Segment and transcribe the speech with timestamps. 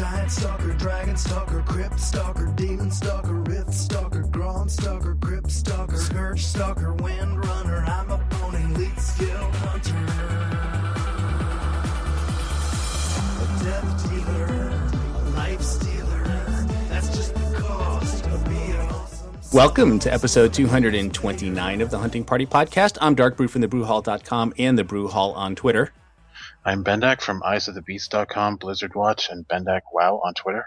[0.00, 6.42] Giant stalker, dragon stalker, crypt stalker, demon stalker, rift stalker, ground stalker, crypt stalker, scourge
[6.42, 7.84] stalker, wind runner.
[7.86, 9.96] I'm a pony, lead skill hunter.
[13.36, 14.70] A death dealer,
[15.16, 16.24] a life stealer.
[16.88, 19.38] That's just the cost of being awesome.
[19.52, 22.96] Welcome to episode 229 of the Hunting Party Podcast.
[23.02, 25.92] I'm Dark Brew from thebrewhall.com and the Brew Hall on Twitter.
[26.62, 30.66] I'm Bendak from eyesofthebeast.com, Blizzard Watch, and Bendak Wow on Twitter.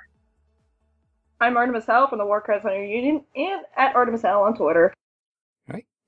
[1.40, 4.92] I'm Artemis Howell from the Warcraft Hunter Union and at Artemis Howell on Twitter.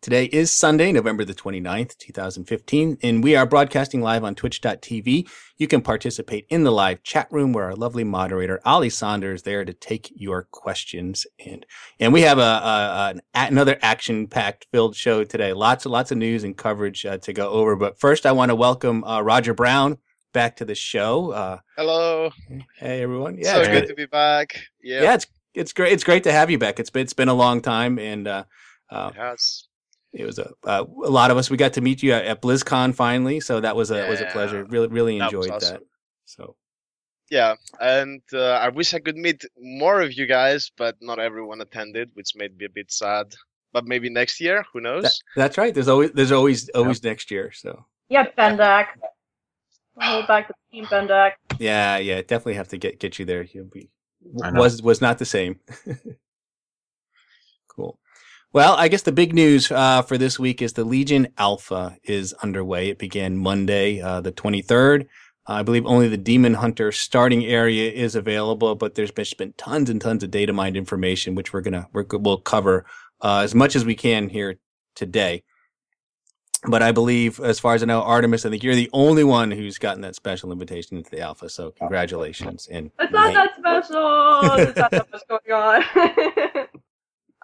[0.05, 5.28] Today is Sunday, November the 29th, 2015, and we are broadcasting live on twitch.tv.
[5.58, 9.41] You can participate in the live chat room where our lovely moderator, Ali Saunders, is
[9.41, 11.26] there to take your questions.
[11.44, 11.66] And
[12.00, 15.53] and we have a, a, an another action-packed filled show today.
[15.53, 17.76] Lots of lots of news and coverage uh, to go over.
[17.76, 19.98] But first, I want to welcome uh, Roger Brown
[20.33, 21.31] back to the show.
[21.31, 22.30] Uh, Hello.
[22.78, 23.39] hey, everyone.
[23.39, 24.56] Yeah, so it's good to be back.
[24.83, 25.02] Yeah.
[25.02, 25.94] yeah, it's it's great.
[25.94, 26.80] It's great to have you back.
[26.80, 28.44] It's been it's been a long time, and uh,
[28.92, 29.66] uh, It has.
[30.16, 31.49] It was a uh, a lot of us.
[31.49, 34.25] We got to meet you at, at BlizzCon finally, so that was a was a
[34.27, 34.66] pleasure.
[34.66, 35.73] Really really That enjoyed awesome.
[35.75, 35.83] that.
[36.25, 36.55] So
[37.30, 41.61] Yeah, and uh, I wish I could meet more of you guys, but not everyone
[41.61, 43.36] attended, which made me a bit sad.
[43.73, 45.03] But maybe next year, who knows?
[45.03, 45.73] that, that's right.
[45.73, 47.52] There's always there's always always next year.
[47.52, 48.88] So Yeah, Bendak.
[49.99, 51.33] Hold back the team, Bendak.
[51.59, 53.43] yeah, yeah, definitely have to get get you there.
[53.43, 53.89] You'll be
[54.21, 55.59] was was not the same.
[57.67, 57.99] cool.
[58.56, 62.31] Well, I guess the big news uh, for this week is the Legion Alpha is
[62.42, 62.88] underway.
[62.88, 65.08] It began Monday, uh, the 23rd.
[65.45, 69.89] I believe only the Demon Hunter starting area is available, but there's been, been tons
[69.89, 72.86] and tons of data mined information, which we're gonna we're, we'll cover
[73.20, 74.56] uh, as much as we can here
[74.95, 75.44] today.
[76.66, 79.52] But I believe, as far as I know, Artemis, I think you're the only one
[79.52, 81.49] who's gotten that special invitation into the Alpha.
[81.49, 82.70] So congratulations!
[82.72, 84.55] And It's not that special.
[84.55, 86.67] There's not that much going on.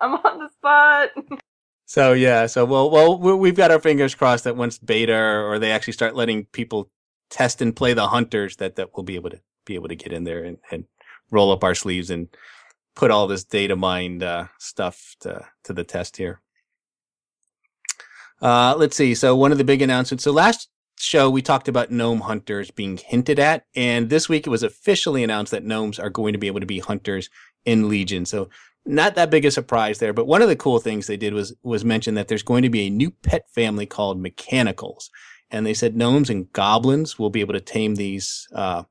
[0.02, 1.10] I'm on the spot.
[1.88, 5.60] So yeah, so well, well, we- we've got our fingers crossed that once beta or
[5.60, 6.90] they actually start letting people
[7.30, 10.14] test and play the hunters, that that we'll be able to be able to get
[10.14, 10.86] in there and, and
[11.32, 12.30] roll up our sleeves and
[12.96, 16.40] put all this data mined uh, stuff to to the test here.
[18.42, 19.14] Uh, let's see.
[19.14, 20.24] So one of the big announcements.
[20.24, 24.52] So last show we talked about gnome hunters being hinted at, and this week it
[24.52, 27.30] was officially announced that gnomes are going to be able to be hunters
[27.66, 28.26] in Legion.
[28.26, 28.50] So
[28.86, 31.54] not that big a surprise there, but one of the cool things they did was
[31.64, 35.10] was mention that there's going to be a new pet family called mechanicals,
[35.50, 38.84] and they said gnomes and goblins will be able to tame these uh,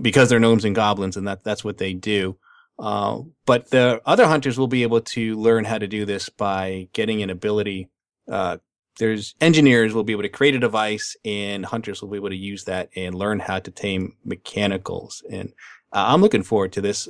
[0.00, 2.36] because they're gnomes and goblins, and that that's what they do.
[2.78, 6.88] Uh, but the other hunters will be able to learn how to do this by
[6.92, 7.88] getting an ability.
[8.30, 8.56] Uh,
[8.98, 12.36] there's engineers will be able to create a device, and hunters will be able to
[12.36, 15.22] use that and learn how to tame mechanicals.
[15.30, 15.50] And
[15.92, 17.08] uh, I'm looking forward to this.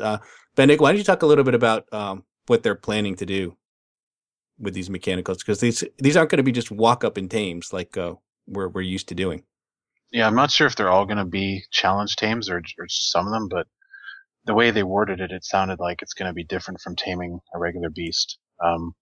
[0.56, 3.56] Bendak, why don't you talk a little bit about um, what they're planning to do
[4.58, 5.38] with these mechanicals?
[5.38, 8.14] Because these these aren't going to be just walk up and tames like uh,
[8.46, 9.44] we're we're used to doing.
[10.10, 13.26] Yeah, I'm not sure if they're all going to be challenge tames or, or some
[13.26, 13.66] of them, but
[14.44, 17.40] the way they worded it, it sounded like it's going to be different from taming
[17.54, 18.38] a regular beast.
[18.62, 18.94] Um,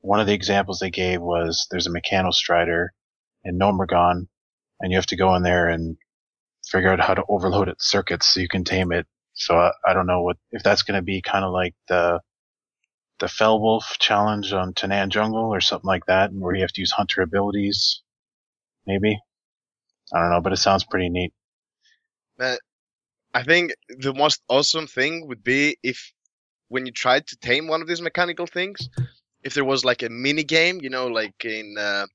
[0.00, 2.88] one of the examples they gave was there's a Mechanostrider
[3.44, 4.26] in Gnomeregan,
[4.80, 5.96] and you have to go in there and
[6.66, 9.06] figure out how to overload its circuits so you can tame it.
[9.34, 12.20] So I, I don't know what if that's going to be kind of like the
[13.20, 16.80] the Fellwolf challenge on Tanaan Jungle or something like that, and where you have to
[16.80, 18.02] use hunter abilities,
[18.86, 19.18] maybe.
[20.12, 21.32] I don't know, but it sounds pretty neat.
[23.34, 26.12] I think the most awesome thing would be if,
[26.68, 28.88] when you tried to tame one of these mechanical things,
[29.42, 32.06] if there was like a mini game, you know, like in uh,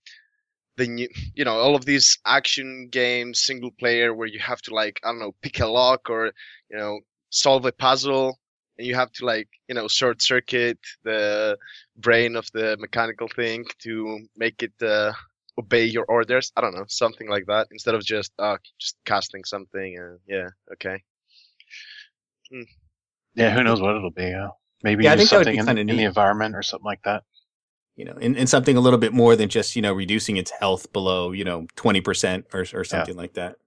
[0.77, 4.73] the new, you know, all of these action games, single player, where you have to
[4.73, 6.31] like, I don't know, pick a lock or,
[6.69, 6.99] you know,
[7.29, 8.39] solve a puzzle,
[8.77, 11.57] and you have to like, you know, short circuit the
[11.97, 15.13] brain of the mechanical thing to make it uh,
[15.57, 16.51] obey your orders.
[16.55, 19.97] I don't know, something like that, instead of just uh, just casting something.
[19.97, 21.03] And yeah, okay.
[23.35, 24.33] Yeah, who knows what it'll be?
[24.33, 24.49] Uh,
[24.83, 26.85] maybe Yeah, I think that would something be in, kinda in the environment or something
[26.85, 27.23] like that.
[27.95, 30.51] You know, and, and something a little bit more than just you know reducing its
[30.51, 33.57] health below you know twenty percent or or something like that.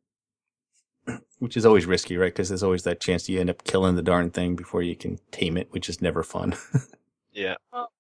[1.43, 2.33] Which is always risky, right?
[2.33, 5.19] Because there's always that chance you end up killing the darn thing before you can
[5.33, 6.55] tame it, which is never fun.
[7.33, 7.55] Yeah.
[7.73, 7.91] Well,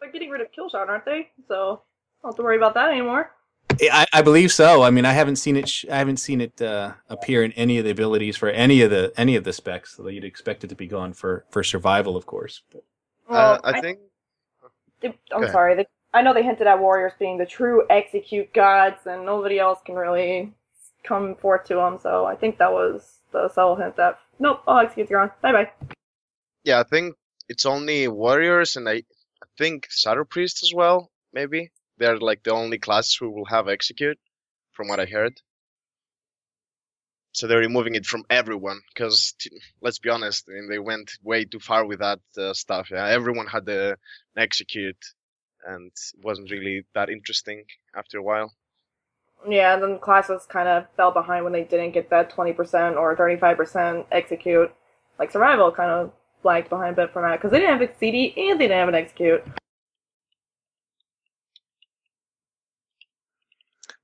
[0.00, 1.28] They're getting rid of Killshot, aren't they?
[1.46, 3.30] So I don't have to worry about that anymore.
[3.92, 4.82] I, I believe so.
[4.82, 5.68] I mean, I haven't seen it.
[5.68, 8.90] Sh- I haven't seen it uh, appear in any of the abilities for any of
[8.90, 9.96] the any of the specs.
[9.96, 12.62] So you'd expect it to be gone for for survival, of course.
[12.72, 12.82] But
[13.28, 13.98] Well, uh, I, think
[15.02, 15.76] they- Go I'm sorry.
[15.76, 19.80] They, I know they hinted at warriors being the true execute gods, and nobody else
[19.84, 20.54] can really
[21.04, 21.98] come forth to them.
[22.00, 25.30] So I think that was the subtle hint that nope, all executes on.
[25.42, 25.70] Bye bye.
[26.64, 27.14] Yeah, I think
[27.48, 29.02] it's only warriors and I,
[29.42, 31.10] I think shadow priests as well.
[31.32, 34.18] Maybe they're like the only classes who will have execute,
[34.72, 35.40] from what I heard.
[37.32, 39.34] So they're removing it from everyone because
[39.80, 42.90] let's be honest, I mean, they went way too far with that uh, stuff.
[42.90, 43.96] Yeah, everyone had the
[44.36, 45.02] execute,
[45.64, 47.64] and it wasn't really that interesting
[47.94, 48.52] after a while.
[49.48, 53.16] Yeah, and then classes kind of fell behind when they didn't get that 20% or
[53.16, 54.70] 35% execute.
[55.18, 56.12] Like survival kind of
[56.44, 58.78] lagged behind a bit from that because they didn't have a CD and they didn't
[58.78, 59.42] have an execute.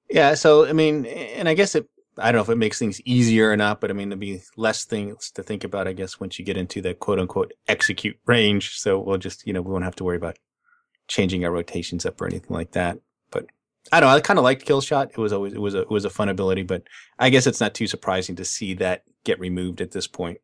[0.08, 1.88] Yeah, so I mean, and I guess it.
[2.18, 4.40] I don't know if it makes things easier or not, but I mean, there'll be
[4.56, 8.18] less things to think about, I guess, once you get into the quote unquote execute
[8.24, 8.78] range.
[8.78, 10.38] So we'll just, you know, we won't have to worry about
[11.08, 12.98] changing our rotations up or anything like that.
[13.92, 14.16] I don't know.
[14.16, 15.10] I kind of liked kill shot.
[15.10, 16.82] It was always it was a it was a fun ability, but
[17.18, 20.38] I guess it's not too surprising to see that get removed at this point.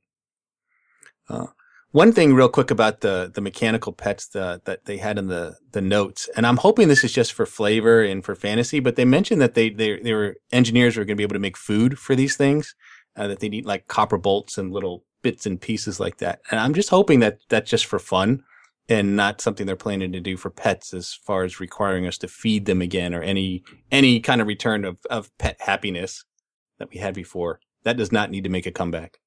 [1.28, 1.46] Uh,
[1.92, 5.56] one thing, real quick, about the the mechanical pets the, that they had in the
[5.72, 9.04] the notes, and I'm hoping this is just for flavor and for fantasy, but they
[9.04, 11.98] mentioned that they they, they were engineers were going to be able to make food
[11.98, 12.74] for these things,
[13.16, 16.58] uh, that they need like copper bolts and little bits and pieces like that, and
[16.58, 18.42] I'm just hoping that that's just for fun
[18.88, 22.28] and not something they're planning to do for pets as far as requiring us to
[22.28, 26.24] feed them again or any any kind of return of, of pet happiness
[26.78, 27.60] that we had before.
[27.84, 29.18] That does not need to make a comeback.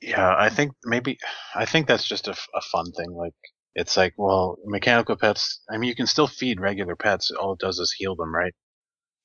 [0.00, 1.18] Yeah, I think maybe
[1.54, 3.12] I think that's just a, a fun thing.
[3.12, 3.34] Like
[3.74, 5.62] it's like, well, mechanical pets.
[5.70, 7.30] I mean, you can still feed regular pets.
[7.30, 8.54] All it does is heal them, right?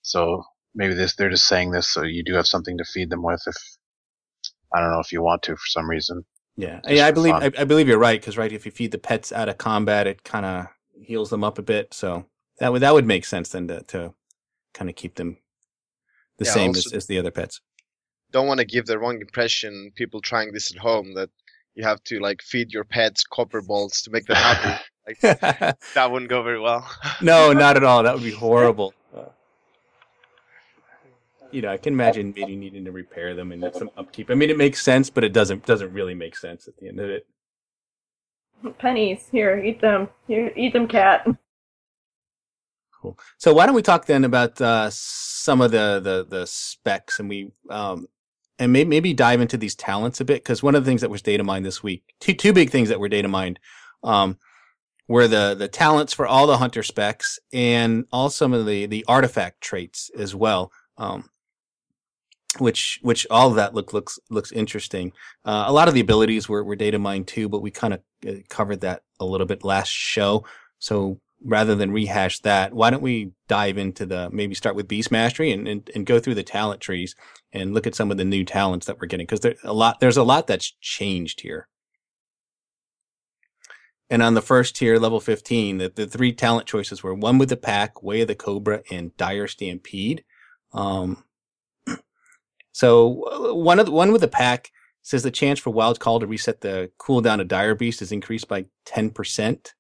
[0.02, 0.44] So
[0.76, 3.42] maybe this they're just saying this so you do have something to feed them with.
[3.46, 3.56] If
[4.74, 6.24] I don't know if you want to for some reason.
[6.60, 7.34] Yeah, yeah, I believe.
[7.34, 10.08] I, I believe you're right because right, if you feed the pets out of combat,
[10.08, 10.68] it kind of
[11.02, 11.94] heals them up a bit.
[11.94, 12.26] So
[12.60, 14.14] that would that would make sense then to, to
[14.74, 15.38] kind of keep them
[16.38, 17.62] the Yeah, same as, as the other pets.
[18.32, 19.94] Don't want to give the wrong impression.
[19.96, 21.30] People trying this at home that
[21.76, 24.84] you have to like feed your pets copper balls to make them happy.
[25.08, 25.22] Like
[25.94, 26.86] that wouldn't go very well.
[27.22, 28.04] no, not at all.
[28.04, 28.94] That would be horrible.
[31.52, 34.30] You know, I can imagine maybe needing to repair them and some upkeep.
[34.30, 37.00] I mean, it makes sense, but it doesn't doesn't really make sense at the end
[37.00, 37.26] of it.
[38.78, 40.10] Pennies, here, eat them.
[40.28, 41.26] Here, eat them, cat.
[43.02, 43.18] Cool.
[43.38, 47.30] So why don't we talk then about uh, some of the, the the specs and
[47.30, 48.08] we um
[48.60, 51.10] and maybe maybe dive into these talents a bit because one of the things that
[51.10, 53.60] was data mined this week, two two big things that were data mined,
[54.04, 54.38] um,
[55.08, 59.06] were the the talents for all the hunter specs and all some of the the
[59.08, 60.72] artifact traits as well.
[60.98, 61.30] Um,
[62.58, 65.14] which which all of that look looks looks interesting.
[65.46, 68.02] Uh, a lot of the abilities were, were data mined too, but we kind of
[68.28, 70.44] uh, covered that a little bit last show.
[70.80, 75.12] So rather than rehash that, why don't we dive into the maybe start with Beast
[75.12, 77.16] Mastery and, and, and go through the talent trees
[77.54, 80.00] and look at some of the new talents that we're getting because there a lot
[80.00, 81.68] there's a lot that's changed here.
[84.10, 87.50] And on the first tier, level 15, the, the three talent choices were one with
[87.50, 90.24] the pack, Way of the Cobra, and Dire Stampede.
[90.74, 91.24] Um,
[92.72, 94.72] so uh, one of the, one with the pack
[95.02, 98.48] says the chance for Wild Call to reset the cooldown of Dire Beast is increased
[98.48, 99.74] by 10%.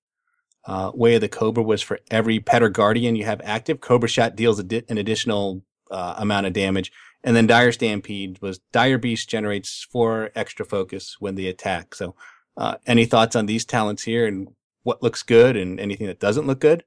[0.65, 3.79] Uh, Way of the Cobra was for every pet or guardian you have active.
[3.81, 6.91] Cobra Shot deals adi- an additional uh, amount of damage.
[7.23, 11.95] And then Dire Stampede was Dire Beast generates four extra focus when they attack.
[11.95, 12.15] So,
[12.55, 14.47] uh, any thoughts on these talents here and
[14.83, 16.83] what looks good and anything that doesn't look good?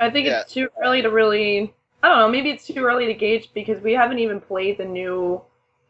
[0.00, 0.40] I think Yeah.
[0.40, 1.72] it's too early to really.
[2.02, 2.28] I don't know.
[2.28, 5.40] Maybe it's too early to gauge because we haven't even played the new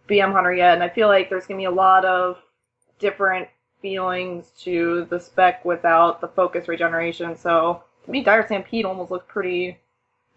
[0.08, 2.38] BM Hunter yet, and I feel like there's gonna be a lot of
[2.98, 3.48] different
[3.80, 7.36] feelings to the spec without the focus regeneration.
[7.36, 9.78] So to me, Dire Stampede almost looks pretty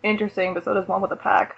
[0.03, 1.57] interesting, but so does one with a pack.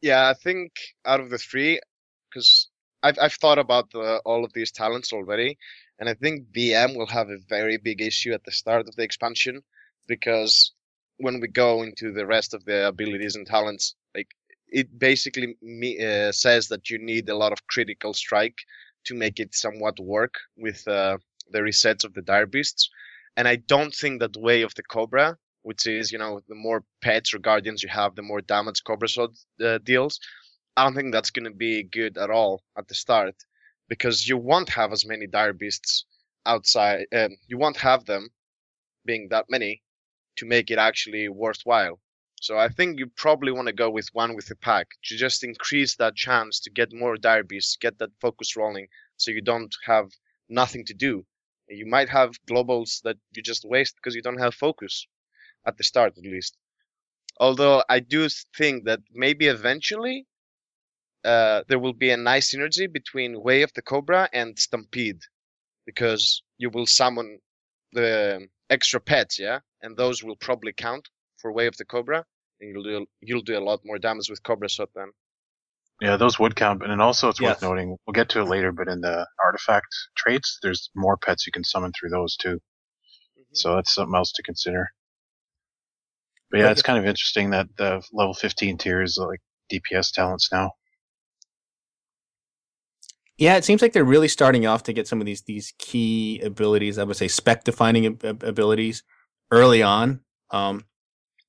[0.00, 0.72] Yeah, I think
[1.06, 1.80] out of the three,
[2.28, 2.68] because
[3.02, 5.58] I've I've thought about the, all of these talents already,
[5.98, 9.02] and I think BM will have a very big issue at the start of the
[9.02, 9.62] expansion
[10.06, 10.72] because
[11.18, 14.28] when we go into the rest of the abilities and talents, like
[14.68, 18.58] it basically me, uh, says that you need a lot of critical strike
[19.04, 21.18] to make it somewhat work with uh,
[21.50, 22.90] the resets of the dire beasts,
[23.36, 26.82] and I don't think that way of the cobra which is you know the more
[27.02, 29.30] pets or guardians you have, the more damage Cobra Shot
[29.62, 30.18] uh, deals.
[30.76, 33.34] I don't think that's going to be good at all at the start
[33.88, 36.06] because you won't have as many dire beasts
[36.46, 37.06] outside.
[37.12, 38.28] Um, you won't have them
[39.04, 39.82] being that many
[40.38, 42.00] to make it actually worthwhile.
[42.40, 45.42] So I think you probably want to go with one with a pack to just
[45.42, 47.16] increase that chance to get more
[47.48, 50.10] beasts, get that focus rolling, so you don't have
[50.48, 51.24] nothing to do.
[51.68, 55.06] You might have globals that you just waste because you don't have focus
[55.66, 56.56] at the start at least.
[57.40, 60.26] Although I do think that maybe eventually
[61.24, 65.22] uh, there will be a nice synergy between Way of the Cobra and Stampede,
[65.84, 67.40] because you will summon
[67.92, 71.08] the extra pets, yeah, and those will probably count
[71.40, 72.24] for Way of the Cobra,
[72.60, 75.12] and you'll do you'll do a lot more damage with Cobra Shot then.
[76.00, 77.60] Yeah, those would count, and also it's Yes.
[77.60, 77.96] worth noting.
[78.06, 81.64] We'll get to it later, but in the artifact traits, there's more pets you can
[81.64, 82.56] summon through those too.
[82.56, 83.54] Mm-hmm.
[83.54, 84.88] So that's something else to consider.
[86.50, 90.50] But yeah, it's kind of interesting that the level 15 tier is like DPS talents
[90.52, 90.72] now.
[93.38, 96.40] Yeah, it seems like they're really starting off to get some of these these key
[96.40, 96.98] abilities.
[96.98, 99.04] I would say spec defining ab- ab- abilities
[99.50, 100.20] early on.
[100.50, 100.84] Um,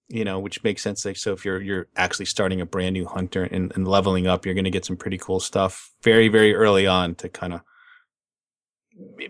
[0.08, 1.05] you know, which makes sense.
[1.05, 4.46] Like, so if you're you're actually starting a brand new hunter and, and leveling up,
[4.46, 7.62] you're going to get some pretty cool stuff very very early on to kind of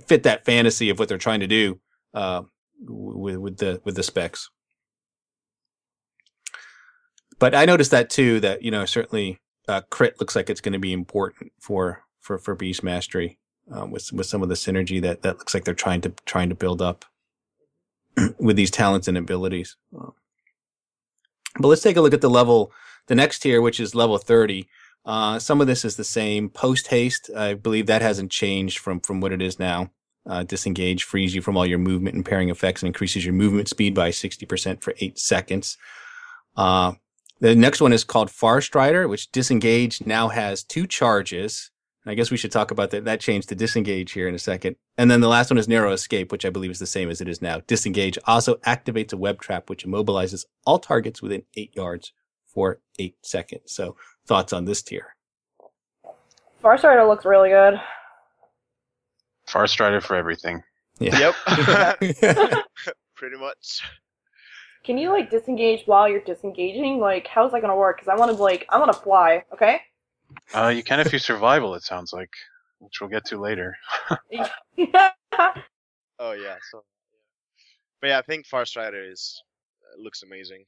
[0.05, 1.79] fit that fantasy of what they're trying to do
[2.13, 2.43] uh,
[2.81, 4.49] with with the with the specs.
[7.39, 8.41] But I noticed that too.
[8.41, 12.37] That you know certainly uh, crit looks like it's going to be important for for
[12.37, 13.39] for beast mastery
[13.71, 16.49] um, with with some of the synergy that that looks like they're trying to trying
[16.49, 17.05] to build up
[18.39, 19.75] with these talents and abilities.
[19.97, 20.13] Um,
[21.59, 22.71] but let's take a look at the level,
[23.07, 24.67] the next tier, which is level thirty.
[25.05, 26.49] Uh, some of this is the same.
[26.49, 29.91] Post haste, I believe that hasn't changed from from what it is now.
[30.29, 33.67] Uh, disengage frees you from all your movement and pairing effects and increases your movement
[33.67, 35.77] speed by 60% for eight seconds.
[36.55, 36.93] Uh,
[37.39, 41.71] the next one is called Far Strider, which disengage now has two charges.
[42.09, 43.05] I guess we should talk about that.
[43.05, 44.77] That change to disengage here in a second.
[44.97, 47.21] And then the last one is Narrow Escape, which I believe is the same as
[47.21, 47.61] it is now.
[47.67, 52.11] Disengage also activates a web trap, which immobilizes all targets within eight yards
[52.47, 53.71] for eight seconds.
[53.73, 55.15] So, thoughts on this tier?
[56.63, 57.79] Far Strider looks really good.
[59.47, 60.63] Far Strider for everything.
[60.99, 61.35] Yep.
[63.15, 63.81] Pretty much.
[64.83, 66.99] Can you like disengage while you're disengaging?
[66.99, 67.97] Like, how's that gonna work?
[67.97, 69.43] Because I want to like, I want to fly.
[69.53, 69.81] Okay.
[70.53, 72.31] Uh, you can if you survival, it sounds like,
[72.79, 73.77] which we'll get to later.
[76.19, 76.57] Oh yeah.
[76.69, 76.83] So,
[78.01, 79.41] but yeah, I think Far Strider is
[79.83, 80.65] uh, looks amazing.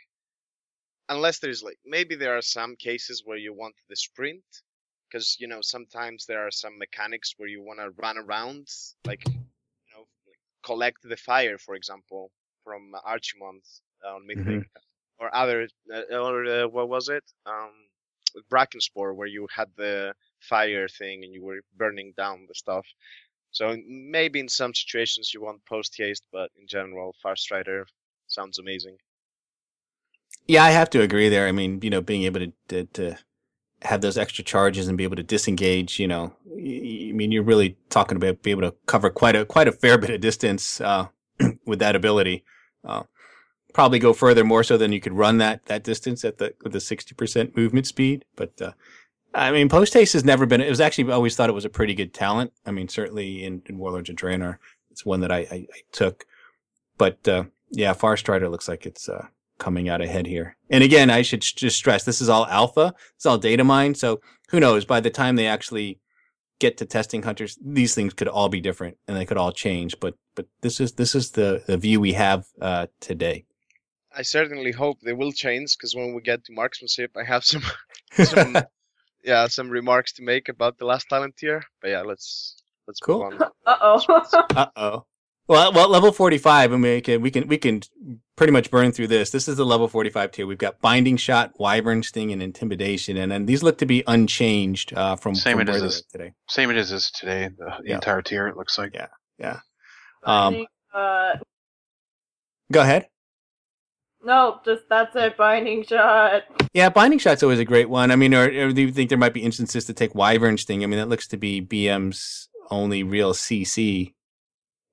[1.10, 4.44] Unless there's like maybe there are some cases where you want the sprint,
[5.12, 8.68] because you know sometimes there are some mechanics where you want to run around,
[9.06, 9.34] like you
[9.94, 12.32] know, like collect the fire, for example,
[12.64, 14.70] from Archimonde uh, on Mythic,
[15.20, 17.26] or other, uh, or uh, what was it?
[17.46, 17.91] Um, with
[18.52, 22.86] Brackenspore, where you had the fire thing and you were burning down the stuff.
[23.52, 27.86] So maybe in some situations you want post haste, but in general, Far Strider
[28.28, 28.98] sounds amazing.
[30.48, 31.48] Yeah, I have to agree there.
[31.48, 33.18] I mean, you know, being able to, to, to
[33.84, 37.78] have those extra charges and be able to disengage, you know, I mean, you're really
[37.90, 41.08] talking about be able to cover quite a quite a fair bit of distance uh,
[41.66, 42.44] with that ability.
[42.84, 43.04] Uh,
[43.74, 46.74] probably go further more so than you could run that that distance at the with
[46.74, 48.26] the sixty percent movement speed.
[48.36, 48.72] But uh,
[49.34, 50.62] I mean, post haste has never been.
[50.62, 52.52] It was actually always thought it was a pretty good talent.
[52.66, 54.58] I mean, certainly in, in Warlords of Draenor,
[54.90, 56.26] it's one that I, I, I took.
[56.98, 60.58] But uh, yeah, Far Strider looks like it's uh, coming out ahead here.
[60.70, 62.94] And again, I should sh- just stress this is all alpha.
[63.16, 63.96] It's all data mine.
[63.96, 64.86] So who knows?
[64.86, 66.00] By the time they actually
[66.60, 70.00] get to testing hunters, these things could all be different and they could all change.
[70.00, 73.46] But but this is this is the the view we have uh, today.
[74.16, 77.64] I certainly hope they will change because when we get to marksmanship, I have some,
[78.26, 78.58] some
[79.24, 81.64] yeah, some remarks to make about the last talent tier.
[81.82, 83.30] But yeah, let's let's Cool.
[83.32, 83.50] move on.
[83.66, 84.44] Uh oh.
[84.56, 85.06] Uh oh.
[85.48, 87.82] Well, well, level forty-five, and we can we can we can
[88.38, 89.32] pretty much burn through this.
[89.32, 90.46] This is the level forty-five tier.
[90.48, 94.94] We've got binding shot, wyvern sting, and intimidation, and then these look to be unchanged
[94.94, 96.32] uh, from, Same from it where is as- today.
[96.48, 97.96] Same it is as today, the, the Yeah.
[97.96, 98.94] entire tier, it looks like.
[98.94, 99.08] Yeah.
[99.40, 99.60] yeah.
[100.24, 101.34] Um, uh,
[102.72, 103.08] go ahead.
[104.24, 105.38] No, just that's it.
[105.38, 106.44] Binding shot.
[106.74, 108.12] Yeah, binding shot's always a great one.
[108.12, 110.84] I mean, or, or do you think there might be instances to take wyvern sting?
[110.84, 114.14] I mean, that looks to be BM's only real CC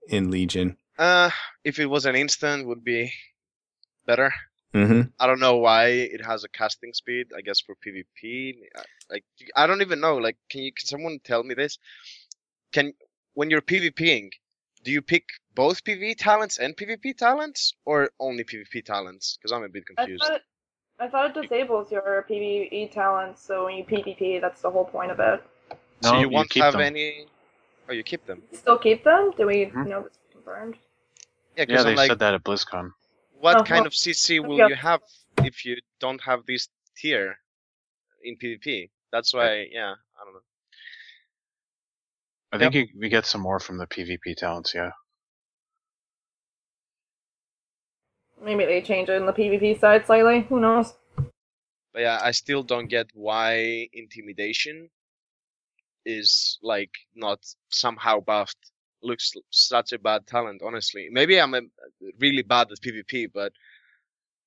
[0.09, 0.77] in Legion.
[0.99, 1.31] Uh,
[1.65, 3.13] if it was an instant, would be
[4.07, 4.33] better.
[4.73, 7.29] hmm I don't know why it has a casting speed.
[7.37, 10.17] I guess for PvP, uh, like I don't even know.
[10.17, 11.79] Like, can you can someone tell me this?
[12.73, 12.93] Can
[13.35, 14.31] when you're PvPing,
[14.85, 19.37] do you pick both PvE talents and PvP talents, or only PvP talents?
[19.37, 20.23] Because I'm a bit I confused.
[20.25, 20.43] thought, it,
[21.01, 25.11] I thought it disables your PvE talents, so when you PvP, that's the whole point
[25.11, 25.43] of it.
[26.01, 26.83] so you you won't keep have them.
[26.83, 27.27] any.
[27.89, 28.43] Oh, you keep them.
[28.53, 29.33] Still keep them?
[29.37, 29.87] Do we Mhm.
[29.89, 30.77] know this confirmed?
[31.57, 32.93] Yeah, Yeah, because they I'm like, said that at BlizzCon.
[33.41, 34.69] what Oh, kind well, of CC will yeah.
[34.69, 35.01] you have
[35.45, 37.39] if you don't have this tier
[38.23, 38.91] in PvP?
[39.11, 40.41] That's why, yeah, I don't know.
[42.53, 44.91] I think you, we get some more from the PvP talents, yeah.
[48.43, 50.47] Maybe they change it in the PvP side slightly.
[50.49, 50.95] Who knows?
[51.93, 54.89] But But yeah, I still don't get why intimidation
[56.07, 57.41] is like not
[57.71, 58.71] somehow buffed.
[59.03, 61.09] Looks such a bad talent, honestly.
[61.11, 61.63] Maybe I'm a,
[62.21, 63.53] really bad at PvP, but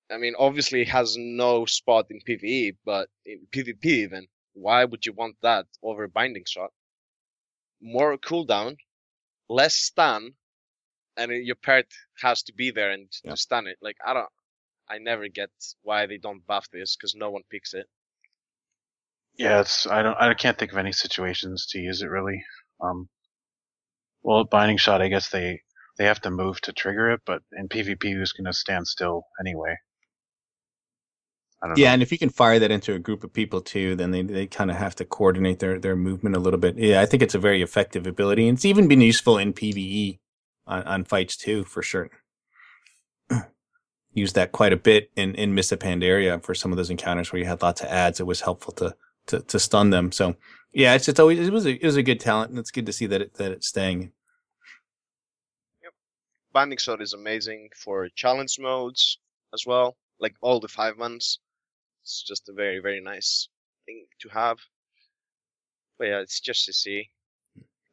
[0.09, 5.05] I mean, obviously it has no spot in PvE, but in PvP even, why would
[5.05, 6.71] you want that over binding shot?
[7.81, 8.77] More cooldown,
[9.49, 10.35] less stun,
[11.17, 11.87] and your pet
[12.21, 13.31] has to be there and Yeah.
[13.31, 13.77] to stun it.
[13.81, 14.29] Like I don't,
[14.89, 15.51] I never get
[15.83, 17.87] why they don't buff this because no one picks it.
[19.37, 22.43] Yeah, it's I don't I can't think of any situations to use it really.
[22.81, 23.09] Um,
[24.23, 25.61] well, binding shot, I guess they
[25.97, 29.25] they have to move to trigger it, but in PvP, who's going to stand still
[29.39, 29.77] anyway?
[31.75, 31.93] Yeah, know.
[31.93, 34.47] and if you can fire that into a group of people too, then they, they
[34.47, 36.77] kind of have to coordinate their, their movement a little bit.
[36.77, 40.17] Yeah, I think it's a very effective ability, and it's even been useful in PVE
[40.65, 42.09] on, on fights too, for sure.
[44.13, 47.39] Use that quite a bit in in Miss Pandaria for some of those encounters where
[47.39, 48.19] you had lots of ads.
[48.19, 48.95] It was helpful to
[49.27, 50.11] to, to stun them.
[50.11, 50.35] So
[50.73, 52.85] yeah, it's it's always it was a, it was a good talent, and it's good
[52.87, 54.11] to see that it that it's staying.
[56.53, 59.19] Binding Shot is amazing for challenge modes
[59.53, 61.39] as well, like all the five months.
[62.03, 63.49] It's just a very very nice
[63.85, 64.57] thing to have.
[65.97, 67.09] But yeah, it's just to see.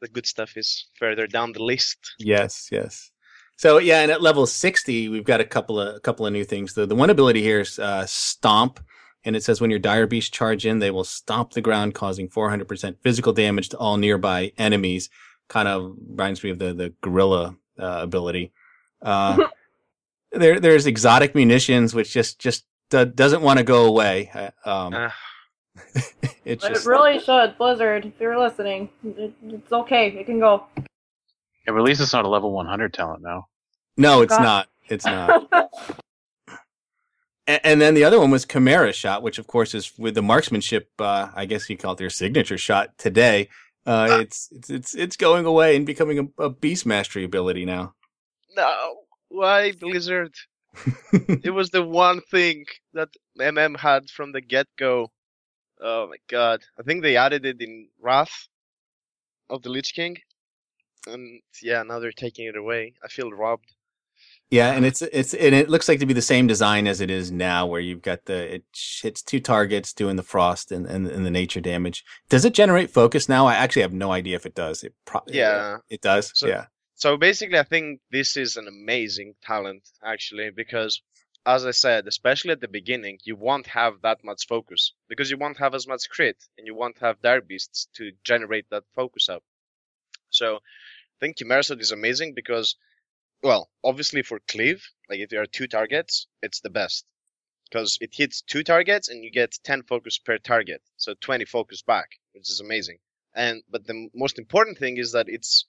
[0.01, 1.99] The good stuff is further down the list.
[2.19, 3.11] Yes, yes.
[3.57, 6.45] So yeah, and at level sixty, we've got a couple of a couple of new
[6.45, 6.75] things.
[6.75, 8.79] The the one ability here is uh, Stomp,
[9.25, 12.29] and it says when your dire beasts charge in, they will stomp the ground, causing
[12.29, 15.11] four hundred percent physical damage to all nearby enemies.
[15.49, 18.53] Kind of reminds me of the the gorilla uh, ability.
[19.03, 19.49] Uh,
[20.33, 24.31] there there's exotic munitions, which just just do- doesn't want to go away.
[24.35, 25.15] Uh, Um, Ah.
[26.45, 28.07] it's But just it really should, Blizzard.
[28.07, 30.09] If you're listening, it, it's okay.
[30.09, 30.65] It can go.
[30.77, 30.85] Yeah,
[31.73, 33.47] but at least it's not a level 100 talent now.
[33.97, 34.43] no, it's God.
[34.43, 34.69] not.
[34.89, 35.49] It's not.
[37.47, 40.23] A- And then the other one was Chimera shot, which of course is with the
[40.23, 40.91] marksmanship.
[40.99, 43.49] Uh, I guess you call it their signature shot today.
[43.87, 47.95] Uh, it's, it's it's it's going away and becoming a, a beast mastery ability now.
[48.57, 48.97] No,
[49.29, 50.35] why Blizzard?
[51.13, 52.65] it was the one thing
[52.95, 55.11] that MM had from the get go.
[55.81, 56.63] Oh my god.
[56.79, 58.49] I think they added it in Wrath
[59.51, 60.17] of the Lich King.
[61.07, 62.95] And yeah, now they're taking it away.
[63.05, 63.73] I feel robbed.
[64.51, 67.11] yeah, and it's it's and it looks like to be the same design as it
[67.11, 68.65] is now, where you've got the it
[69.03, 72.05] hits two targets doing the frost and, and, and the nature damage.
[72.29, 73.47] Does it generate focus now?
[73.47, 74.83] I actually have no idea if it does.
[74.83, 75.77] It probably Yeah.
[75.89, 76.33] it does.
[76.35, 76.67] So- yeah.
[76.99, 81.01] So basically, I think this is an amazing talent, actually, because
[81.47, 85.37] as I said, especially at the beginning, you won't have that much focus because you
[85.39, 89.29] won't have as much crit and you won't have dire beasts to generate that focus
[89.29, 89.45] up.
[90.31, 92.75] So I think Chimera Shot is amazing because,
[93.45, 97.05] well, obviously for cleave, like if there are two targets, it's the best
[97.71, 101.81] because it hits two targets and you get 10 focus per target, so 20 focus
[101.81, 102.99] back, which is amazing.
[103.37, 105.65] And but the most important thing is that it's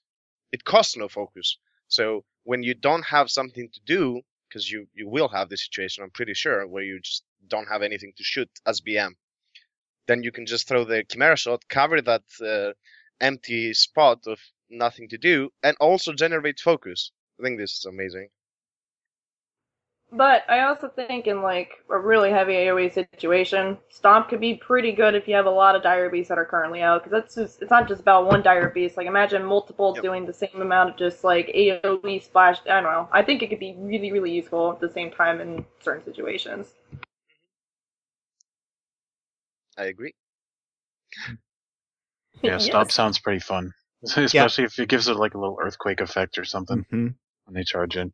[0.51, 1.57] it costs no focus.
[1.87, 6.03] So when you don't have something to do, because you you will have this situation,
[6.03, 9.11] I'm pretty sure, where you just don't have anything to shoot as BM,
[10.07, 12.73] then you can just throw the Chimera shot, cover that uh,
[13.21, 17.11] empty spot of nothing to do, and also generate focus.
[17.39, 18.29] I think this is amazing.
[20.11, 24.91] But I also think in like a really heavy AOE situation, Stomp could be pretty
[24.91, 27.03] good if you have a lot of Dire Beasts that are currently out.
[27.03, 28.97] Because that's just, it's not just about one Dire Beast.
[28.97, 30.03] Like imagine multiple Yep.
[30.03, 32.57] doing the same amount of just like AOE splash.
[32.65, 33.07] I don't know.
[33.11, 36.73] I think it could be really really useful at the same time in certain situations.
[39.77, 40.13] I agree.
[42.41, 43.73] Yeah, Stomp sounds pretty fun.
[44.03, 47.15] Especially if it gives it like a little earthquake effect or something Mhm.
[47.45, 48.13] when they charge in.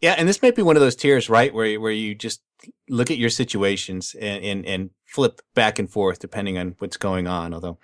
[0.00, 2.40] Yeah, and this might be one of those tiers, right, where where you just
[2.88, 7.26] look at your situations and and, and flip back and forth depending on what's going
[7.26, 7.52] on.
[7.52, 7.78] Although,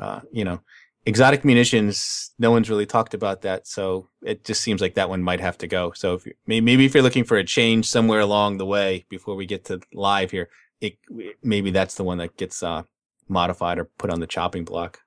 [0.00, 0.60] uh, you know,
[1.04, 5.22] exotic munitions, no one's really talked about that, so it just seems like that one
[5.22, 5.92] might have to go.
[5.92, 9.34] So if may- maybe if you're looking for a change somewhere along the way before
[9.34, 10.48] we get to live here,
[10.80, 10.96] it
[11.42, 12.84] maybe that's the one that gets uh,
[13.28, 15.00] modified or put on the chopping block.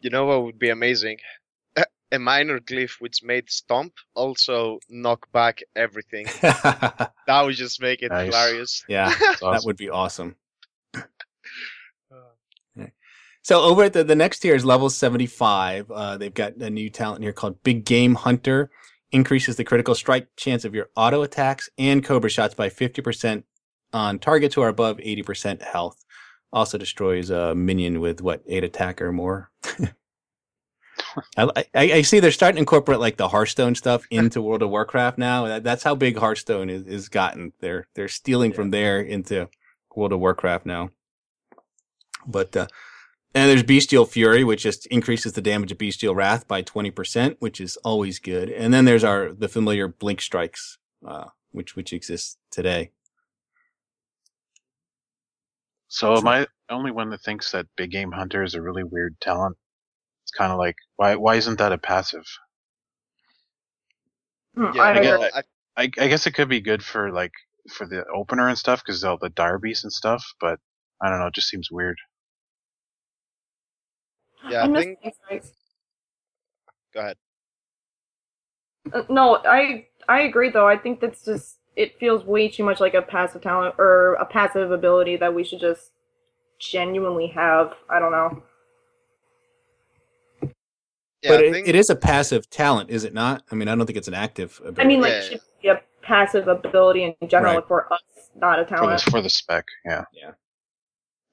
[0.00, 1.18] You know what would be amazing?
[2.12, 6.26] A minor glyph which made Stomp also knock back everything.
[6.42, 8.26] That would just make it Nice.
[8.26, 8.84] hilarious.
[8.88, 10.34] It's that would be awesome.
[13.42, 15.90] So over at the, the next tier is level 75.
[15.90, 18.70] Uh, they've got a new talent here called Big Game Hunter.
[19.12, 23.42] Increases the critical strike chance of your auto attacks and cobra shots by 50%
[23.94, 26.04] on targets who are above 80% health.
[26.52, 29.50] Also destroys a minion with what, 8 attack or more.
[31.36, 34.70] I, I, I see they're starting to incorporate like the Hearthstone stuff into World of
[34.70, 35.46] Warcraft now.
[35.46, 37.52] That, that's how big Hearthstone is, is gotten.
[37.60, 39.48] They're they're stealing from there into
[39.94, 40.90] World of Warcraft now.
[42.26, 42.66] But uh,
[43.34, 47.36] and there's Bestial Fury, which just increases the damage of Bestial Wrath by twenty percent,
[47.40, 48.50] which is always good.
[48.50, 52.90] And then there's our the familiar Blink Strikes, uh, which which exists today.
[55.88, 58.84] So am I the only one that thinks that big game hunter is a really
[58.84, 59.56] weird talent?
[60.30, 62.24] It's kind of like why why isn't that a passive?
[64.54, 65.42] Hmm, Yeah, I I, guess, I,
[65.76, 67.32] I, I guess it could be good for like
[67.68, 70.60] for the opener and stuff because all the dire beasts and stuff, but
[71.02, 71.26] I don't know.
[71.26, 71.98] It just seems weird.
[74.48, 74.98] Yeah, I miss think-
[76.94, 77.16] go ahead.
[78.92, 80.68] Uh, no, I I agree though.
[80.68, 84.24] I think that's just it feels way too much like a passive talent or a
[84.26, 85.90] passive ability that we should just
[86.60, 87.74] genuinely have.
[87.88, 88.42] I don't know.
[91.22, 93.42] Yeah, but it, it is a passive talent, is it not?
[93.50, 94.82] I mean, I don't think it's an active ability.
[94.82, 95.18] I mean, like Yeah.
[95.18, 97.68] it should be a passive ability in general Right.
[97.68, 98.00] for us,
[98.34, 99.00] not a For the, talent.
[99.02, 100.04] for the spec, yeah.
[100.14, 100.32] Yeah.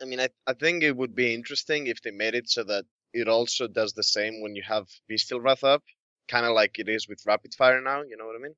[0.02, 2.86] I mean, I, I think it would be interesting if they made it so that
[3.14, 5.82] it also does the same when you have Bestial Wrath up,
[6.28, 8.02] kind of like it is with Rapid Fire now.
[8.04, 8.56] You know what I mean?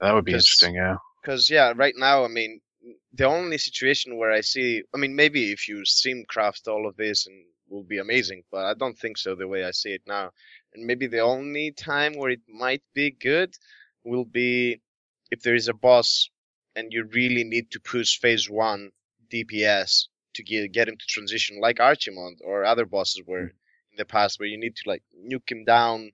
[0.00, 0.96] That would be 'Cause- interesting, yeah.
[1.20, 2.60] Because yeah, right now, I mean,
[3.14, 6.96] the only situation where I see, I mean, maybe if you sim craft all of
[6.96, 10.02] this and will be amazing, but I don't think so the way I see it
[10.06, 10.30] now.
[10.72, 13.54] And maybe the only time where it might be good
[14.04, 14.80] will be
[15.30, 16.30] if there is a boss
[16.76, 18.90] and you really need to push phase one
[19.32, 23.56] DPS to get get him to transition, like Archimonde or other bosses were hmm.
[23.92, 26.10] in the past, where you need to like nuke him down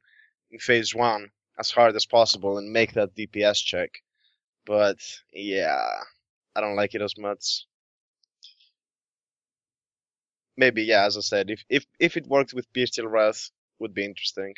[0.51, 4.03] in phase one as hard as possible and make that DPS check
[4.67, 4.99] but
[5.33, 5.85] yeah,
[6.55, 7.67] I don't like it as much.
[10.61, 14.05] Maybe yeah, as I said, if if if it worked with Bestial Wrath, would be
[14.07, 14.55] interesting.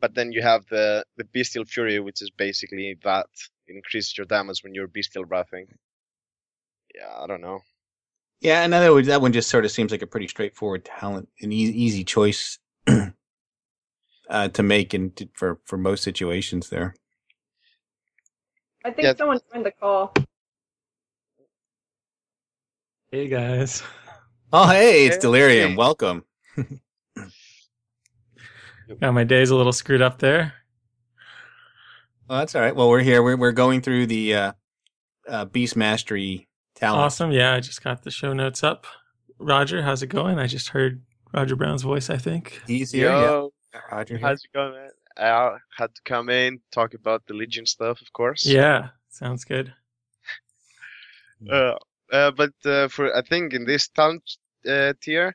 [0.00, 3.28] But then you have the the Bestial Fury, which is basically that
[3.68, 5.66] it increases your damage when you're Bestial Wrathing.
[6.94, 7.60] Yeah, I don't know.
[8.40, 11.28] Yeah, in other words, that one just sort of seems like a pretty straightforward talent,
[11.42, 12.58] an e- easy choice
[14.30, 16.70] uh, to make and to, for for most situations.
[16.70, 16.94] There,
[18.84, 19.14] I think Yeah.
[19.16, 20.14] someone joined the call.
[23.12, 23.82] Hey guys.
[24.52, 25.20] Oh hey, it's Hey.
[25.20, 25.76] Delirium.
[25.76, 26.24] Welcome.
[29.02, 30.54] Yeah, my day's a little screwed up there.
[32.28, 32.74] Well, that's all right.
[32.74, 33.22] Well, we're here.
[33.22, 34.52] We're we're going through the uh,
[35.28, 37.02] uh, Beast Mastery talent.
[37.02, 37.30] Awesome.
[37.30, 38.86] Yeah, I just got the show notes up.
[39.38, 40.38] Roger, how's it going?
[40.38, 41.02] I just heard
[41.34, 42.60] Roger Brown's voice, I think.
[42.66, 43.10] He's here.
[43.10, 43.80] Yo, Yeah.
[43.92, 44.26] Roger here.
[44.26, 44.90] how's it going, man?
[45.18, 48.46] I had to come in talk about the Legion stuff, of course.
[48.46, 49.74] Yeah, sounds good.
[51.50, 51.74] Uh,
[52.12, 54.22] uh, but uh, for I think in this talent
[54.66, 55.28] uh, tier,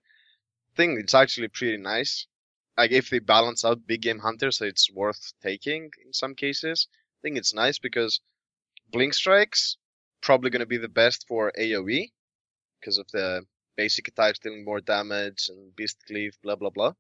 [0.74, 2.28] I think it's actually pretty nice.
[2.78, 6.88] Like if they balance out big game hunters, so it's worth taking in some cases.
[6.92, 8.20] I think it's nice because
[8.92, 9.78] blink strikes
[10.22, 12.12] probably going to be the best for AOE
[12.80, 16.94] because of the basic attacks dealing more damage and beast cleave, blah blah blah.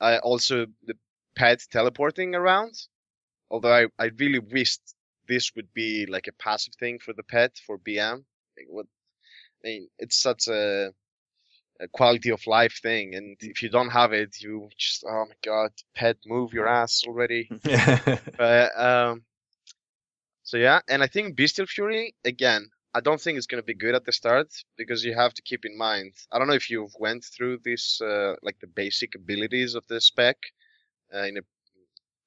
[0.00, 0.94] I also the
[1.36, 2.74] pet teleporting around.
[3.50, 4.80] Although I, I really wished
[5.28, 8.24] this would be like a passive thing for the pet for BM.
[8.56, 8.86] Like what
[9.64, 10.92] I mean, it's such a,
[11.80, 15.34] a quality of life thing, and if you don't have it, you just oh my
[15.44, 17.50] god, pet, move your ass already.
[18.36, 19.22] But um,
[20.42, 22.70] so yeah, and I think Bestial Fury again.
[22.94, 25.64] I don't think it's gonna be good at the start because you have to keep
[25.64, 26.12] in mind.
[26.30, 29.98] I don't know if you've went through this uh, like the basic abilities of the
[29.98, 30.36] spec
[31.14, 31.40] uh, in a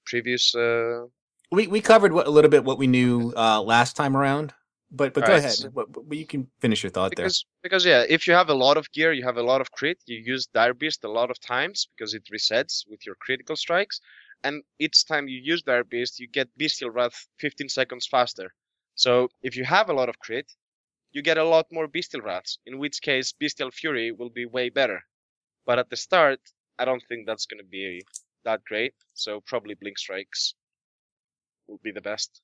[0.05, 1.05] previous uh,
[1.51, 4.53] we we covered what, a little bit what we knew uh, last time around,
[4.91, 5.53] but but go ahead.
[5.53, 7.25] so- But, but you can finish your thought there.
[7.25, 9.71] because because yeah, if you have a lot of gear, you have a lot of
[9.71, 9.97] crit.
[10.05, 13.99] You use Dire Beast a lot of times because it resets with your critical strikes,
[14.43, 18.53] and each time you use Dire Beast, you get Bestial Wrath 15 seconds faster.
[18.95, 20.51] So if you have a lot of crit,
[21.11, 22.59] you get a lot more Bestial Wraths.
[22.65, 25.01] In which case, Bestial Fury will be way better.
[25.65, 26.39] But at the start,
[26.79, 28.01] I don't think that's going to be
[28.43, 28.93] that great.
[29.13, 30.53] So probably Blink Strikes
[31.67, 32.41] will be the best.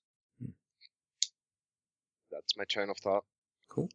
[2.32, 3.24] That's my train of thought.
[3.70, 3.90] Cool.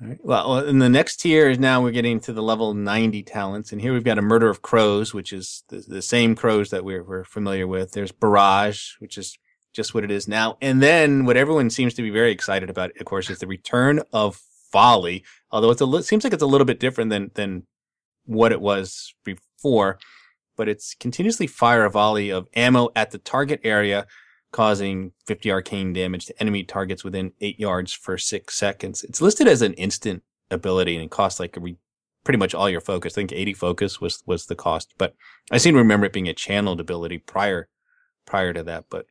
[0.00, 0.18] All right.
[0.22, 3.72] Well, well, in the next tier is now we're getting to the level 90 talents.
[3.72, 6.84] And here we've got a Murder of Crows, which is the, the same crows that
[6.84, 7.92] we're, we're familiar with.
[7.92, 9.38] There's Barrage, which is
[9.72, 10.58] just what it is now.
[10.60, 14.00] And then what everyone seems to be very excited about, of course, is the return
[14.12, 14.40] of
[14.72, 15.24] Volley.
[15.50, 17.66] Although it's a li- seems like it's a little bit different than than
[18.24, 19.98] what it was before,
[20.56, 24.06] but it's continuously fire a volley of ammo at the target area
[24.52, 29.04] causing 50 arcane damage to enemy targets within eight yards for six seconds.
[29.04, 31.76] It's listed as an instant ability and it costs like a re-
[32.24, 33.14] pretty much all your focus.
[33.14, 35.14] I think 80 focus was was the cost, but
[35.50, 37.68] I seem to remember it being a channeled ability prior
[38.24, 38.84] prior to that.
[38.90, 39.06] But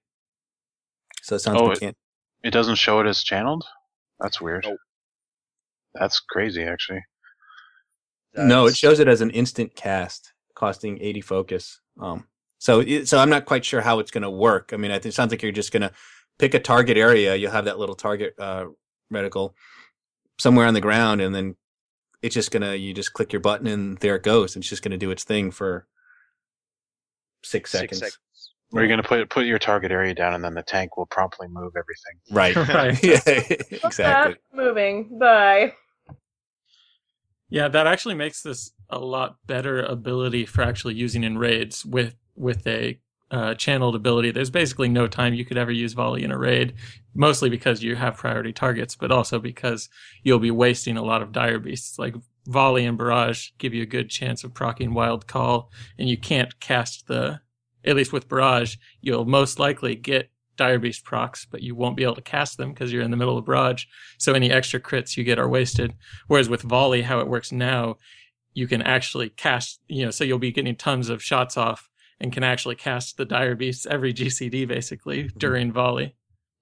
[1.22, 1.96] so it sounds Oh, it-
[2.44, 3.66] It doesn't show it as channeled.
[4.20, 4.66] That's weird.
[4.66, 4.78] Nope.
[5.96, 7.02] That's crazy, actually.
[8.36, 11.80] no, it shows it as an instant cast, costing 80 focus.
[12.00, 14.72] Um, so so I'm not quite sure how it's going to work.
[14.74, 15.92] I mean, I think it sounds like you're just going to
[16.40, 17.36] pick a target area.
[17.36, 18.66] You'll have that little target uh,
[19.14, 19.54] reticle
[20.38, 21.56] somewhere on the ground, and then
[22.22, 24.56] it's just gonna you just click your button and there it goes.
[24.56, 25.88] It's just gonna do its thing for
[27.44, 28.00] six seconds.
[28.00, 28.20] Six seconds.
[28.72, 31.06] Where you're going to put put your target area down, and then the tank will
[31.06, 32.20] promptly move everything.
[32.32, 32.56] Right.
[32.68, 33.04] Right.
[33.04, 33.22] yeah.
[33.86, 34.34] Exactly.
[34.34, 34.38] that?
[34.54, 35.18] Moving.
[35.20, 35.74] Bye.
[37.48, 42.16] Yeah, that actually makes this a lot better ability for actually using in raids with
[42.36, 43.00] with a
[43.32, 44.32] uh, channeled ability.
[44.32, 46.74] There's basically no time you could ever use volley in a raid,
[47.14, 49.90] mostly because you have priority targets, but also because
[50.24, 51.98] you'll be wasting a lot of dire beasts.
[51.98, 56.18] Like volley and barrage give you a good chance of proccing wild call, and you
[56.18, 57.42] can't cast the.
[57.84, 62.04] At least with barrage, you'll most likely get dire beast procs, but you won't be
[62.04, 63.86] able to cast them because you're in the middle of barrage.
[64.18, 65.94] So any extra crits you get are wasted.
[66.28, 67.98] Whereas with volley, how it works now,
[68.54, 72.32] you can actually cast, you know, so you'll be getting tons of shots off and
[72.32, 75.38] can actually cast the dire beasts every GCD basically mm-hmm.
[75.38, 76.16] during volley.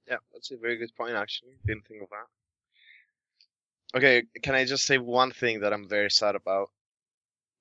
[0.08, 1.16] Yeah, that's a very good point.
[1.16, 3.98] Actually, didn't think of that.
[3.98, 6.72] Okay, can I just say one thing that I'm very sad about?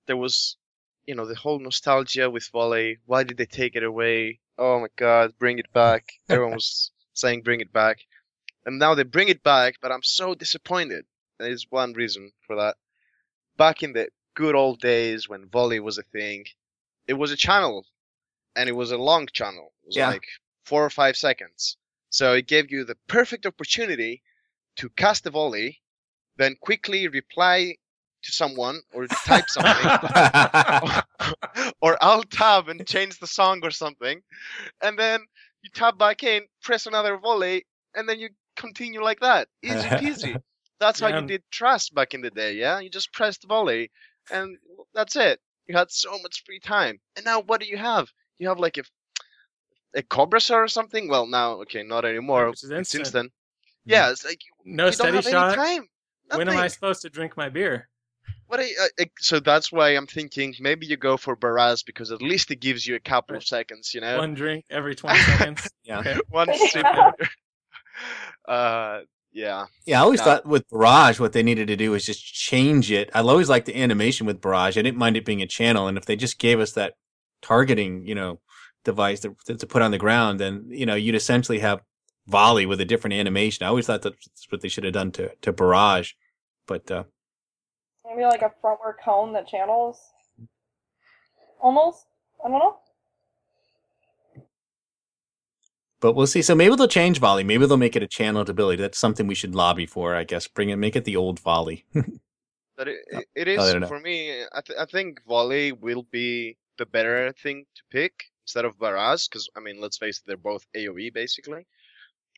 [0.06, 0.56] There was,
[1.06, 2.98] you know, the whole nostalgia with volley.
[3.04, 4.40] Why did they take it away?
[4.56, 6.12] Oh my God, bring it back!
[6.28, 7.98] Everyone was saying bring it back,
[8.64, 9.76] and now they bring it back.
[9.82, 11.04] But I'm so disappointed.
[11.38, 12.76] There's one reason for that.
[13.56, 16.46] Back in the good old days when volley was a thing,
[17.06, 17.86] it was a channel,
[18.56, 19.72] and it was a long channel.
[19.82, 20.08] It was Yeah.
[20.08, 20.24] like
[20.64, 21.76] four or five seconds.
[22.10, 24.22] So it gave you the perfect opportunity
[24.76, 25.80] to cast the volley,
[26.36, 27.76] then quickly reply
[28.22, 29.86] to someone or type something,
[31.80, 34.22] or alt tab and change the song or something,
[34.82, 35.20] and then
[35.62, 39.48] you tab back in, press another volley, and then you continue like that.
[39.62, 40.40] Easy peasy.
[40.80, 41.20] That's how Yeah.
[41.20, 42.80] you did trust back in the day, yeah?
[42.80, 43.90] You just pressed volley,
[44.32, 44.56] and
[44.94, 45.40] that's it.
[45.66, 47.00] You had so much free time.
[47.16, 48.08] And now what do you have?
[48.38, 48.82] You have like a
[49.94, 51.08] a Cobra or something?
[51.08, 52.54] Well, now, okay, not anymore.
[52.54, 53.00] Since instant.
[53.00, 53.32] instant.
[53.84, 55.54] Yeah, it's like No you steady shot.
[55.54, 55.86] time.
[56.34, 57.88] When am I supposed to drink my beer?
[58.46, 58.68] What I,
[59.00, 62.60] uh, so that's why I'm thinking maybe you go for Barrage because at least it
[62.60, 64.18] gives you a couple of seconds, you know.
[64.18, 65.70] One drink every 20 seconds.
[65.84, 66.18] yeah.
[66.28, 66.86] One sip.
[68.48, 69.00] uh,
[69.32, 69.66] yeah.
[69.86, 70.24] Yeah, I always No.
[70.24, 73.10] thought with Barrage, what they needed to do was just change it.
[73.14, 74.76] I always liked the animation with Barrage.
[74.78, 76.94] I didn't mind it being a channel, and if they just gave us that
[77.42, 78.40] targeting, you know,
[78.84, 81.80] device to, to put on the ground, then you know you'd essentially have
[82.28, 83.64] volley with a different animation.
[83.64, 86.12] I always thought that's what they should have done to to Barrage,
[86.66, 87.04] but uh,
[88.04, 89.98] Maybe like a frontward cone that channels.
[91.60, 92.06] Almost.
[92.44, 92.76] I don't know.
[96.02, 96.42] But we'll see.
[96.42, 97.44] So maybe they'll change volley.
[97.44, 98.82] Maybe they'll make it a channeled ability.
[98.82, 100.48] That's something we should lobby for, I guess.
[100.48, 101.86] Bring it, make it the old volley.
[102.74, 103.20] But it, No.
[103.36, 103.86] it, it I don't know.
[103.86, 104.42] for me.
[104.42, 109.28] I, th- I think volley will be the better thing to pick instead of Barrage
[109.28, 111.66] because I mean, let's face it, they're both AOE basically.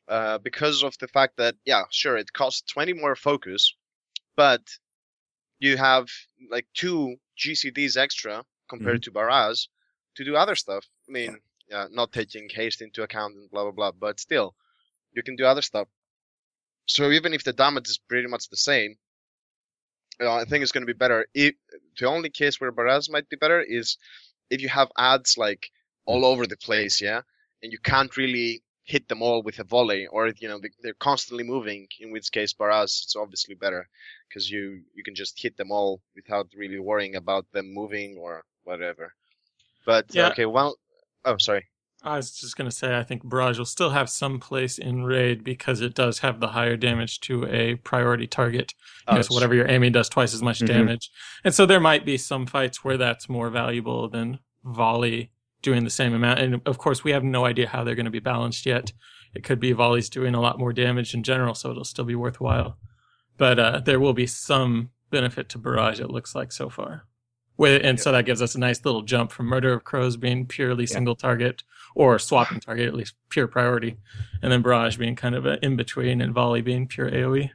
[0.07, 3.73] Uh, because of the fact that yeah, sure, it costs 20 more focus,
[4.35, 4.61] but
[5.59, 6.07] you have
[6.51, 9.65] like two GCDs extra compared to Barrage
[10.15, 10.85] to do other stuff.
[11.07, 14.55] I mean, yeah, not taking haste into account and blah blah blah, but still,
[15.13, 15.87] you can do other stuff.
[16.87, 18.97] So even if the damage is pretty much the same,
[20.21, 21.25] uh, I think it's going to be better.
[21.33, 21.55] If
[21.99, 23.97] the only case where Barrage might be better is
[24.49, 25.71] if you have ads like
[26.05, 27.21] all over the place, yeah,
[27.63, 30.93] and you can't really hit them all with a volley, or you know they- they're
[31.09, 31.87] constantly moving.
[31.99, 33.89] In which case, Barrage it's obviously better
[34.29, 38.45] because you you can just hit them all without really worrying about them moving or
[38.63, 39.15] whatever.
[39.85, 40.29] But Yeah.
[40.29, 40.77] okay, well,
[41.25, 41.65] oh sorry.
[42.03, 45.03] I was just going to say, I think Barrage will still have some place in
[45.05, 48.75] Raid because it does have the higher damage to a priority target.
[49.07, 50.67] You know, Oh, so whatever you're aiming does twice as much Mhm.
[50.67, 51.09] damage.
[51.43, 55.31] And so there might be some fights where that's more valuable than Volley
[55.63, 56.39] doing the same amount.
[56.41, 58.93] And of course, we have no idea how they're going to be balanced yet.
[59.33, 62.13] It could be Volley's doing a lot more damage in general, so it'll still be
[62.15, 62.77] worthwhile.
[63.37, 67.07] But uh, there will be some benefit to Barrage, it looks like so far.
[67.57, 70.85] And so that gives us a nice little jump from Murder of Crows being purely
[70.85, 71.63] single target
[71.95, 73.95] or swapping target, at least pure priority,
[74.41, 77.09] and then Barrage being kind of an in between and Volley being pure.
[77.09, 77.51] AoE.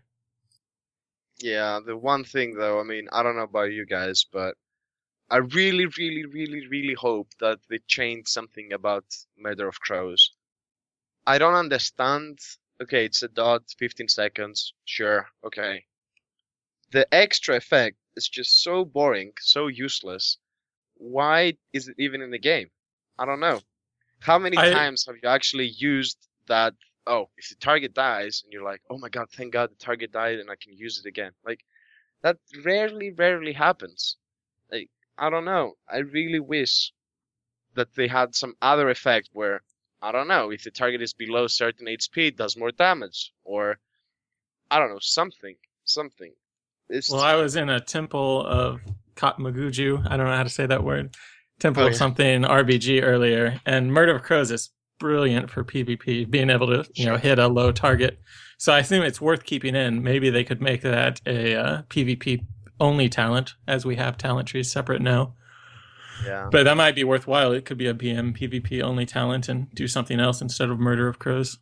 [1.38, 4.54] Yeah, the one thing though, I mean, I don't know about you guys, but
[5.30, 9.04] I really, really, really, really hope that they change something about
[9.38, 10.32] Murder of Crows.
[11.26, 12.38] I don't understand.
[12.82, 14.72] Okay, it's a dot, 15 seconds.
[14.86, 15.84] Sure, okay.
[16.92, 20.38] The extra effect is just so boring, so useless.
[20.96, 22.70] Why is it even in the game?
[23.18, 23.60] I don't know.
[24.20, 26.74] How many I- times have you actually used that
[27.06, 30.12] oh, if the target dies, and you're like, oh my god, thank God the target
[30.12, 31.32] died, and I can use it again.
[31.44, 31.64] Like
[32.22, 34.16] that rarely, rarely happens.
[34.70, 35.76] Like I don't know.
[35.88, 36.92] I really wish
[37.74, 39.62] that they had some other effect where
[40.02, 43.78] I don't know if the target is below certain HP, it does more damage, or
[44.70, 46.34] I don't know something, something.
[46.90, 48.80] It's Well, I was in a temple of
[49.16, 50.10] Katmaguju.
[50.10, 51.14] I don't know how to say that word.
[51.58, 56.50] Temple Oh, of something RBG earlier, and Murder of Crows is brilliant for PvP, being
[56.50, 58.18] able to you know hit a low target.
[58.58, 60.02] So I assume it's worth keeping in.
[60.02, 62.44] Maybe they could make that a uh, PvP
[62.78, 65.34] only talent, as we have talent trees separate now.
[66.24, 66.48] yeah.
[66.50, 67.52] But that might be worthwhile.
[67.52, 71.08] It could be a BM PvP only talent and do something else instead of Murder
[71.08, 71.58] of Crows.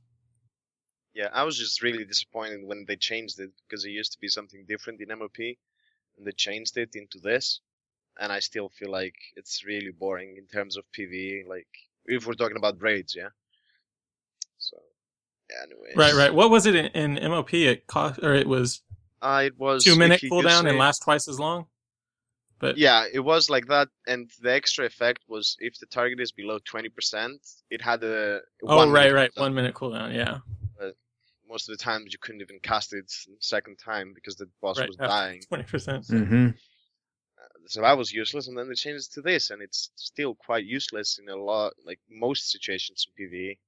[1.19, 4.29] Yeah, I was just really disappointed when they changed it because it used to be
[4.29, 5.39] something different in MOP,
[6.17, 7.59] and they changed it into this,
[8.21, 11.49] and I still feel like it's really boring in terms of PvE.
[11.49, 11.67] Like
[12.07, 13.31] if we're talking about raids, yeah.
[14.59, 14.77] So,
[15.51, 15.65] yeah.
[15.65, 15.97] Anyways.
[15.97, 16.33] Right, right.
[16.33, 17.53] What was it in, in MOP?
[17.53, 18.83] It cost, or it was
[19.21, 21.67] Uh, it was two minute cooldown and last twice as long.
[22.61, 26.31] But Yeah, it was like that, and the extra effect was if the target is
[26.31, 28.41] below twenty percent, it had a.
[28.63, 29.35] oh, right, right.
[29.35, 29.41] cooldown.
[29.41, 30.15] One minute cooldown.
[30.15, 30.39] Yeah,
[31.49, 34.89] Most of the times you couldn't even cast it second time because the boss right.
[34.89, 35.41] was dying.
[35.49, 36.07] Twenty percent.
[36.07, 36.49] Mm-hmm.
[37.67, 40.65] so that was useless and then they changed it to this and it's still quite
[40.65, 43.59] useless in a lot like most situations in pve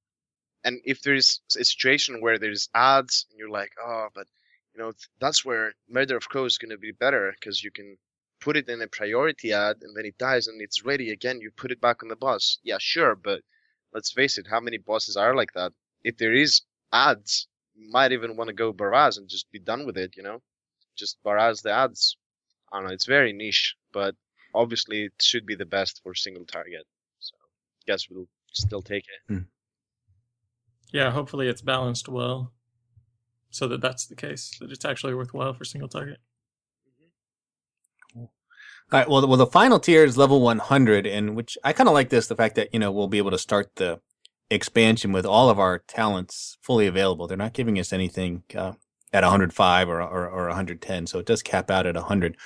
[0.63, 4.27] and if there's a situation where there's ads and you're like oh but
[4.73, 7.97] you know that's where murder of crows is going to be better because you can
[8.39, 11.51] put it in a priority ad and then it dies and it's ready again you
[11.51, 13.41] put it back on the boss yeah sure but
[13.93, 15.71] let's face it how many bosses are like that
[16.03, 17.50] if there is ads you
[17.89, 20.41] might even want to go barrage and just be done with it you know
[20.95, 22.17] just barrage the ads
[22.71, 22.93] I don't know.
[22.93, 24.15] It's very niche, but
[24.55, 26.85] obviously it should be the best for single target.
[27.19, 29.33] So, I guess we'll still take it.
[29.33, 29.39] Hmm.
[30.93, 32.51] Yeah, hopefully it's balanced well,
[33.49, 34.57] so that that's the case.
[34.59, 36.17] That it's actually worthwhile for single target.
[38.15, 38.29] All
[38.91, 39.09] right.
[39.09, 42.27] Well, well, the final tier is level 100, and which I kind of like this,
[42.27, 44.01] the fact that, you know, we'll be able to start the
[44.51, 47.25] expansion with all of our talents fully available.
[47.27, 48.73] They're not giving us anything uh,
[49.13, 52.37] at 105 or, or, or 110, so it does cap out at 100.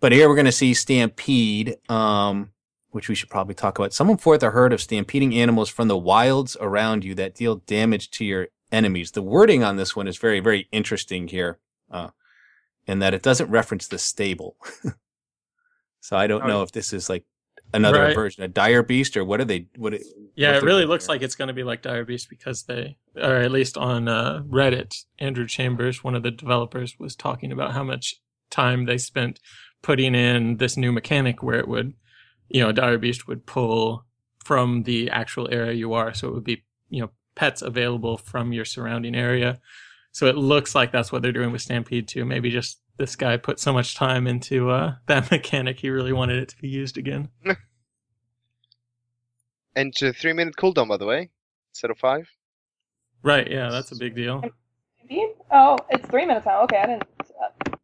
[0.00, 2.50] But here we're going to see Stampede, um,
[2.90, 3.94] which we should probably talk about.
[3.94, 8.10] Summon forth a herd of stampeding animals from the wilds around you that deal damage
[8.12, 9.12] to your enemies.
[9.12, 11.58] The wording on this one is very, very interesting here,
[11.90, 12.10] uh,
[12.86, 14.56] in that it doesn't reference the stable.
[16.00, 17.24] so I don't Oh, know if this is like
[17.76, 18.14] another Right.
[18.14, 19.66] version, a dire beast, or what are they?
[19.76, 19.94] What?
[19.94, 20.02] It,
[20.34, 21.14] Yeah, it really looks here.
[21.14, 24.42] like it's going to be like Dire Beast because they, or at least on uh,
[24.48, 28.16] Reddit, Andrew Chambers, one of the developers, was talking about how much
[28.50, 29.40] time they spent
[29.82, 31.94] putting in this new mechanic where it would,
[32.48, 34.04] you know, Dire Beast would pull
[34.44, 38.52] from the actual area you are, so it would be, you know, pets available from
[38.52, 39.58] your surrounding area.
[40.12, 42.24] So it looks like that's what they're doing with Stampede too.
[42.24, 46.38] Maybe just this guy put so much time into uh, that mechanic, he really wanted
[46.42, 47.28] it to be used again.
[49.76, 51.30] And it's a three minute cooldown, by the way,
[51.72, 52.28] instead of five.
[53.22, 53.48] Right?
[53.50, 54.42] Yeah, that's a big deal.
[55.08, 55.26] Maybe?
[55.50, 56.62] Oh, it's three minutes now.
[56.62, 57.04] Okay, I didn't.
[57.20, 57.76] Uh,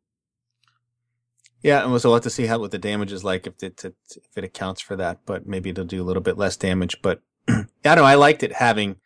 [1.62, 3.84] Yeah, and so we'll have to see how what the damage is like if it,
[3.84, 3.94] if
[4.36, 5.20] it accounts for that.
[5.26, 7.00] But maybe it'll do a little bit less damage.
[7.02, 8.04] But I don't know.
[8.04, 8.96] I liked it having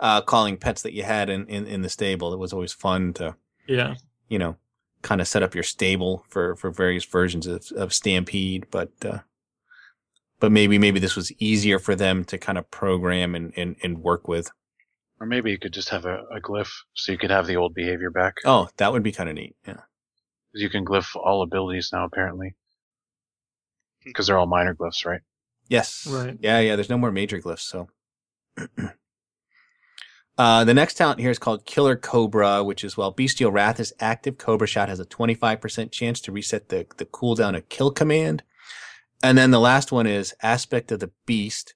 [0.00, 2.32] uh, calling pets that you had in, in in the stable.
[2.32, 3.36] It was always fun to
[3.68, 3.94] Yeah.
[4.28, 4.56] you know
[5.02, 8.66] kind of set up your stable for for various versions of, of Stampede.
[8.70, 9.18] But uh,
[10.40, 13.98] but maybe maybe this was easier for them to kind of program and and, and
[13.98, 14.50] work with.
[15.20, 17.74] Or maybe you could just have a, a glyph so you could have the old
[17.74, 18.36] behavior back.
[18.46, 19.54] Oh, that would be kind of neat.
[19.66, 19.80] Yeah.
[20.54, 22.54] You can glyph all abilities now, apparently.
[24.02, 25.20] Because they're all minor glyphs, right?
[25.68, 26.06] Yes.
[26.10, 26.38] Right.
[26.40, 26.74] Yeah, yeah.
[26.74, 27.88] There's no more major glyphs, so.
[30.38, 33.92] uh, the next talent here is called Killer Cobra, which is while Bestial Wrath is
[34.00, 38.42] active, Cobra Shot has a 25% chance to reset the, the cooldown of Kill Command.
[39.22, 41.74] And then the last one is Aspect of the Beast.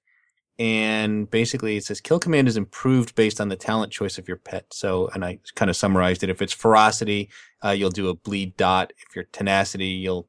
[0.59, 4.37] And basically it says Kill Command is improved based on the talent choice of your
[4.37, 4.67] pet.
[4.73, 6.31] So, and I kind of summarized it.
[6.31, 7.29] If it's Ferocity,
[7.65, 8.93] uh, you'll do a Bleed Dot.
[8.97, 10.29] If you're Tenacity, you'll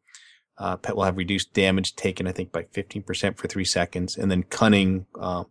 [0.57, 4.17] uh, pet will have reduced damage taken, I think, by 15% for three seconds.
[4.17, 5.43] And then cunning uh,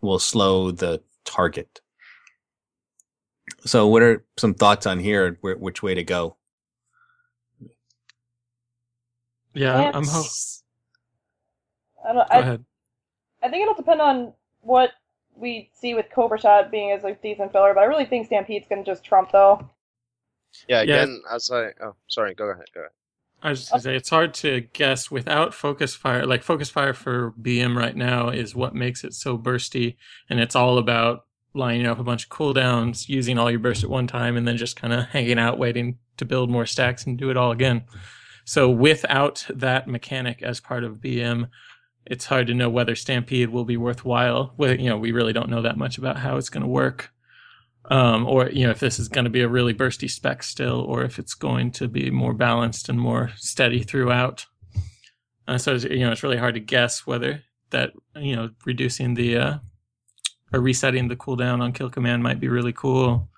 [0.00, 1.80] will slow the target.
[3.64, 5.38] So, what are some thoughts on here?
[5.40, 6.36] Where, which way to go?
[9.54, 10.62] Yeah, I'm, I'm ho- It's-
[12.08, 12.28] I don't.
[12.28, 12.64] Go I, ahead.
[13.42, 14.32] I think it'll depend on
[14.62, 14.90] what
[15.34, 18.66] we see with Cobra Shot being as a decent filler, but I really think Stampede's
[18.68, 19.68] gonna just trump though.
[20.68, 21.02] Yeah, Yeah.
[21.02, 21.72] again, as I.
[21.82, 22.92] Oh, sorry, go ahead, go ahead.
[23.42, 26.24] I was just gonna say it's hard to guess without focus fire.
[26.24, 29.96] Like focus fire for BM right now is what makes it so bursty,
[30.30, 33.90] and it's all about lining up a bunch of cooldowns, using all your burst at
[33.90, 37.18] one time, and then just kind of hanging out, waiting to build more stacks and
[37.18, 37.84] do it all again.
[38.44, 41.48] So without that mechanic as part of BM,
[42.06, 44.52] it's hard to know whether Stampede will be worthwhile.
[44.56, 47.10] Well, you know, we really don't know that much about how it's going to work,
[47.90, 50.80] um, or you know, if this is going to be a really bursty spec still,
[50.80, 54.46] or if it's going to be more balanced and more steady throughout.
[55.48, 59.14] Uh, so it's, you know, it's really hard to guess whether that you know reducing
[59.14, 59.58] the uh,
[60.52, 63.28] or resetting the cooldown on kill command might be really cool.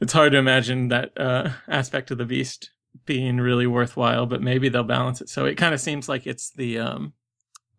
[0.00, 2.71] It's hard to imagine that uh, aspect of the beast
[3.04, 5.28] being really worthwhile, but maybe they'll balance it.
[5.28, 7.12] So it kind of seems like it's the um,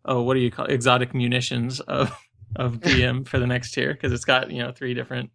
[0.04, 0.72] oh, what do you call it?
[0.72, 2.16] exotic munitions of
[2.56, 5.30] of BM for the next tier because it's got you know three different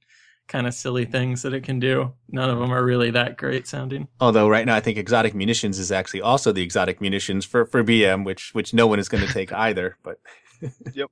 [0.48, 2.12] kind of silly things that it can do.
[2.30, 4.08] None of them are really that great sounding.
[4.20, 7.84] Although right now I think exotic munitions is actually also the exotic munitions for, for
[7.84, 9.98] BM, which which no one is going to take either.
[10.04, 10.20] But
[10.94, 11.10] yep.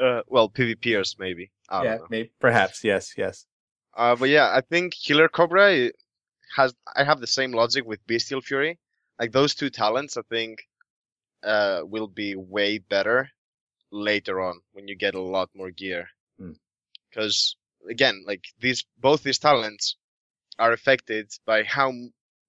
[0.00, 1.50] Uh, well, PvPers maybe.
[1.68, 3.46] I yeah, maybe perhaps yes, yes.
[3.96, 5.90] Uh, but yeah, I think Killer Cobra
[6.54, 6.74] has.
[6.94, 8.78] I have the same logic with Bestial Fury.
[9.18, 10.60] Like those two talents, I think,
[11.42, 13.30] uh, will be way better
[13.90, 16.08] later on when you get a lot more gear.
[17.10, 17.90] Because hmm.
[17.90, 19.96] again, like these, both these talents
[20.58, 21.92] are affected by how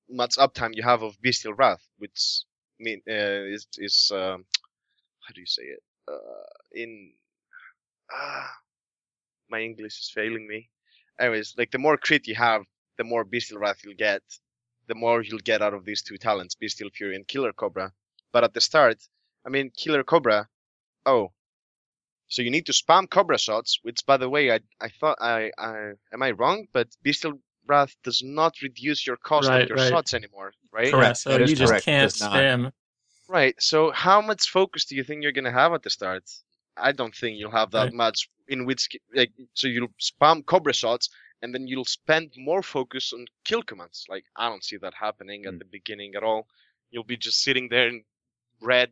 [0.10, 2.44] much uptime you have of Bestial Wrath, which
[2.80, 4.46] mean uh, is is um,
[5.22, 5.84] how do you say it?
[6.08, 7.12] Uh, in
[8.12, 8.50] ah,
[9.50, 10.70] my English is failing me.
[11.20, 12.64] Anyways, like the more crit you have,
[12.98, 14.24] the more Bestial Wrath you'll get,
[14.88, 17.94] the more you'll get out of these two talents, Bestial Fury and Killer Cobra.
[18.32, 19.08] But at the start,
[19.46, 20.50] I mean, Killer Cobra,
[21.06, 21.34] oh,
[22.30, 25.52] so you need to spam Cobra shots, which, by the way, I I thought I
[25.58, 26.68] I am I wrong?
[26.74, 29.90] But Bestial Wrath does not reduce your cost Right, of your right.
[29.90, 31.00] shots anymore, right?
[31.02, 31.88] Yeah, so you just correct.
[31.88, 32.72] It can't spam.
[33.28, 33.56] Right.
[33.62, 36.24] So how much focus do you think you're gonna have at the start?
[36.78, 37.94] I don't think you'll have that Right.
[37.94, 38.30] much.
[38.48, 41.10] In which, like, so you'll spam Cobra shots,
[41.42, 44.06] and then you'll spend more focus on kill commands.
[44.10, 45.60] Like, I don't see that happening at Hmm.
[45.60, 46.48] the beginning at all.
[46.92, 48.04] You'll be just sitting there in
[48.62, 48.92] red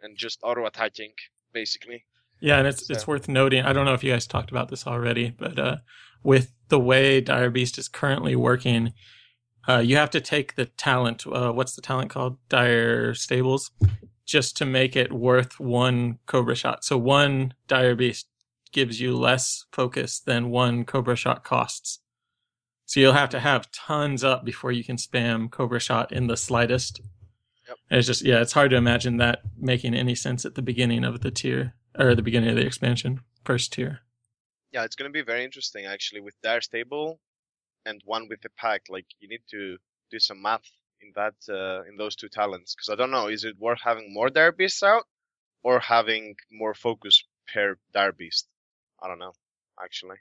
[0.00, 1.12] and just auto attacking,
[1.52, 2.04] basically.
[2.40, 3.62] Yeah, and it's it's worth noting.
[3.64, 5.76] I don't know if you guys talked about this already, but uh,
[6.24, 8.94] with the way Dire Beast is currently working,
[9.68, 11.24] uh, you have to take the talent.
[11.26, 12.38] Uh, what's the talent called?
[12.48, 13.70] Dire Stables,
[14.26, 16.84] just to make it worth one Cobra shot.
[16.84, 18.26] So one Dire Beast
[18.72, 22.00] gives you less focus than one Cobra shot costs.
[22.86, 26.36] So you'll have to have tons up before you can spam Cobra shot in the
[26.36, 27.00] slightest.
[27.68, 27.78] Yep.
[27.90, 31.04] And It's just yeah, it's hard to imagine that making any sense at the beginning
[31.04, 34.00] of the tier or the beginning of the expansion, first tier.
[34.72, 37.20] Yeah, it's gonna be very interesting actually with Dire Stable
[37.86, 38.82] and one with the pack.
[38.88, 39.76] Like, you need to
[40.10, 40.62] do some math
[41.00, 44.12] in that uh, in those two talents because I don't know, is it worth having
[44.12, 45.04] more Dire Beasts out
[45.62, 48.48] or having more focus per Dire Beast?
[49.02, 49.32] I don't know,
[49.82, 50.16] actually.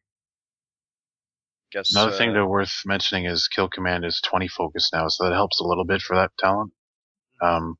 [1.72, 5.24] Guess Another uh, thing that worth mentioning is kill command is 20 focus now, so
[5.26, 6.72] that helps a little bit for that talent.
[7.42, 7.78] Um,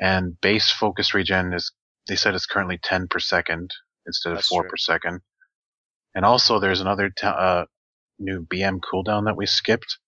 [0.00, 1.72] and base focus regen is
[2.08, 3.70] they said it's currently 10 per second
[4.06, 4.70] instead of 4 true.
[4.70, 5.20] per second.
[6.14, 7.64] And also there's another ta- uh,
[8.18, 9.98] new BM cooldown that we skipped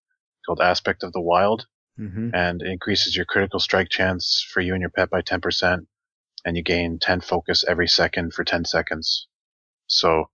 [0.44, 1.66] called Aspect of the Wild,
[1.98, 2.34] Mm-hmm.
[2.34, 5.86] and it increases your critical strike chance for you and your pet by 10%,
[6.44, 9.28] and you gain 10 focus every second for 10 seconds.
[9.86, 10.30] So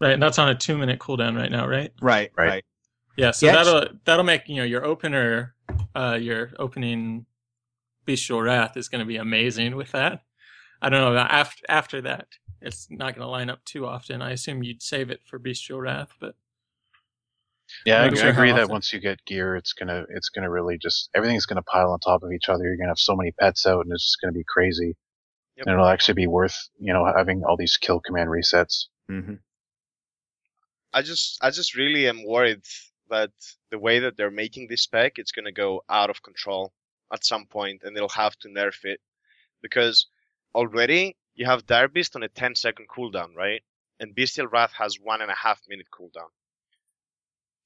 [0.00, 1.92] Right, and that's on a two minute cooldown right now, right?
[2.00, 2.48] Right, Right.
[2.48, 2.64] right.
[3.16, 5.54] Yeah, so Yeah, that'll that'll make you know your opener,
[5.94, 7.24] uh, your opening
[8.04, 10.22] Bestial Wrath is going to be amazing with that.
[10.82, 12.28] I don't know after after that,
[12.60, 14.20] it's not going to line up too often.
[14.20, 16.34] I assume you'd save it for Bestial Wrath, but
[17.86, 18.72] Yeah, I, Not I agree that often.
[18.72, 22.22] once you get gear, it's gonna it's gonna really just everything's gonna pile on top
[22.22, 22.64] of each other.
[22.64, 24.94] You're gonna have so many pets out, and it's just gonna be crazy.
[25.56, 25.66] Yep.
[25.66, 28.86] And it'll actually be worth you know having all these kill command resets.
[29.10, 29.34] Mm-hmm.
[30.92, 32.62] I just I just really am worried
[33.08, 33.30] that
[33.70, 36.72] the way that they're making this spec, it's gonna go out of control
[37.12, 39.00] at some point, and they'll have to nerf it
[39.62, 40.06] because
[40.54, 43.62] already you have Dire Beast on a 10 second cooldown, right?
[44.00, 46.30] And Bestial Wrath has one and a half minute cooldown.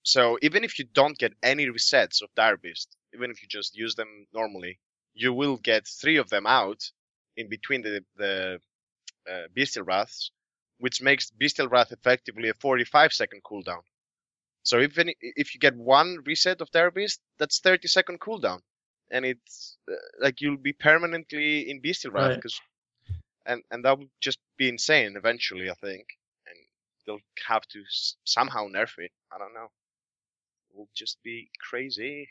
[0.02, 3.76] So even if you don't get any resets of Dire Beast, even if you just
[3.76, 4.80] use them normally,
[5.14, 6.90] you will get three of them out
[7.40, 8.60] in between the the
[9.30, 10.32] uh, Bestial Wraths,
[10.78, 13.82] which makes Bestial Wrath effectively a 45 second cooldown.
[14.62, 18.60] So even if you get one reset of Dire Beast, that's 30 second cooldown,
[19.10, 22.36] and it's uh, like you'll be permanently in Bestial Wrath Right.
[22.36, 22.60] because,
[23.46, 26.06] and and that would just be insane eventually, I think,
[26.46, 26.56] and
[27.06, 29.12] they'll have to s- somehow nerf it.
[29.32, 29.68] I don't know.
[30.70, 32.28] It will just be crazy.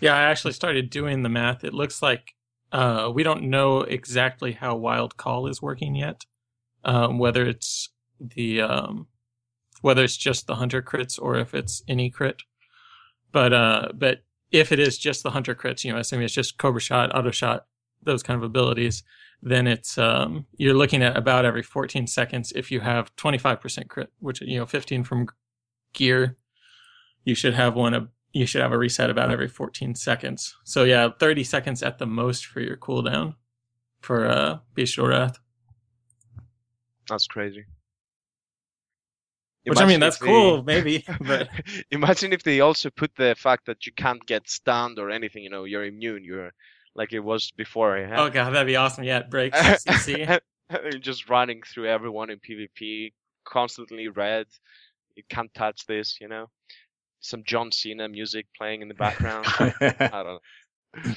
[0.00, 1.64] yeah, I actually started doing the math.
[1.64, 2.34] It looks like
[2.72, 6.24] uh, we don't know exactly how Wild Call is working yet.
[6.84, 7.90] Um, whether it's
[8.20, 9.08] the um,
[9.82, 12.42] whether it's just the hunter crits or if it's any crit.
[13.32, 16.58] But uh, but if it is just the hunter crits, you know, assuming it's just
[16.58, 17.66] cobra shot, auto shot,
[18.02, 19.02] those kind of abilities,
[19.42, 22.52] then it's um, you're looking at about every 14 seconds.
[22.54, 25.28] If you have 25% crit, which you know, 15 from
[25.92, 26.36] gear,
[27.24, 28.08] you should have one.
[28.38, 30.56] You should have a reset about every 14 seconds.
[30.64, 33.34] So yeah, 30 seconds at the most for your cooldown
[34.00, 35.38] for uh, Bestial Wrath.
[37.08, 37.64] That's crazy.
[39.64, 41.48] Which I mean, that's they- cool, maybe, but
[41.90, 45.42] imagine if they also put the fact that you can't get stunned or anything.
[45.42, 46.24] You know, you're immune.
[46.24, 46.52] You're
[46.94, 47.98] like it was before.
[47.98, 48.20] yeah?
[48.20, 49.04] oh god, that'd be awesome.
[49.04, 50.40] Yeah, it breaks CC.
[50.70, 53.12] You're just running through everyone in PvP,
[53.44, 54.46] constantly red.
[55.16, 56.18] You can't touch this.
[56.20, 56.46] You know,
[57.20, 59.46] some John Cena music playing in the background.
[59.58, 60.40] I don't
[61.04, 61.14] know.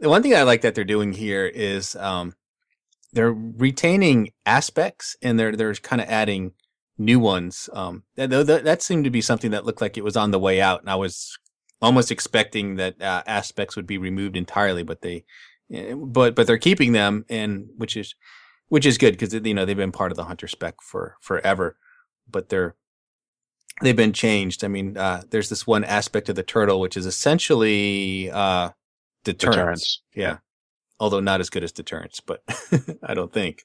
[0.00, 2.34] The one thing I like that they're doing here is um,
[3.12, 6.52] they're retaining aspects and they're they're kind of adding
[6.98, 7.68] new ones.
[7.72, 10.38] Um, that, that that seemed to be something that looked like it was on the
[10.38, 11.38] way out, and I was
[11.80, 15.24] almost expecting that uh, aspects would be removed entirely, but they,
[15.72, 18.14] eh, but but they're keeping them, and which is
[18.68, 21.76] which is good because you know they've been part of the hunter spec for forever,
[22.28, 22.76] but they're
[23.80, 24.64] they've been changed.
[24.64, 28.70] I mean, uh, there's this one aspect of the turtle which is essentially uh,
[29.24, 29.56] deterrence.
[29.56, 30.02] Deterrence.
[30.14, 30.38] Yeah.
[31.00, 32.42] Although not as good as deterrence, but
[33.02, 33.64] I don't think.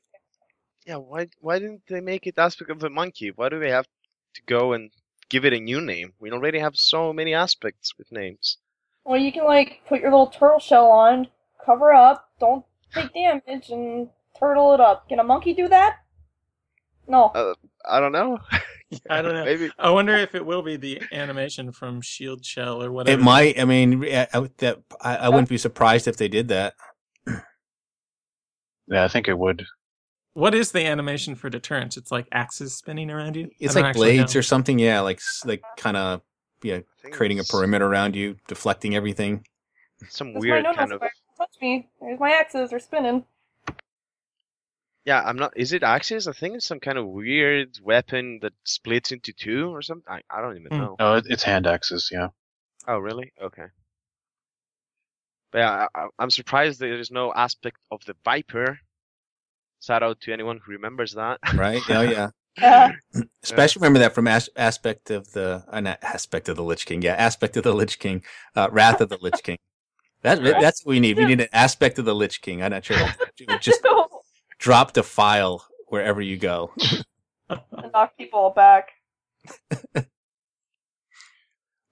[0.86, 3.32] Yeah, why why didn't they make it aspect of the monkey?
[3.36, 3.88] Why do they have
[4.34, 4.90] to go and
[5.30, 6.14] give it a new name?
[6.20, 8.58] We already have so many aspects with names.
[9.06, 11.28] Well, you can like put your little turtle shell on,
[11.64, 15.08] cover up, don't take damage, and turtle it up.
[15.08, 15.98] Can a monkey do that?
[17.08, 17.26] No.
[17.26, 17.54] Uh,
[17.88, 18.40] I don't know.
[19.10, 19.46] I don't know.
[19.46, 23.20] Maybe I wonder if it will be the animation from Shield Shell or whatever.
[23.20, 23.60] It might.
[23.60, 26.74] I mean, I, I, that, I, I wouldn't be surprised if they did that.
[28.88, 29.66] Yeah, I think it would.
[30.34, 31.98] What is the animation for deterrence?
[31.98, 33.50] It's like axes spinning around you.
[33.60, 34.40] It's like blades know.
[34.40, 34.80] or something.
[34.80, 36.22] Yeah, like like kind of
[36.64, 36.80] yeah,
[37.12, 39.46] creating a perimeter around you, deflecting everything.
[40.10, 40.98] Some That's weird my no-no kind of.
[40.98, 41.12] square.
[41.38, 41.90] Touch me.
[42.02, 42.72] There's my axes.
[42.72, 43.26] They're spinning.
[45.06, 45.54] Yeah, I'm not.
[45.56, 46.28] Is it axes?
[46.28, 50.06] I think it's some kind of weird weapon that splits into two or something.
[50.08, 50.78] I, I don't even Hmm.
[50.78, 50.96] know.
[51.00, 52.10] No, it, it's hand axes.
[52.12, 52.28] Yeah.
[52.88, 53.32] Oh, really?
[53.42, 53.66] Okay.
[55.52, 58.80] But yeah, I, I- I'm surprised there is no aspect of the Viper.
[59.82, 61.40] Shout out to anyone who remembers that.
[61.56, 61.82] Right?
[61.90, 62.30] oh yeah.
[62.60, 62.92] Yeah.
[63.42, 67.02] Especially remember that from as- aspect of the uh, not aspect of the Lich King.
[67.02, 68.22] Yeah, aspect of the Lich King,
[68.54, 69.58] uh, Wrath of the Lich King.
[70.24, 71.16] That, that's what we need.
[71.18, 72.62] We need an aspect of the Lich King.
[72.62, 72.98] I'm not sure.
[73.62, 73.82] Just
[74.60, 76.72] drop the file wherever you go.
[77.50, 78.90] and knock people back.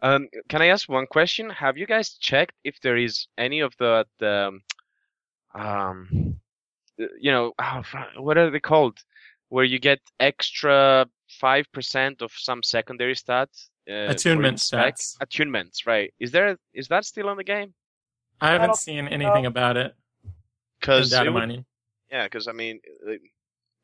[0.01, 1.49] Um, can I ask one question?
[1.49, 4.59] Have you guys checked if there is any of the the
[5.55, 6.39] um,
[6.97, 7.82] you know, oh,
[8.18, 8.99] what are they called?
[9.49, 11.07] Where you get extra
[11.39, 13.70] five percent of some secondary stats.
[13.89, 15.15] Uh, Attunement stats.
[15.18, 16.13] Attunements, right?
[16.20, 17.74] Is there is that still on the game?
[18.39, 19.95] I haven't don't seen anything about it
[20.80, 21.65] Because data mining.
[22.12, 22.80] Yeah, because I mean,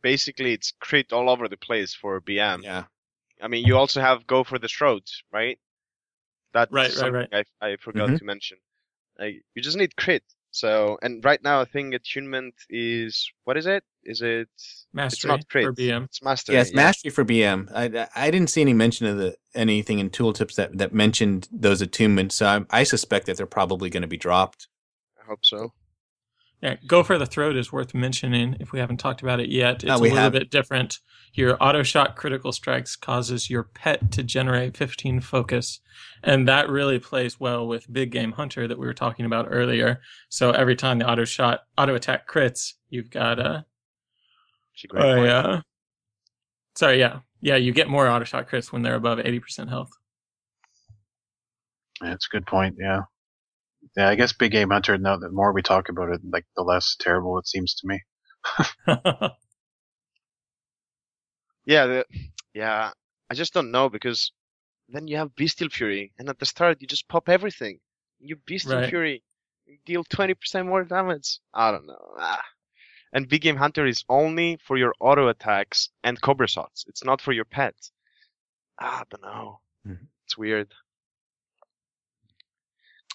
[0.03, 2.63] basically it's crit all over the place for BM.
[2.63, 2.86] Yeah.
[3.41, 5.59] I mean, you also have go for the throat, right?
[6.53, 7.47] That's Right, right, something right.
[7.61, 8.19] I, I forgot Mhm.
[8.19, 8.57] to mention.
[9.19, 10.24] Like, you just need crit.
[10.51, 13.84] So, and right now I think attunement is what is it?
[14.03, 14.49] Is it?
[14.93, 15.65] Mastery not crit.
[15.65, 16.05] for BM.
[16.05, 16.55] It's mastery.
[16.55, 17.71] Yeah, it's mastery for BM.
[17.74, 21.47] I, I- I didn't see any mention of the anything in tooltips that, that mentioned
[21.51, 22.34] those attunements.
[22.34, 24.67] So I, I suspect that they're probably going to be dropped.
[25.21, 25.74] I hope so.
[26.64, 29.84] Yeah, go for the throat is worth mentioning if we haven't talked about it yet.
[29.84, 30.39] It's No, a little haven't.
[30.43, 30.99] bit different.
[31.34, 35.82] Your auto shot critical strikes causes your pet to generate 15 focus,
[36.24, 39.99] and that really plays well with big game hunter that we were talking about earlier.
[40.30, 43.66] So every time the auto shot auto attack crits, you've got a
[44.95, 45.26] oh point.
[45.26, 45.61] yeah.
[46.76, 47.57] Sorry, yeah, yeah.
[47.57, 49.91] You get more auto shot crits when they're above 80% health.
[51.99, 52.76] That's a good point.
[52.80, 53.01] Yeah.
[53.95, 54.97] Yeah, I guess Big Game Hunter.
[54.97, 58.01] Now, the more we talk about it, like the less terrible it seems to me.
[61.65, 62.05] Yeah, the,
[62.53, 62.91] yeah.
[63.29, 64.31] I just don't know because
[64.89, 67.79] then you have Bestial Fury, and at the start you just pop everything.
[68.19, 68.89] You Bestial Right.
[68.89, 69.23] Fury,
[69.65, 71.39] you deal twenty percent more damage.
[71.53, 72.15] I don't know.
[72.19, 72.43] Ah.
[73.13, 76.83] And Big Game Hunter is only for your auto attacks and Cobra shots.
[76.87, 77.75] It's not for your pet.
[78.79, 79.59] Ah, I don't know.
[79.87, 80.07] Mhm.
[80.25, 80.73] It's weird.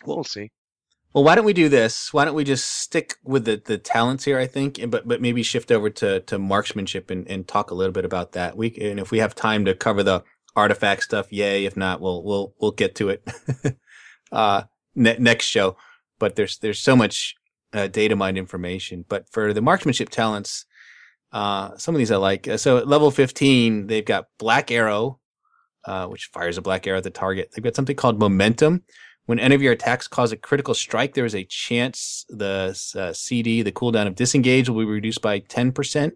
[0.05, 0.51] We'll see.
[1.15, 2.13] Well, why don't we do this?
[2.13, 4.39] Why don't we just stick with the, the talents here?
[4.39, 7.75] I think, and- but but maybe shift over to, to marksmanship and, and talk a
[7.75, 8.57] little bit about that.
[8.57, 10.23] We and if we have time to cover the
[10.55, 11.65] artifact stuff, yay!
[11.65, 13.27] If not, we'll we'll we'll get to it
[14.33, 14.63] uh,
[14.95, 15.77] ne- next show.
[16.19, 17.35] But there's there's so much
[17.73, 19.05] uh, data mined information.
[19.09, 20.67] But for the marksmanship talents,
[21.33, 22.49] Uh, some of these I like.
[22.57, 25.21] So at level 15, they've got Black Arrow,
[25.85, 27.51] uh, which fires a black arrow at the target.
[27.53, 28.83] They've got something called Momentum.
[29.29, 33.13] When any of your attacks cause a critical strike, there is a chance the uh,
[33.13, 36.03] CD, the cooldown of disengage, will be reduced by 10%.
[36.03, 36.15] And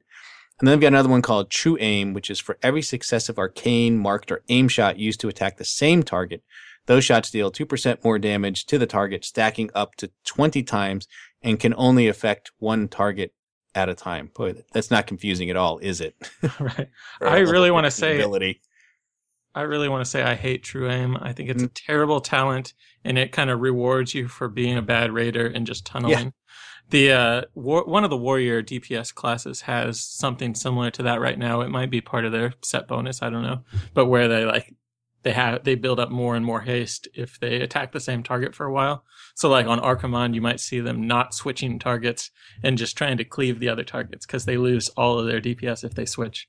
[0.61, 4.33] then they've got another one called True Aim, which is for every successive arcane, marked,
[4.33, 6.43] or aim shot used to attack the same target.
[6.87, 11.07] Those shots deal 2% more damage to the target, stacking up to 20 times,
[11.43, 13.35] and can only affect one target
[13.75, 14.31] at a time.
[14.35, 16.17] Boy, that's not confusing at all, is it?
[16.59, 16.89] right.
[17.21, 18.63] I really want to say ability.
[19.55, 21.17] I really want to say I hate True Aim.
[21.21, 21.53] I think Mm.
[21.55, 22.73] it's a terrible talent,
[23.05, 26.33] and it kind of rewards you for being a bad raider and just tunneling.
[26.91, 31.39] The uh, war- one of the warrior DPS classes has something similar to that right
[31.39, 31.61] now.
[31.63, 33.23] It might be part of their set bonus.
[33.23, 33.63] I don't know,
[33.95, 34.75] but where they like
[35.23, 38.55] they have they build up more and more haste if they attack the same target
[38.55, 39.05] for a while.
[39.37, 42.31] So like on Archimonde, you might see them not switching targets
[42.63, 45.85] and just trying to cleave the other targets because they lose all of their DPS
[45.85, 46.49] if they switch.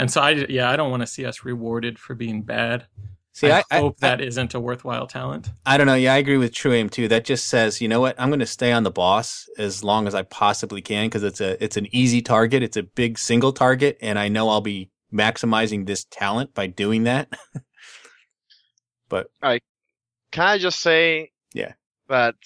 [0.00, 2.86] And so I yeah I don't want to see us rewarded for being bad.
[3.32, 5.50] See, I, I, I, hope I, that not a worthwhile talent.
[5.64, 5.94] I don't know.
[5.94, 7.06] Yeah, I agree with True Aim too.
[7.06, 8.18] That just says, you know what?
[8.18, 11.40] I'm going to stay on the boss as long as I possibly can because it's
[11.40, 12.62] a it's an easy target.
[12.62, 17.04] It's a big single target, and I know I'll be maximizing this talent by doing
[17.04, 17.32] that.
[19.08, 19.60] but I
[20.32, 21.74] Can I just say Yeah.
[22.08, 22.36] that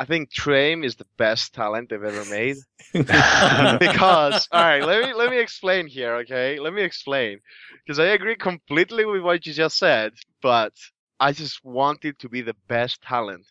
[0.00, 2.56] I think True Aim is the best talent they've ever made.
[2.92, 6.58] because all right, let me let me explain here, okay?
[6.58, 7.40] Let me explain
[7.84, 10.72] because I agree completely with what you just said, but
[11.20, 13.44] I just wanted to be the best talent.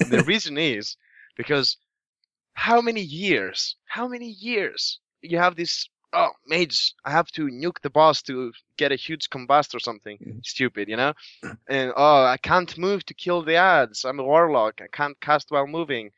[0.00, 0.96] And the reason is
[1.36, 1.76] because
[2.54, 3.76] how many years?
[3.84, 5.88] How many years you have this?
[6.12, 6.94] Oh, mage!
[7.04, 10.44] I have to nuke the boss to get a huge combust or something Mhm.
[10.44, 11.12] stupid, you know?
[11.68, 14.04] And oh, I can't move to kill the ads.
[14.04, 14.80] I'm a warlock.
[14.82, 16.10] I can't cast while moving,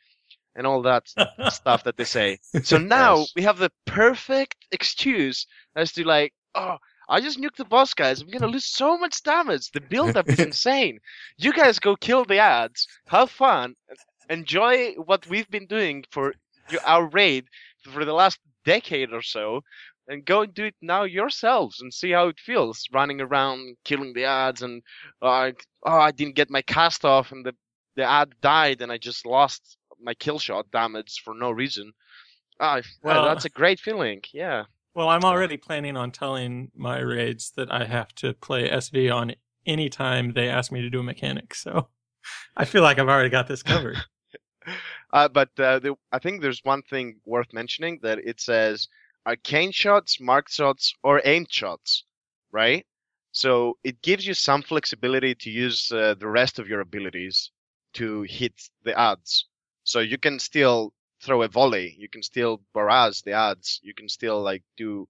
[0.55, 1.13] and all that
[1.49, 2.39] stuff that they say.
[2.63, 3.33] So now Yes.
[3.37, 6.79] we have the perfect excuse as to like, oh,
[7.09, 8.23] I just nuked the boss, guys.
[8.23, 9.71] I'm gonna lose so much damage.
[9.73, 11.01] The build-up is insane.
[11.37, 13.77] You guys go kill the ads, have fun,
[14.31, 16.35] enjoy what we've been doing for
[16.85, 17.45] our raid
[17.93, 19.63] for the last decade or so,
[20.09, 24.13] and go and do it now yourselves and see how it feels running around killing
[24.15, 24.83] the ads and
[25.23, 25.51] uh,
[25.85, 27.55] oh, I didn't get my cast off and the
[27.95, 31.93] the ad died and I just lost my kill shot damage for no reason.
[32.59, 34.23] Well, Well- that's a great feeling.
[34.33, 34.65] Yeah.
[34.95, 39.35] Well, I'm already planning on telling my raids that I have to play SV on
[39.65, 41.55] any time they ask me to do a mechanic.
[41.55, 41.89] So
[42.57, 43.97] I feel like I've already got this covered.
[45.13, 48.89] Uh, but uh, the, I think there's one thing worth mentioning that it says
[49.27, 52.05] arcane shots, marked shots, or aimed shots,
[52.51, 52.87] right?
[53.33, 57.51] So it gives you some flexibility to use uh, the rest of your abilities
[57.95, 58.55] to hit
[58.85, 59.47] the ads.
[59.85, 60.93] So you can still
[61.23, 65.09] throw a volley, you can still barrage the ads, you can still like do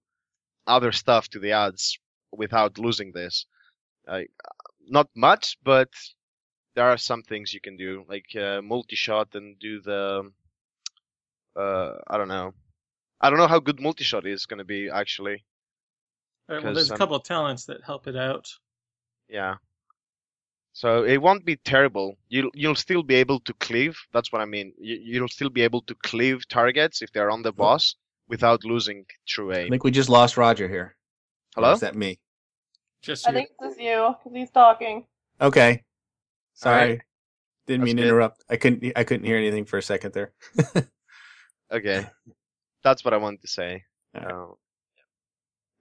[0.67, 1.97] other stuff to the ads
[2.31, 3.45] without losing this.
[4.07, 4.31] Like
[4.87, 5.89] not much, but
[6.75, 10.31] there are some things you can do, like uh, multi-shot and do the.
[11.55, 12.53] Uh, I don't know.
[13.21, 15.43] I don't know how good multi-shot is going to be actually.
[16.49, 18.49] All right, well, Because, there's a um, couple of talents that help it out.
[19.29, 19.55] Yeah.
[20.73, 22.17] So it won't be terrible.
[22.29, 23.95] You'll you'll still be able to cleave.
[24.11, 24.73] That's what I mean.
[24.79, 27.95] You, you'll still be able to cleave targets if they're on the boss
[28.27, 29.67] without losing true aim.
[29.67, 30.95] I think we just lost Roger here.
[31.55, 31.73] Or Hello.
[31.73, 32.19] Is that me?
[33.03, 33.37] Just I you.
[33.37, 35.05] think this is you because he's talking.
[35.39, 35.83] Okay.
[36.53, 36.81] Sorry.
[36.81, 37.01] Alright.
[37.67, 38.07] Didn't That's mean to good.
[38.09, 38.43] interrupt.
[38.49, 38.91] I couldn't.
[38.95, 40.31] I couldn't hear anything for a second there.
[41.71, 42.05] Okay.
[42.83, 43.83] That's what I wanted to say.
[44.15, 44.31] Alright.
[44.31, 44.53] Uh,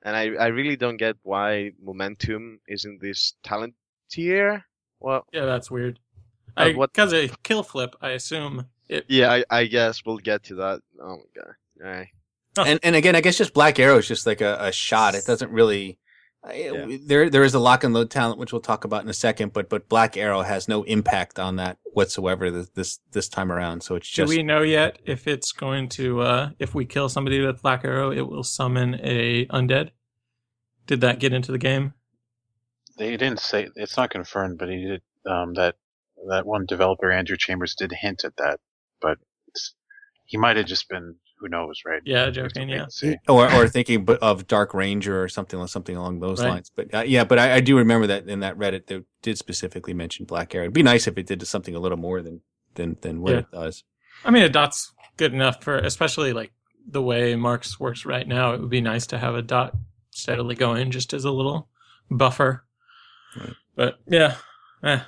[0.04, 3.74] and I I really don't get why momentum is in this talent
[4.10, 4.64] tier.
[5.00, 5.98] Well, yeah, that's weird.
[6.56, 9.04] Uh, I what- because a kill flip, I assume it.
[9.08, 10.80] yeah, I, I guess we'll get to that.
[11.00, 11.54] Oh my god.
[11.84, 12.08] Alright.
[12.56, 15.14] and and again, I guess just Black Arrow is just like a, a shot.
[15.14, 15.98] It doesn't really.
[16.44, 19.14] I- There there is a lock and load talent which we'll talk about in a
[19.14, 23.52] second, but but Black Arrow has no impact on that whatsoever this this, this time
[23.52, 23.82] around.
[23.82, 26.84] So it's just Do just we know yet if it's going to uh if we
[26.84, 29.90] kill somebody with black arrow, it will summon a undead?
[30.86, 31.94] Did that get into the game?
[32.98, 35.02] They didn't say it's not confirmed, but he did.
[35.24, 35.76] Um, that
[36.28, 38.58] that one developer, Andrew Chambers, did hint at that,
[39.00, 39.18] but
[39.48, 39.74] it's,
[40.24, 42.00] he might have just been who knows, right?
[42.06, 42.68] Yeah, We have to joking.
[42.70, 42.86] Yeah.
[43.28, 46.48] or or thinking bu- of Dark Ranger or something something along those Right.
[46.50, 46.70] lines.
[46.74, 49.92] But uh, yeah, but I, I do remember that in that Reddit they did specifically
[49.92, 50.64] mention Black Arrow.
[50.64, 52.40] It'd be nice if it did something a little more than
[52.76, 53.38] than than what Yeah.
[53.40, 53.84] it does.
[54.24, 56.52] I mean, a dot's good enough for, especially like
[56.86, 58.54] the way Marks works right now.
[58.54, 59.74] It would be nice to have a dot
[60.10, 61.68] steadily going just as a little
[62.10, 62.64] buffer.
[63.38, 63.54] Right.
[63.74, 64.36] But yeah,
[64.84, 65.00] eh,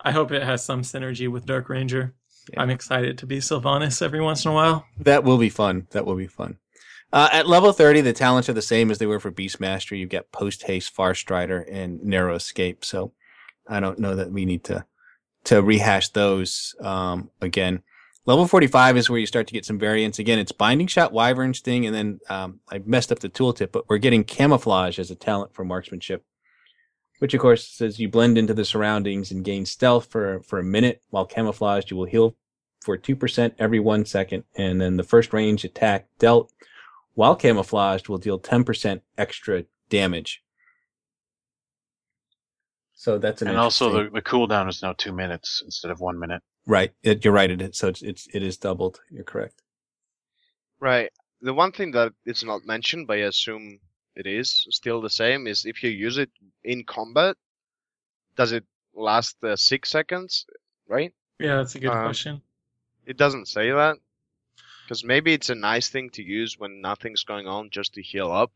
[0.00, 2.14] I hope it has some synergy with Dark Ranger.
[2.52, 2.62] Yeah.
[2.62, 4.86] I'm excited to be Sylvanas every once in a while.
[4.98, 5.86] That will be fun.
[5.90, 6.58] That will be fun.
[7.12, 9.96] Uh, at level 30, the talents are the same as they were for Beastmaster.
[9.96, 12.84] You've got Post Haste, Far Strider, and Narrow Escape.
[12.84, 13.12] So
[13.68, 14.84] I don't know that we need to
[15.44, 17.82] to rehash those um, again.
[18.26, 20.18] Level 45 is where you start to get some variants.
[20.18, 23.88] Again, it's Binding Shot, Wyvern Sting, and then um, I messed up the tooltip, but
[23.88, 26.24] we're getting Camouflage as a talent for marksmanship,
[27.18, 30.64] which of course says you blend into the surroundings and gain stealth for, for a
[30.64, 31.02] minute.
[31.10, 32.36] While camouflaged, you will heal
[32.82, 34.44] for 2% every one second.
[34.56, 36.52] And then the first range attack dealt
[37.14, 40.42] while camouflaged will deal 10% extra damage.
[42.94, 46.18] So that's an and also the, the cooldown is now two minutes instead of one
[46.18, 46.42] minute.
[46.66, 46.92] right.
[47.02, 47.50] It, you're right.
[47.50, 49.00] It is, so it's, it's it is doubled.
[49.10, 49.62] You're correct.
[50.80, 51.10] Right.
[51.42, 53.80] The one thing that it's not mentioned, but I assume
[54.16, 56.30] it is still the same, is if you use it
[56.64, 57.36] in combat,
[58.36, 60.46] does it last uh, six seconds?
[60.88, 61.12] Right?
[61.38, 62.42] Yeah, that's a good Um, question.
[63.06, 63.96] It doesn't say that.
[64.84, 68.32] Because maybe it's a nice thing to use when nothing's going on just to heal
[68.32, 68.52] up.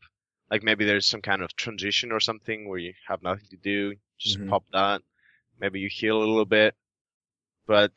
[0.51, 3.95] Like maybe there's some kind of transition or something where you have nothing to do,
[4.19, 4.47] just Mhm.
[4.47, 5.01] pop that.
[5.59, 6.75] Maybe you heal a little bit.
[7.67, 7.93] But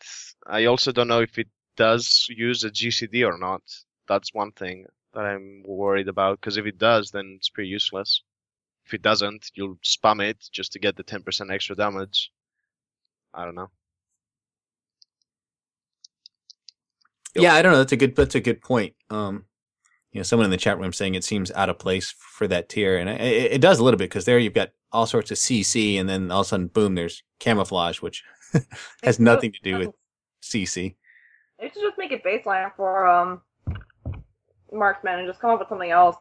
[0.47, 3.63] I also don't know if it does use a GCD or not.
[4.09, 6.41] That's one thing that I'm worried about.
[6.41, 8.23] Because if it does, then it's pretty useless.
[8.87, 12.31] If it doesn't, you'll spam it just to get the 10% extra damage.
[13.33, 13.71] I don't know.
[17.35, 17.79] Yeah, I don't know.
[17.79, 18.15] That's a good.
[18.15, 18.95] That's a good point.
[19.09, 19.47] Um,
[20.13, 22.69] you know, someone in the chat room saying it seems out of place for that
[22.69, 25.39] tier, and it, it does a little bit because there you've got all sorts of
[25.39, 28.23] CC, and then all of a sudden, boom, there's camouflage, which
[29.03, 29.91] has nothing to do with
[30.43, 30.97] CC.
[31.59, 33.41] They should just make it baseline for um
[34.73, 36.17] marksman and just come up with something else.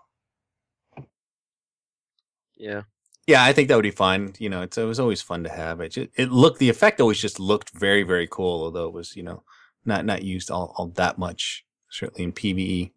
[2.55, 2.83] Yeah.
[3.27, 4.33] Yeah, I think that would be fine.
[4.39, 5.79] You know, it's it was always fun to have.
[5.79, 9.15] It just, it looked the effect always just looked very very cool, although it was
[9.15, 9.43] you know
[9.85, 12.91] not not used all, all that much certainly in PVE.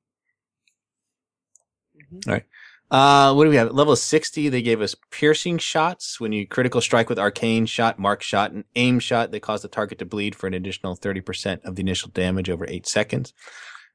[2.27, 2.45] All right.
[2.91, 3.73] Uh, what do we have?
[3.73, 6.21] Level 60, they gave us piercing shots.
[6.21, 9.69] When you critical strike with arcane shot, mark shot, and aim shot, they cause the
[9.69, 13.33] target to bleed for an additional 30% of the initial damage over eight seconds.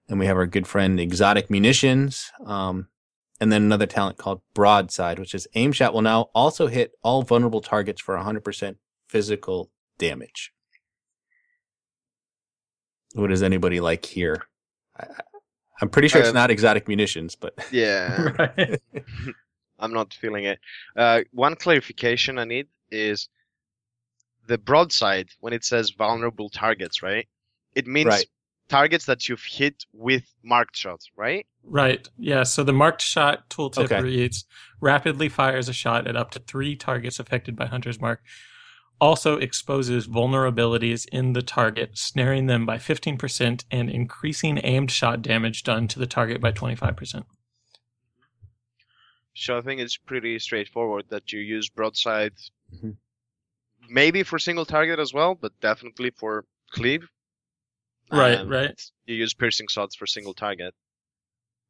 [0.09, 2.31] And we have our good friend Exotic Munitions.
[2.43, 2.87] Um,
[3.39, 7.21] and then another talent called Broadside, which is aim shot will now also hit all
[7.21, 8.75] vulnerable targets for 100%
[9.07, 10.51] physical damage.
[13.13, 14.43] What does anybody like here?
[14.99, 15.05] I,
[15.81, 18.33] I'm pretty sure it's Uh, not exotic munitions, but Yeah.
[18.57, 18.81] right.
[19.79, 20.59] I'm not feeling it.
[20.95, 23.29] Uh, one clarification I need is
[24.47, 27.27] the broadside when it says vulnerable targets, right?
[27.75, 28.25] It means Right.
[28.69, 31.45] Targets that you've hit with marked shots, right?
[31.63, 32.07] Right.
[32.17, 32.43] Yeah.
[32.43, 34.01] So the marked shot tooltip Okay.
[34.01, 34.45] reads
[34.79, 38.21] rapidly fires a shot at up to three targets affected by Hunter's Mark.
[39.01, 45.63] Also exposes vulnerabilities in the target, snaring them by 15% and increasing aimed shot damage
[45.63, 47.23] done to the target by 25%.
[49.35, 52.33] So I think it's pretty straightforward that you use broadside,
[52.75, 52.97] Mhm.
[53.87, 57.07] maybe for single target as well, but definitely for cleave.
[58.11, 58.81] Right, And right.
[59.05, 60.73] You use piercing shots for single target.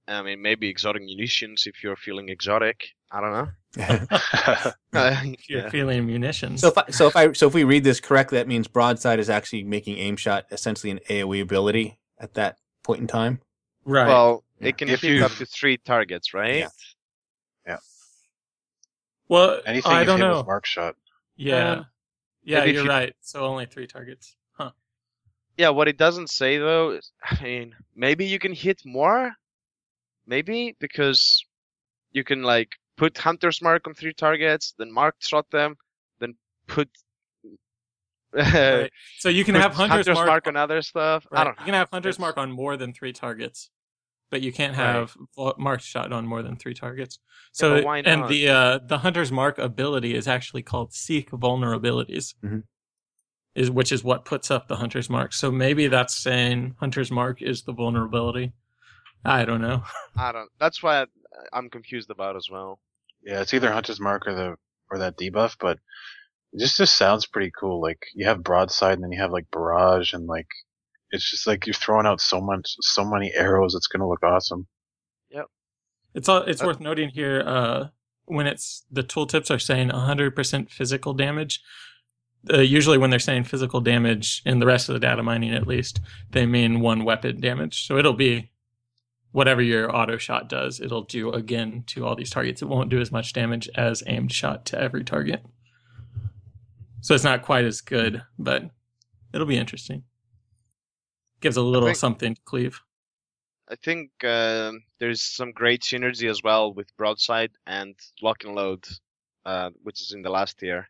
[0.08, 2.88] I mean, maybe exotic munitions if you're feeling exotic.
[3.12, 3.50] I don't know.
[4.94, 5.70] Uh, If you're yeah.
[5.70, 6.62] feeling munitions.
[6.62, 9.20] So if I, so if I so if we read this correctly, that means broadside
[9.20, 13.40] is actually making aim shot essentially an AOE ability at that point in time.
[13.86, 14.08] right.
[14.08, 14.70] Well, Yeah.
[14.70, 16.66] it can If hit you- up to three targets, right?
[17.68, 17.78] Yeah.
[19.28, 20.38] well, Anything I don't hit know.
[20.38, 20.96] with mark shot.
[21.36, 21.72] yeah.
[21.72, 21.86] Um,
[22.44, 23.14] yeah, you're you- right.
[23.22, 24.36] So only three targets.
[25.60, 25.64] Huh.
[25.64, 29.32] Yeah, what it doesn't say though, is, I mean, maybe you can hit more.
[30.26, 31.44] Maybe because
[32.12, 35.76] you can like put hunter's mark on three targets, then mark shot them,
[36.20, 36.36] then
[36.68, 36.90] put
[38.32, 38.92] Right.
[39.18, 40.46] So you can have Hunter's, Mark.
[40.48, 41.26] on other stuff.
[41.32, 41.62] I don't know.
[41.62, 43.72] You can have Hunter's It's- Mark on more than three targets,
[44.30, 47.18] but you can't have vo- marked shot on more than three targets.
[47.52, 52.36] So but why and the uh, the Hunter's Mark ability is actually called Seek Vulnerabilities,
[52.46, 52.64] Mhm.
[53.56, 55.34] Is which is what puts up the Hunter's Mark.
[55.34, 58.54] So maybe that's saying Hunter's Mark is the vulnerability.
[59.26, 59.84] I don't know.
[60.18, 60.50] I don't.
[60.60, 61.06] That's why I,
[61.54, 62.80] I'm confused about as well.
[63.24, 64.56] Yeah, it's either Hunter's Mark or the
[64.92, 65.78] or that debuff, but
[66.54, 67.82] it just just sounds pretty cool.
[67.82, 70.48] Like you have broadside and then you have like barrage and like
[71.12, 73.76] it's just like you're throwing out so much so many arrows.
[73.76, 74.68] It's gonna look awesome.
[75.32, 75.48] Yep.
[76.16, 77.88] It's all, it's Uh, worth noting here uh,
[78.26, 81.62] when it's the tooltips are saying 100% physical damage.
[82.52, 85.68] Uh, usually, when they're saying physical damage in the rest of the data mining, at
[85.68, 87.86] least, they mean one weapon damage.
[87.86, 88.52] So it'll be
[89.32, 92.62] whatever your auto shot does, it'll do again to all these targets.
[92.62, 95.44] It won't do as much damage as aimed shot to every target.
[97.02, 98.70] So it's not quite as good, but
[99.34, 100.04] it'll be interesting.
[101.42, 102.82] Gives a little think- something to cleave.
[103.72, 108.88] I think um there's some great synergy as well with broadside and lock and load,
[109.46, 110.90] uh, which is in the last tier.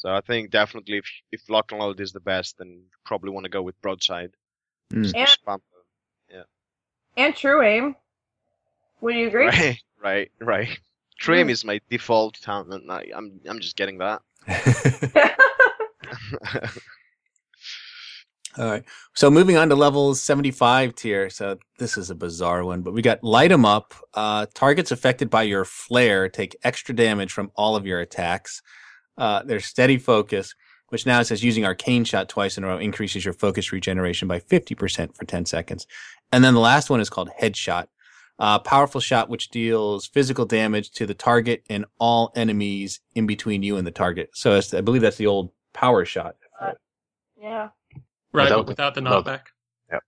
[0.00, 3.28] So I think definitely if if lock and load is the best, then you probably
[3.28, 4.30] want to go with broadside.
[4.94, 5.12] Mm.
[5.14, 5.60] And- spam
[7.18, 7.96] And true aim.
[9.02, 9.48] Would you agree?
[9.48, 10.80] Right, right, right.
[11.28, 12.90] aim is my default talent.
[12.90, 14.22] I, I'm I'm just getting that.
[18.58, 18.84] All right.
[19.14, 21.28] So moving on to level 75 tier.
[21.28, 23.94] So this is a bizarre one, but we got light 'em up.
[24.14, 28.62] Uh, targets affected by your flare take extra damage from all of your attacks.
[29.20, 30.54] Uh, there's steady focus,
[30.88, 34.40] which now says using arcane shot twice in a row increases your focus regeneration by
[34.40, 35.86] 50% for 10 seconds.
[36.32, 37.86] And then the last one is called headshot.
[38.38, 43.62] Uh, powerful shot which deals physical damage to the target and all enemies in between
[43.62, 44.30] you and the target.
[44.32, 46.36] So it's, I believe that's the old power shot.
[47.40, 47.68] yeah.
[48.32, 49.40] Right, Without the- without the without- knockback.
[49.92, 49.98] Yeah,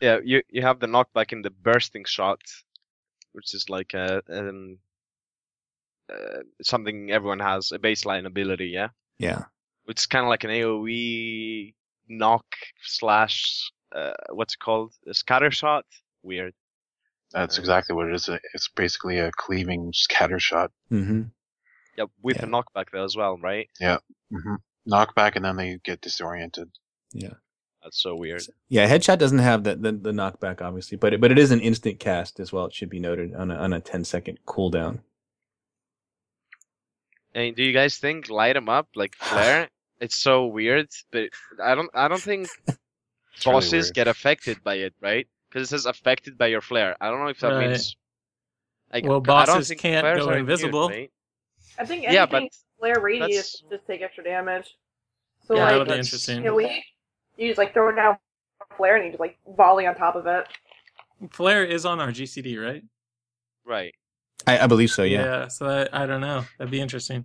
[0.00, 0.18] Yeah.
[0.24, 2.40] you you have the knockback in the bursting shot,
[3.32, 4.78] which is like a um,
[6.12, 8.66] uh, something everyone has a baseline ability.
[8.68, 8.88] Yeah,
[9.18, 9.44] Yeah.
[9.86, 11.74] it's kind of like an AOE
[12.08, 12.44] knock
[12.82, 14.92] slash uh, what's it called?
[15.08, 15.84] A scatter shot.
[16.22, 16.52] Weird.
[17.32, 18.28] That's exactly what it is.
[18.54, 20.70] It's basically a cleaving scatter shot.
[20.88, 21.22] hmm
[21.96, 22.52] Yeah, with the Yeah.
[22.52, 23.68] knockback though as well, right?
[24.30, 24.54] hmm
[24.88, 26.70] Knockback, and then they get disoriented.
[27.12, 27.34] Yeah.
[27.82, 28.42] That's so weird.
[28.70, 31.60] Yeah, headshot doesn't have the, the, the knockback, obviously, but it, but it is an
[31.60, 32.64] instant cast as well.
[32.66, 35.00] It should be noted on a, on a 10 second cooldown.
[37.38, 39.68] And do you guys think light 'em up like flare?
[40.00, 41.28] it's so weird, but
[41.62, 42.48] I don't I don't think
[43.34, 45.28] It's really bosses get affected by it, right?
[45.48, 46.96] Because it says affected by your flare.
[47.00, 47.68] I don't know if that Right.
[47.68, 47.96] means.
[48.92, 50.88] Like, Well, bosses can't go are immune, invisible.
[50.88, 51.10] right?
[51.78, 54.74] I think Yeah, anything flare radius that's- just take extra damage.
[55.46, 56.38] So Yeah, like that'll be that's- interesting.
[56.38, 56.84] you, know, we,
[57.36, 58.18] you just like throw down
[58.76, 60.48] flare and you just like volley on top of it.
[61.30, 62.82] Flare is on our GCD, right?
[63.64, 63.94] Right.
[64.48, 65.24] I, I believe so, yeah.
[65.24, 65.48] Yeah.
[65.48, 66.44] so I, I don't know.
[66.58, 67.24] That'd be interesting.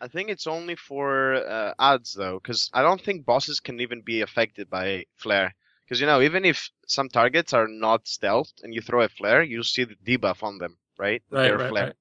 [0.00, 4.02] I think it's only for uh, ads though, because I don't think bosses can even
[4.02, 5.54] be affected by flare.
[5.84, 9.42] Because you know, even if some targets are not stealthed and you throw a flare,
[9.42, 11.22] you see the debuff on them, right?
[11.30, 11.86] Right, they're right, flared.
[11.88, 11.96] right.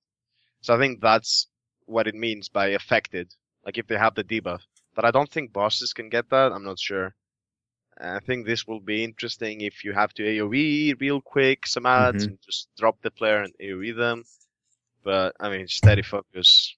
[0.61, 1.47] So I think that's
[1.85, 3.33] what it means by affected.
[3.65, 4.61] Like if they have the debuff.
[4.95, 6.51] But I don't think bosses can get that.
[6.51, 7.15] I'm not sure.
[7.99, 12.25] I think this will be interesting if you have to AoE real quick some ads
[12.25, 12.29] Mhm.
[12.29, 14.23] and just drop the player and AoE them.
[15.03, 16.75] But I mean, steady focus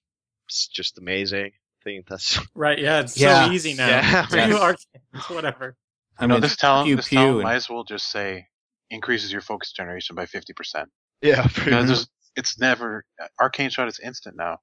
[0.48, 1.46] is just amazing.
[1.52, 3.46] I think that's Right, yeah, it's Yeah.
[3.46, 3.88] so easy now.
[3.88, 4.26] Yeah.
[4.26, 4.48] To Yes.
[4.50, 5.76] do arcane, whatever.
[6.18, 8.10] I You know, mean, this talent, pew this pew talent and- might as well just
[8.10, 8.46] say
[8.90, 10.90] increases your focus generation by 50%.
[11.22, 11.42] yeah.
[11.52, 12.08] pretty Because much.
[12.36, 13.04] it's never,
[13.40, 14.58] Arcane Shot is instant now.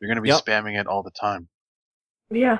[0.00, 0.44] You're going to be Yep.
[0.44, 1.48] spamming it all the time.
[2.30, 2.58] Yeah.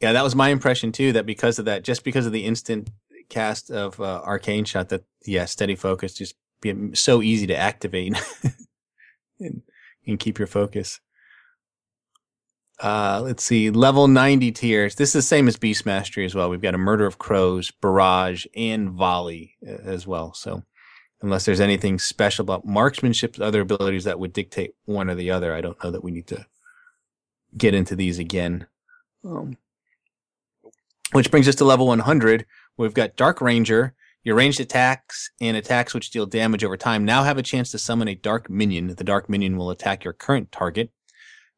[0.00, 2.90] Yeah, that was my impression too, that because of that, just because of the instant
[3.28, 8.16] cast of uh, Arcane Shot, that, yeah, steady focus just be so easy to activate
[9.40, 9.62] and,
[10.06, 11.00] and keep your focus.
[12.80, 14.94] Uh, let's see, level 90 tiers.
[14.94, 16.48] This is the same as Beast Mastery as well.
[16.48, 20.32] We've got a Murder of Crows, Barrage, and Volley uh, as well.
[20.32, 20.62] So,
[21.20, 25.52] unless there's anything special about marksmanship, other abilities that would dictate one or the other,
[25.52, 26.46] I don't know that we need to
[27.56, 28.68] get into these again.
[29.24, 29.56] Um,
[31.12, 32.46] which brings us to level 100.
[32.76, 33.94] We've got Dark Ranger.
[34.24, 37.78] Your ranged attacks and attacks which deal damage over time now have a chance to
[37.78, 38.94] summon a dark minion.
[38.94, 40.90] The dark minion will attack your current target.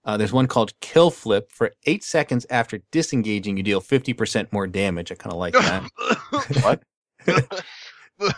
[0.05, 1.51] Uh, there's one called Kill Flip.
[1.51, 5.11] For eight seconds after disengaging, you deal 50% more damage.
[5.11, 5.55] I kind of like
[6.63, 6.63] that.
[6.63, 6.83] What?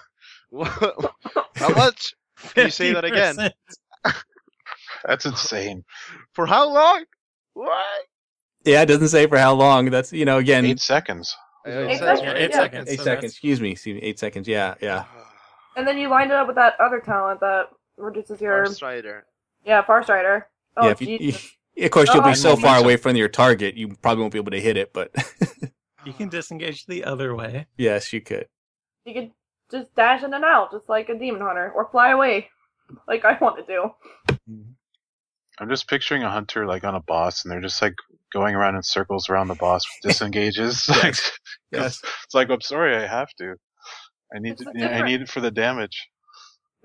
[1.56, 2.14] How much?
[2.54, 3.36] Can you say that again?
[5.04, 5.84] That's insane.
[6.32, 7.04] For how long?
[7.54, 8.02] What?
[8.64, 9.90] Yeah, it doesn't say for how long.
[9.90, 11.34] That's, you know, again, Eight seconds.
[11.66, 12.56] Eight it says seconds, eight yeah.
[12.56, 12.90] seconds.
[12.90, 13.32] eight so seconds.
[13.32, 13.70] Excuse me.
[13.72, 14.48] excuse me, Eight seconds.
[14.48, 15.04] Yeah, yeah.
[15.76, 19.24] And then you lined it up with that other talent that reduces your Far Strider.
[19.64, 20.46] yeah Far Strider.
[20.76, 23.28] Oh yeah if you, you- of course, you'll Oh, be so far away from your
[23.30, 25.10] target, you probably won't be able to hit it, but
[26.04, 27.66] You can disengage the other way.
[27.78, 28.48] yes, you could.
[29.06, 29.30] you could
[29.70, 32.50] just dash in and out, just like a demon hunter, or fly away,
[33.08, 33.90] like I want to do.
[34.50, 34.72] Mm-hmm.
[35.58, 37.94] I'm just picturing a hunter like on a boss, and they're just like
[38.32, 40.88] going around in circles around the boss, disengages.
[40.88, 41.16] like,
[41.72, 42.00] Yes.
[42.24, 43.54] it's like I'm sorry, I have to.
[44.34, 44.70] I need It's to.
[44.70, 46.08] a Yeah, I need it for the damage.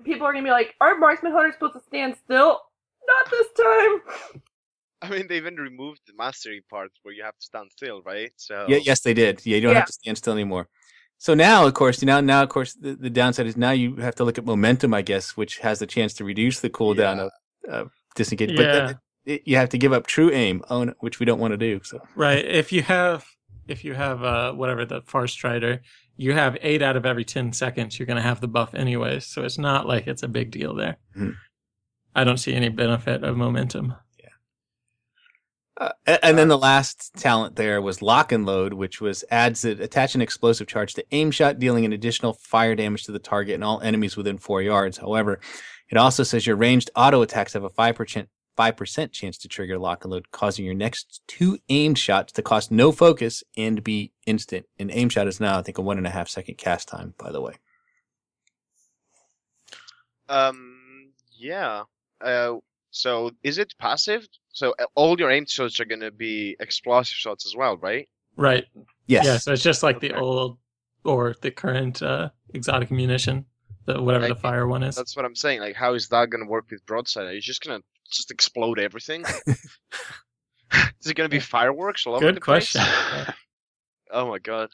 [0.04, 2.60] People are gonna be like, "Are marksman hunters supposed to stand still?"
[3.06, 4.40] Not this time.
[5.00, 8.32] I mean, they even removed the mastery part where you have to stand still, right?
[8.36, 9.44] So Yeah, yes, they did.
[9.46, 9.78] Yeah, you don't Yeah.
[9.78, 10.68] have to stand still anymore.
[11.18, 14.14] So now, of course, now, now, of course, the, the downside is now you have
[14.16, 17.22] to look at momentum, I guess, which has the chance to reduce the cooldown Yeah.
[17.24, 17.32] of,
[17.68, 18.50] of disengage.
[18.50, 18.56] Yeah.
[18.56, 21.52] But then it, you have to give up true aim, own, which we don't want
[21.52, 21.80] to do.
[21.84, 22.44] So Right.
[22.44, 23.24] If you have
[23.68, 25.82] if you have uh whatever the far strider,
[26.16, 29.26] you have eight out of every 10 seconds, you're going to have the buff anyways.
[29.26, 30.96] So it's not like it's a big deal there.
[31.16, 31.34] Mhm.
[32.14, 33.94] I don't see any benefit of momentum.
[35.80, 35.92] Uh,
[36.24, 40.16] and then the last talent there was lock and load, which was adds that attach
[40.16, 43.62] an explosive charge to aim shot, dealing an additional fire damage to the target and
[43.62, 44.98] all enemies within four yards.
[44.98, 45.38] However,
[45.88, 48.28] it also says your ranged auto attacks have a five percent
[48.58, 52.42] five percent chance to trigger lock and load, causing your next two aimed shots to
[52.42, 54.66] cost no focus and be instant.
[54.80, 57.14] An aim shot is now, I think, a one and a half second cast time.
[57.18, 57.54] By the way,
[60.28, 61.84] Um, yeah.
[62.20, 62.54] Uh,
[62.90, 64.26] so is it passive?
[64.52, 68.08] So uh, all your aim shots are gonna be explosive shots as well, right?
[68.36, 68.64] Right.
[69.06, 69.36] yes, Yeah.
[69.36, 70.58] So it's just like the old
[71.04, 73.46] or the current uh, exotic munition,
[73.84, 74.96] the whatever the fire one is.
[74.96, 75.60] That's what I'm saying.
[75.60, 77.26] Like, how is that gonna work with broadside?
[77.26, 79.24] Are you just gonna just explode everything?
[79.46, 82.72] is it gonna be fireworks all over Good the place?
[82.72, 83.34] question.
[84.10, 84.70] Oh my god.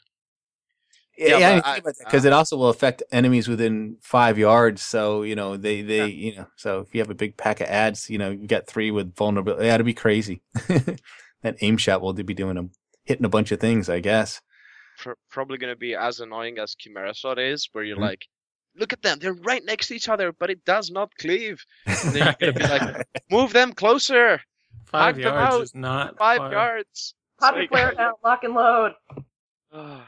[1.17, 4.81] Yeah, Yeah, yeah, but I- because it also will affect enemies within five yards.
[4.81, 6.29] So you know they they Yeah.
[6.31, 8.65] you know so if you have a big pack of ads, you know you got
[8.67, 9.67] three with vulnerability.
[9.67, 10.41] That'd be crazy.
[11.43, 12.71] that aim shot will be doing them
[13.03, 14.39] hitting a bunch of things, I guess.
[15.29, 18.01] Probably gonna be as annoying as Chimera Shot is, where you're Mhm.
[18.01, 18.25] like,
[18.77, 21.63] look at them, they're right next to each other, but it does not cleave.
[21.85, 24.41] then you're gonna be like, Move them closer,
[24.85, 25.61] Five Knock yards out.
[25.61, 26.51] is not five far.
[26.51, 27.15] yards.
[27.39, 28.91] Pop It's your like- flare down, lock and load.
[29.73, 30.07] Ah.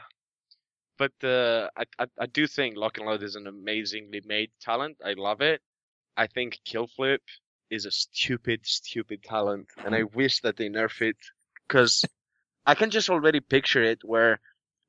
[0.96, 4.96] but uh, I, I I do think Lock and Load is an amazingly made talent.
[5.04, 5.60] I love it.
[6.16, 7.22] I think Kill Flip
[7.70, 11.16] is a stupid, stupid talent, and I wish that they nerf it
[11.66, 12.04] because
[12.64, 14.40] I can just already picture it where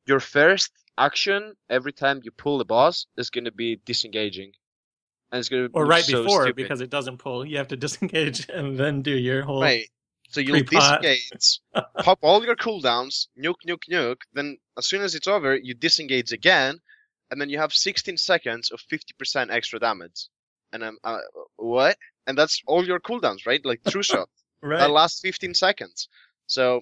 [0.06, 4.52] your first action every time you pull the boss is going to be disengaging,
[5.32, 6.56] and it's going to Or be right so before stupid.
[6.58, 7.46] because it doesn't pull.
[7.46, 9.62] You have to disengage and then do your whole.
[9.62, 9.86] Right.
[10.32, 11.02] So you'll Pre-pot.
[11.02, 11.60] disengage,
[12.04, 14.22] pop all your cooldowns, nuke, nuke, nuke.
[14.34, 16.80] Then as soon as it's over, you disengage again,
[17.32, 20.28] and then you have 16 seconds of 50% extra damage.
[20.72, 21.18] And I'm uh,
[21.56, 21.98] what?
[22.28, 23.64] And that's all your cooldowns, right?
[23.66, 24.26] Like Trueshot.
[24.62, 24.80] Right.
[24.80, 26.10] That lasts 15 seconds.
[26.48, 26.82] So,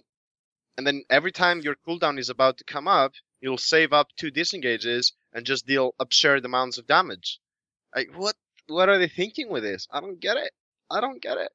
[0.77, 3.11] and then every time your cooldown is about to come up,
[3.41, 7.39] you'll save up two disengages and just deal absurd amounts of damage.
[7.95, 8.35] Like what?
[8.67, 9.87] What are they thinking with this?
[9.91, 10.51] I don't get it.
[10.91, 11.51] I don't get it.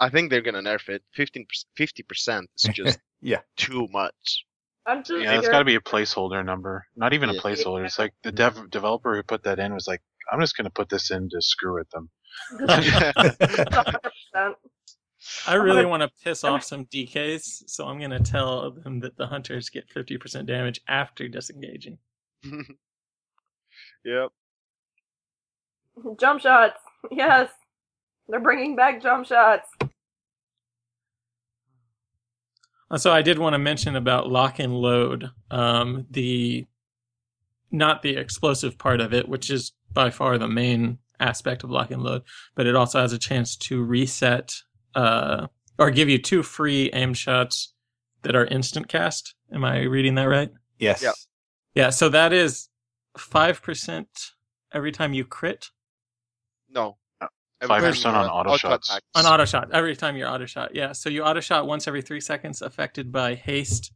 [0.00, 1.02] I think they're gonna nerf it.
[1.14, 1.46] 15
[1.76, 3.40] 50 percent is just Yeah.
[3.56, 4.44] too much.
[4.84, 6.84] I'm just Yeah, it's got to be a placeholder number.
[6.96, 7.86] Not even a placeholder.
[7.86, 10.02] It's like the dev developer who put that in was like,
[10.32, 12.10] I'm just going to put this in to screw with them.
[15.22, 15.48] 100%.
[15.48, 19.16] I really want to piss off some DKs, so I'm going to tell them that
[19.16, 21.98] the hunters get 50% damage after disengaging.
[24.04, 24.30] yep.
[26.18, 26.78] Jump shots.
[27.10, 27.50] Yes.
[28.28, 29.68] They're bringing back jump shots.
[32.90, 36.66] Uh, So I did want to mention about lock and load, um, the
[37.70, 41.90] not the explosive part of it, which is by far the main aspect of lock
[41.90, 42.22] and load,
[42.54, 44.54] but it also has a chance to reset
[44.94, 45.46] uh,
[45.78, 47.72] or give you two free aim shots
[48.22, 49.34] that are instant cast.
[49.52, 50.50] Am I reading that right?
[50.78, 51.02] yes.
[51.02, 51.12] Yeah.
[51.74, 51.90] Yeah.
[51.90, 52.68] So that is
[53.16, 54.08] five percent
[54.72, 55.68] every time you crit
[56.70, 56.96] No.
[57.20, 57.28] Uh,
[57.62, 58.88] 5% on you, uh, auto shots.
[58.88, 59.06] attacks.
[59.14, 60.74] on auto shot every time you're auto shot.
[60.74, 60.92] Yeah.
[60.92, 63.92] So you auto shot once every three seconds, affected by haste.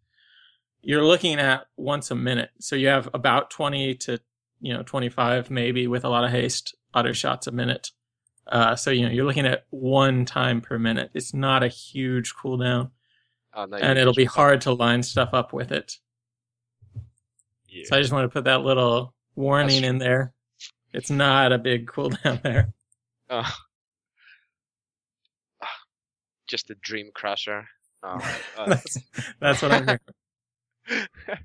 [0.82, 2.50] You're looking at once a minute.
[2.60, 4.20] So you have about 20 to,
[4.60, 7.90] you know, 25 maybe with a lot of haste auto shots a minute.
[8.46, 11.10] Uh, so, you know, you're looking at one time per minute.
[11.14, 12.90] It's not a huge cooldown
[13.54, 15.96] Oh, no, and it'll be hard to line stuff up with it.
[17.68, 17.84] Yeah.
[17.86, 20.32] So I just want to put that little warning in there.
[20.92, 22.72] It's not a big cooldown there.
[23.30, 23.42] Oh.
[25.62, 25.68] Ah,
[26.46, 27.66] Just a dream crusher.
[28.02, 28.68] Oh, my God.
[28.68, 28.98] that's,
[29.40, 29.86] that's what I'm
[30.88, 31.06] hearing.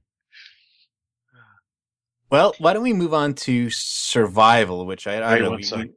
[2.30, 5.50] Well, why don't we move on to survival, which I, I Wait don't know.
[5.50, 5.80] one we- sec.
[5.80, 5.92] we-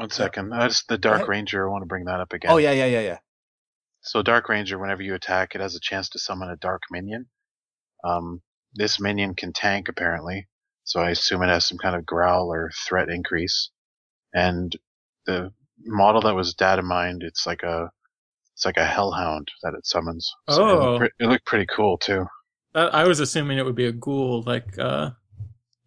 [0.00, 0.48] One second.
[0.50, 1.28] That's the Dark.
[1.28, 1.68] Ranger.
[1.68, 2.50] I want to bring that up again.
[2.50, 3.18] oh yeah, yeah, yeah, yeah.
[4.02, 7.26] So Dark Ranger, whenever you attack, it has a chance to summon a Dark Minion.
[8.02, 8.40] Um,
[8.74, 10.48] this minion can tank apparently,
[10.84, 13.68] so I assume it has some kind of growl or threat increase.
[14.32, 14.74] And
[15.26, 15.52] the
[15.84, 17.90] model that was data mined, it's like a,
[18.54, 20.32] it's like a Hellhound that it summons.
[20.48, 20.78] So it, Oh.
[20.92, 22.24] looked pre- it looked pretty cool too.
[22.74, 25.10] I I was assuming it would be a ghoul like uh,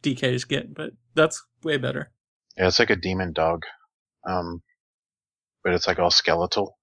[0.03, 2.11] DKs get, but that's way better.
[2.57, 3.63] Yeah, it's like a demon dog,
[4.25, 4.61] um,
[5.63, 6.77] but it's like all skeletal.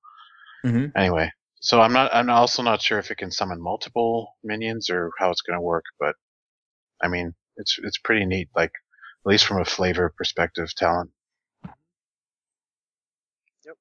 [0.65, 0.93] Mhm.
[0.97, 1.31] Anyway,
[1.61, 2.15] so I'm not.
[2.15, 5.63] I'm also not sure if it can summon multiple minions or how it's going to
[5.63, 5.85] work.
[5.99, 6.17] But
[7.03, 8.49] I mean, it's it's pretty neat.
[8.55, 8.73] Like
[9.25, 11.11] at least from a flavor perspective, talent.
[13.65, 13.77] Yep.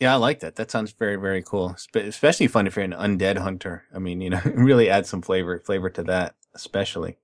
[0.00, 0.56] Yeah, I like that.
[0.56, 1.76] That sounds very, very cool.
[1.94, 3.84] Especially fun if you're an undead hunter.
[3.94, 7.18] I mean, you know, really add some flavor, flavor to that, especially.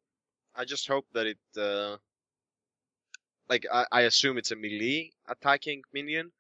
[0.55, 1.97] I just hope that it, uh,
[3.51, 6.33] like I, I assume it's a melee attacking minion,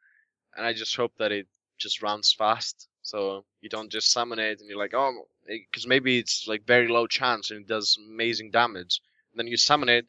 [0.57, 1.49] and I just hope that it
[1.79, 6.19] just runs fast, so you don't just summon it and you're like, oh, because maybe
[6.19, 9.01] it's like very low chance and it does amazing damage.
[9.33, 10.07] And then you summon it,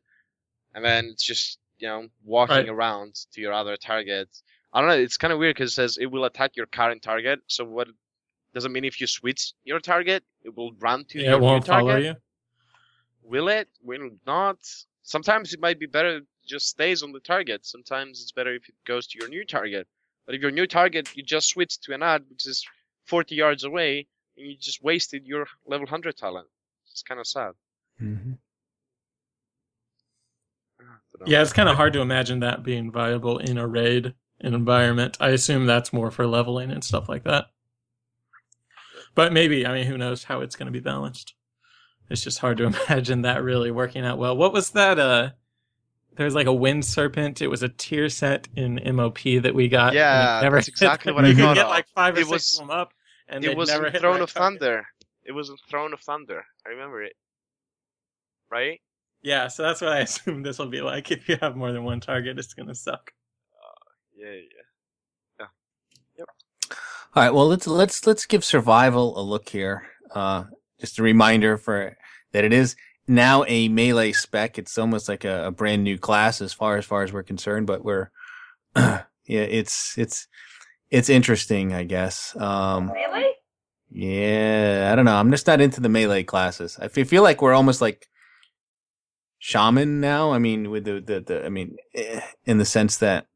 [0.76, 2.70] and then it's just you know walking Right.
[2.70, 4.30] around to your other target.
[4.74, 4.96] I don't know.
[4.98, 7.42] It's kind of weird because it says it will attack your current target.
[7.48, 7.90] So what
[8.54, 11.42] does it mean if you switch your target, it will run to Yeah, your it
[11.42, 11.86] won't new target?
[11.94, 12.16] follow you.
[13.24, 13.70] Will it?
[13.82, 14.58] Will it not?
[15.04, 16.22] Sometimes it might be better
[16.52, 17.66] just stays on the target.
[17.66, 19.88] Sometimes it's better if it goes to your new target.
[20.26, 22.66] But if your new target you just switch to an ad which is
[23.06, 26.48] 40 yards away and you just wasted your level 100 talent.
[26.92, 27.54] It's kind of sad.
[28.02, 28.34] Mm-hmm.
[30.80, 31.32] I don't know.
[31.32, 35.18] Yeah, it's kind of hard to imagine that being viable in a raid environment.
[35.20, 37.46] I assume that's more for leveling and stuff like that.
[39.14, 41.34] But maybe, I mean, who knows how it's going to be balanced.
[42.10, 44.36] It's just hard to imagine that really working out well.
[44.36, 45.00] What was that?
[45.00, 45.32] Uh,
[46.16, 47.42] there's like a wind serpent.
[47.42, 49.94] It was a tier set in MOP that we got.
[49.94, 52.68] Yeah, never that's exactly what I you get like five or It six was- of
[52.68, 52.94] them up,
[53.28, 54.60] and it they'd was never in hit Throne of target.
[54.62, 54.86] Thunder.
[55.24, 56.44] It was in Throne of Thunder.
[56.66, 57.14] I remember it.
[58.50, 58.82] Right?
[59.22, 61.12] Yeah, so that's what I assume this will be like.
[61.12, 63.12] If you have more than one target, it's going to suck.
[64.16, 65.40] Yeah, yeah.
[65.40, 65.46] Yeah.
[66.20, 66.28] Yep.
[67.16, 67.34] All right.
[67.34, 69.84] Well, let's let's let's give survival a look here.
[70.14, 70.44] Uh,
[70.80, 71.98] just a reminder for
[72.32, 72.76] that it is
[73.08, 74.58] now a melee spec.
[74.58, 77.68] It's almost like a, a brand new class as far as far as we're concerned.
[77.68, 78.10] But we're
[78.76, 80.28] yeah, it's it's
[80.90, 82.36] it's interesting, I guess.
[82.40, 83.32] Um, Really?
[83.90, 85.16] yeah, I don't know.
[85.16, 86.78] I'm just not into the melee classes.
[86.82, 88.08] I fe- feel like we're almost like
[89.40, 90.32] shaman now.
[90.32, 93.28] I mean, with the the, the I mean, eh, in the sense that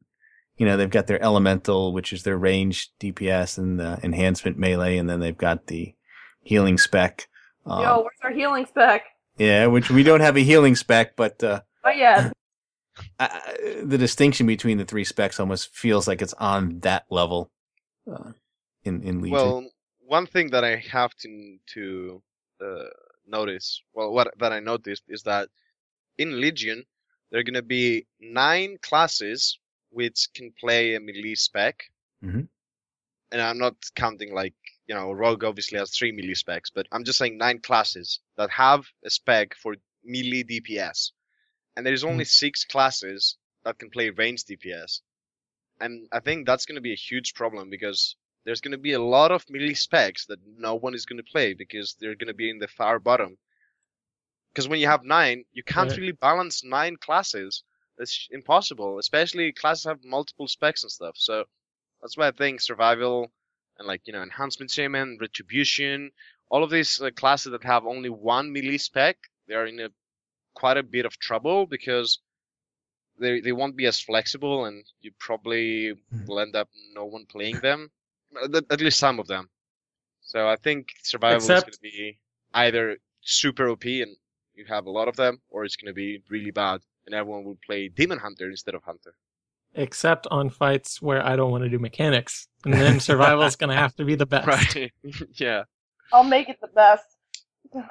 [0.56, 4.96] you know they've got their elemental, which is their range DPS and the enhancement melee,
[4.96, 5.94] and then they've got the
[6.42, 7.28] healing spec.
[7.66, 9.02] Um, Yo, where's our healing spec?
[9.36, 12.30] Yeah, which we don't have a healing spec, but uh, Oh yeah,
[13.18, 17.50] I, the distinction between the three specs almost feels like it's on that level
[18.10, 18.32] uh,
[18.84, 19.32] in in Legion.
[19.32, 19.70] Well,
[20.00, 22.22] one thing that I have to to
[22.60, 22.88] uh,
[23.26, 25.48] notice, well, what that I noticed is that
[26.18, 26.84] in Legion
[27.30, 29.58] there are gonna be nine classes
[29.90, 31.84] which can play a melee spec,
[32.22, 32.48] Mhm.
[33.32, 34.54] and I'm not counting like
[34.86, 38.50] you know Rogue obviously has three melee specs, but I'm just saying nine classes that
[38.50, 41.12] have a spec for melee DPS,
[41.76, 42.28] and there is only hmm.
[42.28, 45.00] six classes that can play range DPS,
[45.80, 48.16] and I think that's gonna be a huge problem because
[48.46, 51.32] there's going to be a lot of melee specs that no one is going to
[51.32, 53.36] play because they're going to be in the far bottom.
[54.52, 55.98] Because when you have nine, you can't Right.
[55.98, 57.64] really balance nine classes.
[57.98, 61.16] It's impossible, especially classes have multiple specs and stuff.
[61.18, 61.44] So
[62.00, 63.32] that's why I think survival
[63.78, 66.12] and like you know enhancement shaman, retribution,
[66.50, 69.16] all of these uh, classes that have only one melee spec,
[69.46, 69.90] they are in a
[70.54, 72.20] quite a bit of trouble because
[73.18, 76.26] they they won't be as flexible, and you probably Mhm.
[76.26, 77.90] will end up no one playing them,
[78.42, 79.50] at, at least some of them.
[80.20, 82.18] So I think survival is going to be
[82.54, 84.16] either super OP and
[84.54, 87.44] you have a lot of them, or it's going to be really bad and everyone
[87.44, 89.16] will play Demon Hunter instead of Hunter.
[89.78, 93.70] Except on fights where I don't want to do mechanics, and then survival is going
[93.70, 94.46] to have to be the best.
[94.46, 94.92] Right?
[95.34, 95.64] yeah.
[96.12, 97.04] I'll make it the best.
[97.74, 97.82] I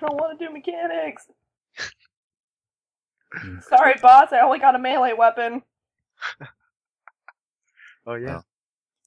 [0.00, 1.26] don't want to do mechanics.
[3.68, 4.32] Sorry, boss.
[4.32, 5.62] I only got a melee weapon.
[8.06, 8.40] Oh yeah.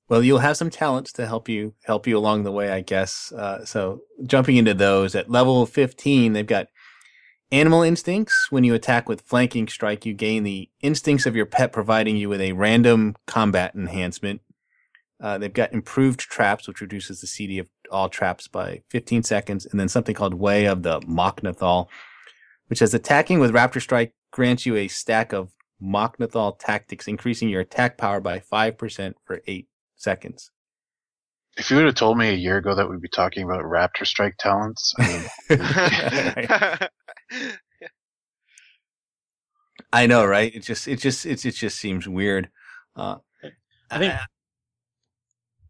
[0.10, 3.32] Well, you'll have some talents to help you help you along the way, I guess.
[3.32, 6.68] Uh, so jumping into those at level 15, they've got
[7.52, 8.52] animal instincts.
[8.52, 12.30] When you attack with flanking strike, you gain the instincts of your pet, providing you
[12.30, 14.42] with a random combat enhancement.
[15.20, 19.66] Uh, they've got improved traps, which reduces the CD of all traps by 15 seconds,
[19.66, 21.88] and then something called Way of the Mok'Nathal,
[22.68, 25.52] which says attacking with Raptor Strike grants you a stack of
[25.82, 30.52] Mok'Nathal tactics, increasing your attack power by 5% for 8 seconds.
[31.58, 34.06] If you would have told me a year ago that we'd be talking about Raptor
[34.06, 35.08] Strike talents, I
[35.50, 36.88] mean,
[39.94, 40.54] I know, right?
[40.54, 42.50] It just, it just, it, it just seems weird.
[42.96, 43.18] Uh,
[43.90, 44.14] I think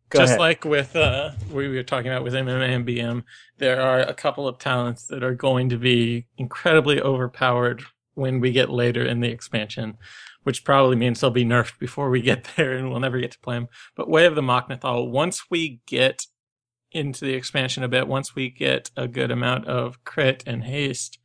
[0.09, 0.39] Go just ahead.
[0.39, 3.23] like with uh we were talking about with MMA and BM,
[3.57, 8.51] there are a couple of talents that are going to be incredibly overpowered when we
[8.51, 9.97] get later in the expansion,
[10.43, 13.39] which probably means they'll be nerfed before we get there and we'll never get to
[13.39, 13.67] play them.
[13.95, 16.25] But Way of the Mok'Nathal, once we get
[16.93, 21.19] into the expansion a bit, once we get a good amount of crit and haste,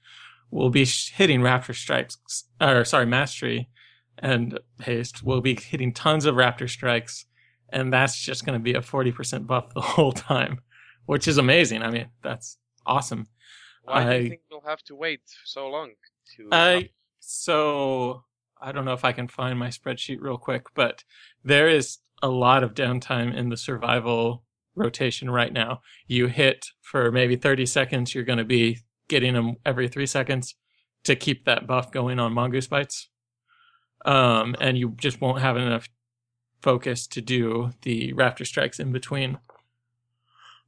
[0.53, 3.69] we'll be hitting Raptor Strikes, or sorry, Mastery
[4.19, 5.25] and haste.
[5.25, 7.27] We'll be hitting tons of Raptor Strikes
[7.73, 10.61] and that's just going to be a 40% buff the whole time,
[11.07, 11.83] which is amazing.
[11.83, 13.27] I mean, that's awesome.
[13.85, 15.93] Why do I- you think we'll have to wait so long
[16.37, 16.49] to?
[16.53, 18.25] I so
[18.61, 21.03] I don't know if I can find my spreadsheet real quick, but
[21.43, 24.45] there is a lot of downtime in the survival
[24.77, 25.81] rotation right now.
[26.07, 28.79] You hit for maybe 30 seconds, you're going to be
[29.13, 30.55] getting them every 3 seconds
[31.05, 33.09] to keep that buff going on mongoose bites.
[34.05, 35.89] Um and you just won't have enough
[36.61, 39.39] focus to do the raptor strikes in between.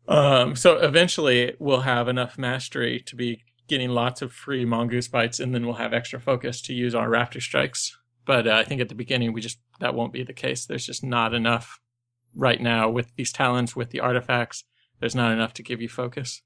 [0.06, 5.40] Um so eventually we'll have enough mastery to be getting lots of free mongoose bites,
[5.40, 7.96] and then we'll have extra focus to use our raptor strikes.
[8.26, 10.66] But uh, I think at the beginning we just that won't be the case.
[10.66, 11.80] There's just not enough
[12.34, 14.64] right now with these talents, with the artifacts.
[15.00, 16.42] There's not enough to give you focus.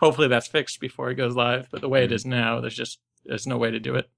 [0.00, 1.68] Hopefully that's fixed before it goes live.
[1.70, 4.08] But the way it is now, there's just there's no way to do it.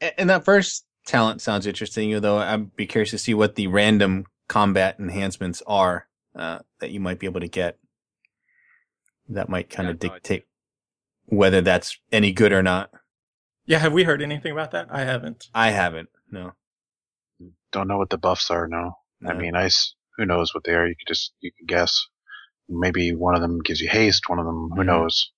[0.00, 3.66] A- And that first talent sounds interesting, though I'd be curious to see what the
[3.66, 7.78] random combat enhancements are uh, that you might be able to get.
[9.28, 10.44] That might kind Yeah, of no dictate
[11.28, 12.90] whether that's any good or not.
[13.64, 14.86] Yeah, have we heard anything about that?
[14.90, 15.48] I haven't.
[15.52, 16.08] I haven't.
[16.30, 16.52] No.
[17.72, 18.68] Don't know what the buffs are.
[18.68, 18.92] No,
[19.26, 19.38] I No.
[19.40, 20.86] mean, I s- who knows what they are?
[20.86, 22.06] You could just you could guess.
[22.68, 24.28] Maybe one of them gives you haste.
[24.28, 24.86] One of them, who Mhm.
[24.86, 25.32] knows?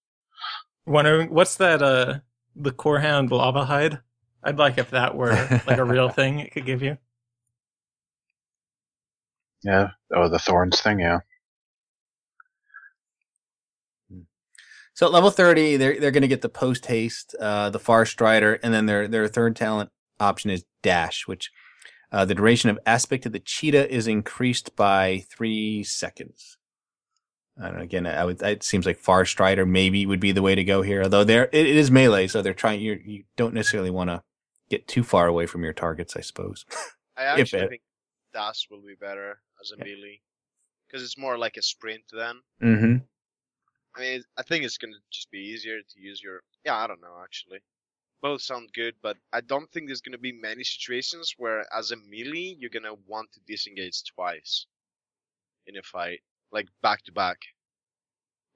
[0.87, 1.83] Wondering what's that?
[1.83, 2.21] Uh,
[2.57, 4.01] the core hound lava hide.
[4.43, 5.33] I'd like if that were
[5.67, 6.97] like a real thing it could give you.
[9.63, 9.89] Yeah.
[10.15, 11.01] Oh, the thorns thing.
[11.01, 11.21] Yeah.
[14.95, 18.05] So at level 30, they're they're going to get the post haste, uh, the far
[18.05, 21.53] strider, and then their their third talent option is dash, which
[22.11, 26.57] uh, the duration of aspect of the cheetah is increased by three seconds.
[27.61, 28.41] I don't know, again, I would.
[28.41, 31.03] It seems like far strider maybe would be the way to go here.
[31.03, 32.81] Although there it, it is melee, so they're trying.
[32.81, 34.23] You you don't necessarily want to
[34.71, 36.65] get too far away from your targets, I suppose.
[37.17, 37.83] I actually it- think
[38.33, 40.21] Dash will be better as a melee
[40.87, 42.37] because it's more like a sprint then.
[42.63, 42.97] mm-hmm.
[43.97, 46.43] I mean, I think it's gonna just be easier to use your.
[46.65, 47.59] Yeah, I don't know actually.
[48.20, 51.97] Both sound good, but I don't think there's gonna be many situations where, as a
[51.97, 54.66] melee, you're gonna want to disengage twice
[55.66, 57.39] in a fight, like back to back.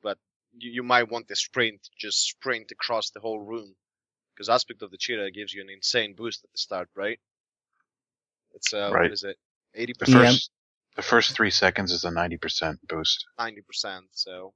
[0.03, 0.19] But
[0.59, 3.77] you, you might want the sprint, just sprint across the whole room,
[4.35, 7.21] because aspect of the cheetah gives you an insane boost at the start, right?
[8.55, 9.03] It's uh, Right.
[9.03, 9.39] what is it?
[9.75, 10.49] Eighty percent.
[10.97, 13.27] the first three seconds is a ninety percent boost.
[13.39, 14.07] ninety percent.
[14.13, 14.55] So.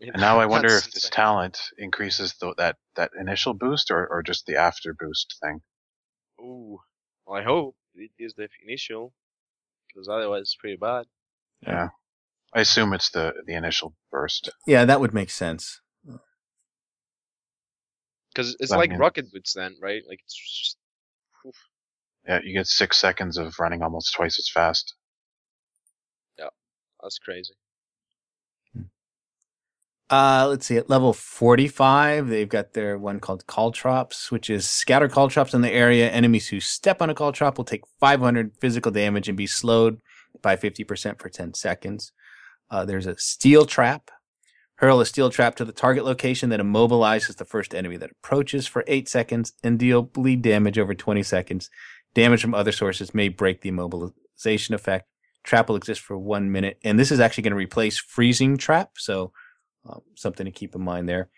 [0.00, 4.06] And now I wonder That's if this talent increases the, that that initial boost or,
[4.06, 5.60] or just the after boost thing.
[6.40, 6.78] Ooh,
[7.26, 9.14] well, I hope it is the initial,
[9.88, 11.06] because otherwise it's pretty bad.
[11.66, 11.88] Yeah.
[12.54, 14.50] I assume it's the the initial burst.
[14.66, 15.80] Yeah, that would make sense.
[18.34, 20.02] Because it's I like mean- rocket boots then, right?
[20.06, 20.76] Like it's just
[21.46, 21.54] oof.
[22.28, 24.94] Yeah, you get six seconds of running almost twice as fast.
[26.38, 26.48] Yeah,
[27.02, 27.54] that's crazy.
[30.08, 30.76] Uh, let's see.
[30.76, 35.72] At level 45, they've got their one called Caltrops, which is scatter Caltrops in the
[35.72, 36.08] area.
[36.08, 40.00] Enemies who step on a Caltrop will take 500 physical damage and be slowed
[40.42, 42.12] by 50% for 10 seconds.
[42.70, 44.10] Uh, there's a Steel Trap.
[44.76, 48.66] Hurl a Steel Trap to the target location that immobilizes the first enemy that approaches
[48.66, 51.68] for 8 seconds and deal bleed damage over 20 seconds.
[52.14, 55.08] Damage from other sources may break the immobilization effect.
[55.42, 56.78] Trap will exist for one minute.
[56.84, 58.92] And this is actually going to replace Freezing Trap.
[58.98, 59.32] So
[59.88, 61.28] um, something to keep in mind there.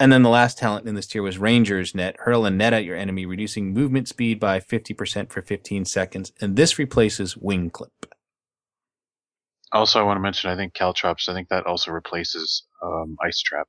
[0.00, 2.16] And then the last talent in this tier was Ranger's Net.
[2.20, 6.32] Hurl a net at your enemy, reducing movement speed by 50% for 15 seconds.
[6.40, 8.06] And this replaces Wing Clip.
[9.72, 13.40] Also, I want to mention, I think Caltrops, I think that also replaces um, Ice
[13.40, 13.68] Trap,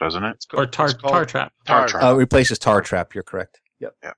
[0.00, 0.44] doesn't it?
[0.52, 1.52] Or tar tar trap.
[1.64, 2.02] Tar Tar Trap.
[2.02, 3.14] Uh, it replaces Tar Trap.
[3.14, 3.60] You're correct.
[3.78, 3.94] Yep.
[4.02, 4.12] Yeah.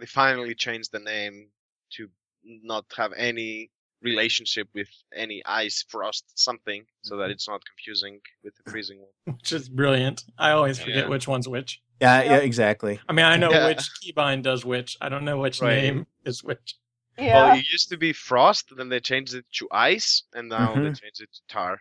[0.00, 1.48] They finally changed the name
[1.92, 2.08] to
[2.44, 3.70] not have any
[4.02, 9.36] relationship with any ice, frost, something, so that it's not confusing with the freezing one.
[9.36, 10.24] Which is brilliant.
[10.38, 11.08] I always forget Yeah.
[11.08, 11.80] which one's which.
[12.00, 13.00] Yeah, yeah, exactly.
[13.08, 13.66] I mean, I know Yeah.
[13.66, 14.96] which keybind does which.
[15.00, 15.82] I don't know which Right.
[15.82, 16.76] name is which.
[17.18, 17.34] Yeah.
[17.34, 20.80] Well, it used to be frost, then they changed it to ice, and now they
[20.90, 21.00] Mhm.
[21.00, 21.80] changed it to tar.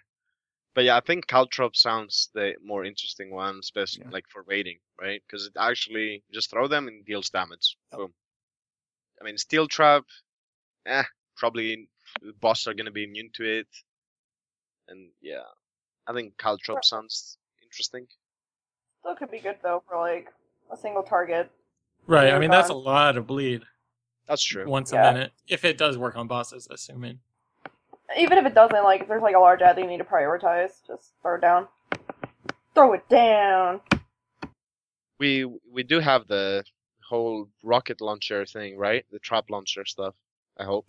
[0.73, 4.11] But yeah, I think Caltrop sounds the more interesting one, especially Yeah.
[4.11, 5.21] like for raiding, right?
[5.27, 7.77] Because it actually just throw them and deals damage.
[7.91, 7.99] Yep.
[7.99, 8.13] Boom.
[9.21, 10.05] I mean, steel trap,
[10.87, 11.03] eh,
[11.35, 11.89] probably
[12.21, 13.67] the boss are gonna be immune to it,
[14.87, 15.43] and yeah,
[16.07, 18.07] I think Caltrop sounds interesting.
[19.01, 20.29] Still could be good though for like
[20.71, 21.49] a single target.
[22.07, 22.27] Right.
[22.27, 23.63] I Yeah, mean, that's a lot of bleed
[24.27, 24.67] That's true.
[24.67, 25.09] once Yeah.
[25.09, 25.33] a minute.
[25.47, 27.19] If it does work on bosses, assuming.
[28.17, 30.05] Even if it doesn't, like if there's like a large ad that you need to
[30.05, 31.67] prioritize, just throw it down.
[32.73, 33.81] Throw it down.
[35.19, 36.63] We we do have the
[37.07, 39.05] whole rocket launcher thing, right?
[39.11, 40.15] The trap launcher stuff.
[40.57, 40.85] I hope.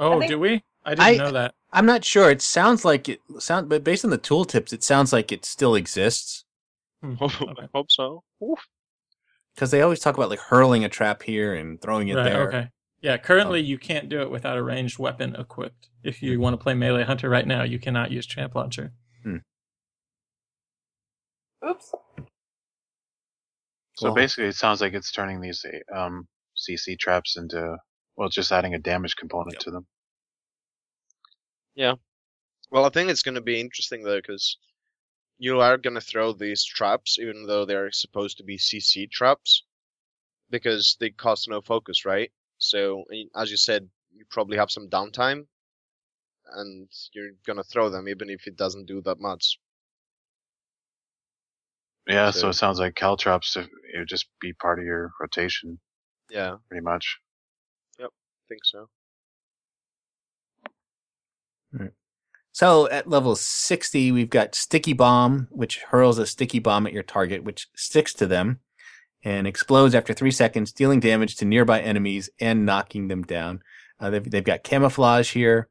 [0.00, 0.62] Oh, think- do we?
[0.84, 1.54] I didn't I- know that.
[1.72, 2.30] I'm not sure.
[2.30, 5.74] It sounds like it sound, but based on the tooltips, it sounds like it still
[5.76, 6.44] exists
[7.02, 8.24] Hmm, I hope so.
[9.54, 12.24] Because they always talk about like hurling a trap here and throwing it Right.
[12.24, 12.48] there.
[12.48, 12.68] Okay.
[13.02, 13.16] Yeah.
[13.16, 15.88] Currently, you can't do it without a ranged weapon equipped.
[16.02, 18.92] If you want to play melee hunter right now, you cannot use trap launcher.
[21.66, 21.90] Oops.
[23.96, 24.14] So Cool.
[24.14, 25.64] basically, it sounds like it's turning these
[25.94, 27.76] um, CC traps into
[28.16, 29.86] well, just adding a damage component to them.
[31.74, 31.94] Yeah.
[32.70, 34.58] Well, I think it's going to be interesting though, because
[35.38, 39.64] you are going to throw these traps, even though they're supposed to be CC traps,
[40.50, 42.30] because they cost no focus, right?
[42.58, 43.04] So,
[43.34, 45.46] as you said, you probably have some downtime,
[46.52, 49.58] and you're going to throw them, even if it doesn't do that much.
[52.06, 53.56] Yeah, so So- it sounds like caltrops.
[53.56, 55.80] It would just be part of your rotation,
[56.28, 57.18] Yeah, pretty much.
[58.50, 58.88] Think so.
[62.52, 67.04] So at level 60, we've got Sticky Bomb, which hurls a sticky bomb at your
[67.04, 68.58] target, which sticks to them
[69.22, 73.62] and explodes after three seconds, dealing damage to nearby enemies and knocking them down.
[74.00, 75.68] Uh, they've, they've got Camouflage here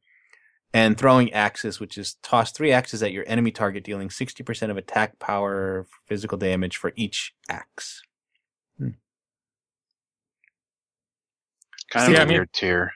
[0.73, 4.77] and Throwing Axes, which is toss three axes at your enemy target, dealing 60% of
[4.77, 8.03] attack power, physical damage for each axe.
[11.91, 12.91] Kind See, of I a mean- weird tier.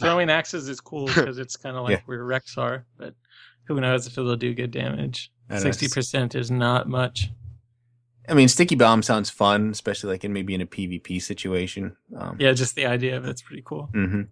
[0.00, 2.02] Throwing axes is cool because it's kind of like Yeah.
[2.06, 3.14] where Rexxar, but
[3.64, 5.30] who knows if it'll do good damage.
[5.58, 7.28] Sixty percent is not much.
[8.28, 11.96] I mean, Sticky Bomb sounds fun, especially like in maybe in a PvP situation.
[12.16, 13.88] Um, Yeah, just the idea of it's pretty cool.
[13.92, 14.22] hmm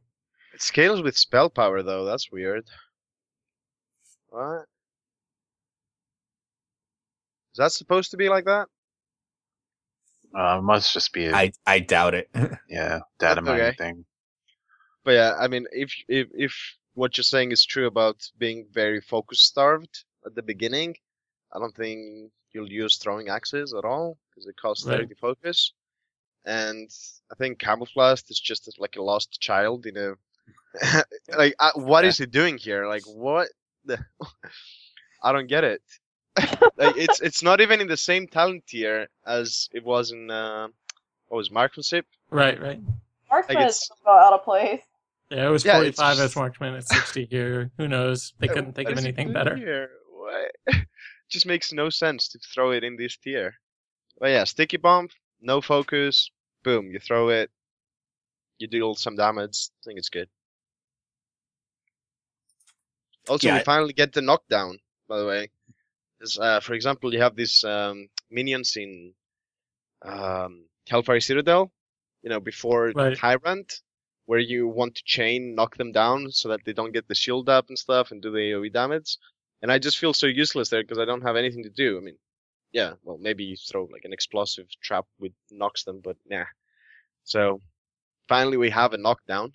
[0.55, 2.05] It scales with spell power though.
[2.05, 2.65] That's weird.
[4.29, 4.67] What?
[7.53, 8.69] Is that supposed to be like that?
[10.35, 12.29] Uh, must just be a I, I doubt it.
[12.69, 13.77] yeah data mining okay.
[13.77, 14.05] thing.
[15.05, 19.01] But yeah, I mean, if if if what you're saying is true about being very
[19.01, 20.97] focus starved at the beginning,
[21.55, 25.01] I don't think you'll use throwing axes at all because it costs Right.
[25.01, 25.73] 30 focus.
[26.45, 26.91] And
[27.31, 30.15] I think camouflage is just like a lost child in a
[31.37, 32.87] like uh, what is he doing here?
[32.87, 33.49] Like what
[33.85, 33.99] the
[35.23, 35.83] I don't get it.
[36.77, 40.69] Like it's it's not even in the same talent tier as it was in uh,
[41.29, 42.07] what was marksmanship.
[42.31, 42.81] Right, right.
[43.31, 44.81] Marksman Like, is out of place.
[45.31, 46.75] Yeah, it was Yeah, forty it's just- as marksman.
[46.75, 47.71] It's sixty here.
[47.77, 48.33] Who knows?
[48.39, 49.57] They couldn't think What of anything better.
[49.57, 49.91] Here?
[50.13, 50.53] What?
[51.29, 53.53] Just makes no sense to throw it in this tier.
[54.19, 55.09] But yeah, sticky bomb,
[55.43, 56.31] no focus,
[56.63, 57.51] boom, you throw it,
[58.59, 59.69] you deal some damage.
[59.71, 60.29] I think it's good.
[63.29, 64.79] Also, Yeah, we finally get the knockdown.
[65.07, 65.58] By the way, 'Cause,
[66.41, 69.13] uh, for example, you have these um, minions in
[70.03, 71.73] um, Hellfire Citadel.
[72.23, 73.17] You know, before Right.
[73.17, 73.81] Tyrant,
[74.27, 77.49] where you want to chain knock them down so that they don't get the shield
[77.49, 79.17] up and stuff and do the AoE damage.
[79.63, 81.97] And I just feel so useless there because I don't have anything to do.
[81.97, 82.19] I mean,
[82.73, 86.45] yeah, well, maybe you throw like an explosive trap with knocks them, but nah.
[87.25, 87.63] So
[88.29, 89.53] finally we have a knockdown.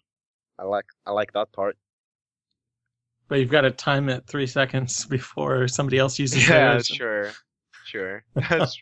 [0.58, 1.78] I like I like that part.
[3.34, 6.50] But you've got to time it three seconds before somebody else uses it.
[6.52, 6.86] Yeah, theirs.
[6.86, 7.32] sure,
[7.84, 8.24] sure.
[8.36, 8.78] That's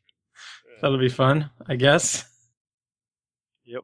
[0.82, 2.26] That'll be fun, I guess.
[3.64, 3.84] Yep.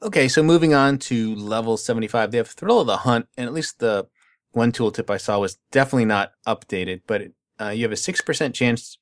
[0.00, 3.52] Okay, so moving on to level 75, they have Thrill of the Hunt, and at
[3.52, 4.06] least the
[4.52, 8.54] one tooltip I saw was definitely not updated, but it, uh, you have a 6%
[8.54, 8.96] chance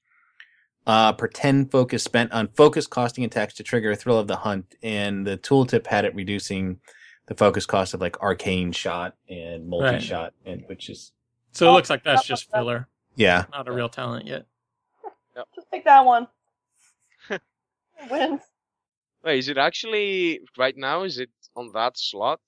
[0.84, 4.38] uh, per 10 focus spent on focus costing attacks to trigger a Thrill of the
[4.38, 6.80] Hunt, and the tooltip had it reducing
[7.28, 11.12] the focus cost of like Arcane Shot and Multi Shot, and which is,
[11.52, 13.44] So it looks like that's just filler, yeah.
[13.52, 14.46] not a real talent yet.
[15.54, 16.26] Just pick that one.
[18.10, 18.40] Wins.
[19.24, 21.02] Wait, is it actually right now?
[21.04, 22.40] Is it on that slot?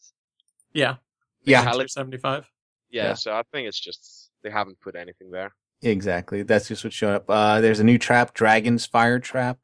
[0.72, 0.96] Yeah,
[1.44, 2.48] Yeah, Hell- seventy five.
[2.90, 3.14] Yeah, Yeah.
[3.14, 5.52] so I think it's just they haven't put anything there.
[5.82, 6.42] Exactly.
[6.42, 7.24] That's just what's showing up.
[7.28, 9.58] Uh, there's a new trap, Dragon's Fire Trap.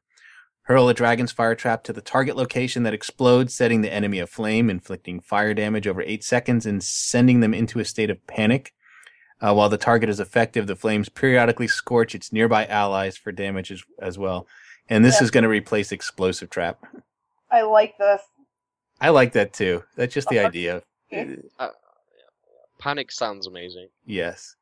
[0.67, 4.69] Hurl a Dragon's Fire Trap to the target location that explodes, setting the enemy aflame,
[4.69, 8.73] inflicting fire damage over eight seconds, and sending them into a state of panic.
[9.39, 13.71] Uh, while the target is effective, the flames periodically scorch its nearby allies for damage
[13.71, 14.45] as, as well.
[14.89, 15.23] And this Yeah.
[15.25, 16.83] is going to replace Explosive Trap.
[17.49, 18.21] I like this.
[18.99, 19.85] I like that too.
[19.95, 20.81] That's just the idea.
[21.13, 21.37] Okay.
[22.79, 23.87] Panic sounds amazing.
[24.05, 24.56] Yes.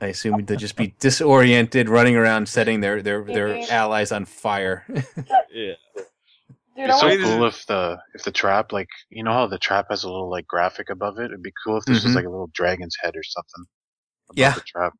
[0.00, 4.84] I assume they'd just be disoriented, running around, setting their, their, their allies on fire.
[5.52, 5.72] Yeah.
[6.76, 9.32] Dude, It's I so Wait, want cool if the if the trap like you know
[9.32, 11.26] how the trap has a little like graphic above it.
[11.26, 12.04] It'd be cool if this Mhm.
[12.04, 13.64] was like a little dragon's head or something.
[14.28, 14.52] above Yeah.
[14.52, 14.92] The trap.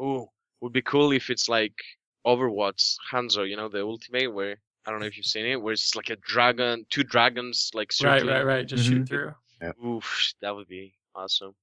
[0.00, 0.26] Ooh,
[0.60, 1.74] would be cool if it's like
[2.26, 5.72] Overwatch Hanzo, you know, the ultimate where I don't know if you've seen it, where
[5.74, 8.34] it's like a dragon, two dragons like Right, circling.
[8.34, 8.66] right, right.
[8.66, 8.88] Just Mhm.
[8.88, 9.34] shoot through.
[9.86, 11.54] Oof, that would be awesome.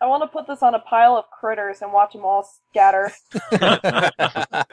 [0.00, 3.10] I want to put this on a pile of critters and watch them all scatter.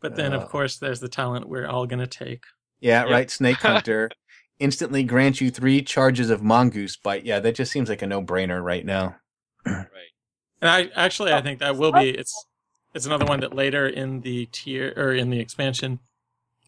[0.00, 0.38] But then, Uh.
[0.38, 2.44] of course, there's the talent we're all gonna take.
[2.80, 3.10] yeah, Yep.
[3.10, 3.30] right.
[3.30, 4.10] Snake Hunter
[4.58, 7.24] instantly grants you three charges of mongoose bite.
[7.26, 9.16] Yeah, that just seems like a no-brainer right now.
[9.66, 9.86] Right.
[10.62, 12.08] And I actually, I think that will be.
[12.10, 12.34] It's
[12.94, 15.98] it's another one that later in the tier or in the expansion,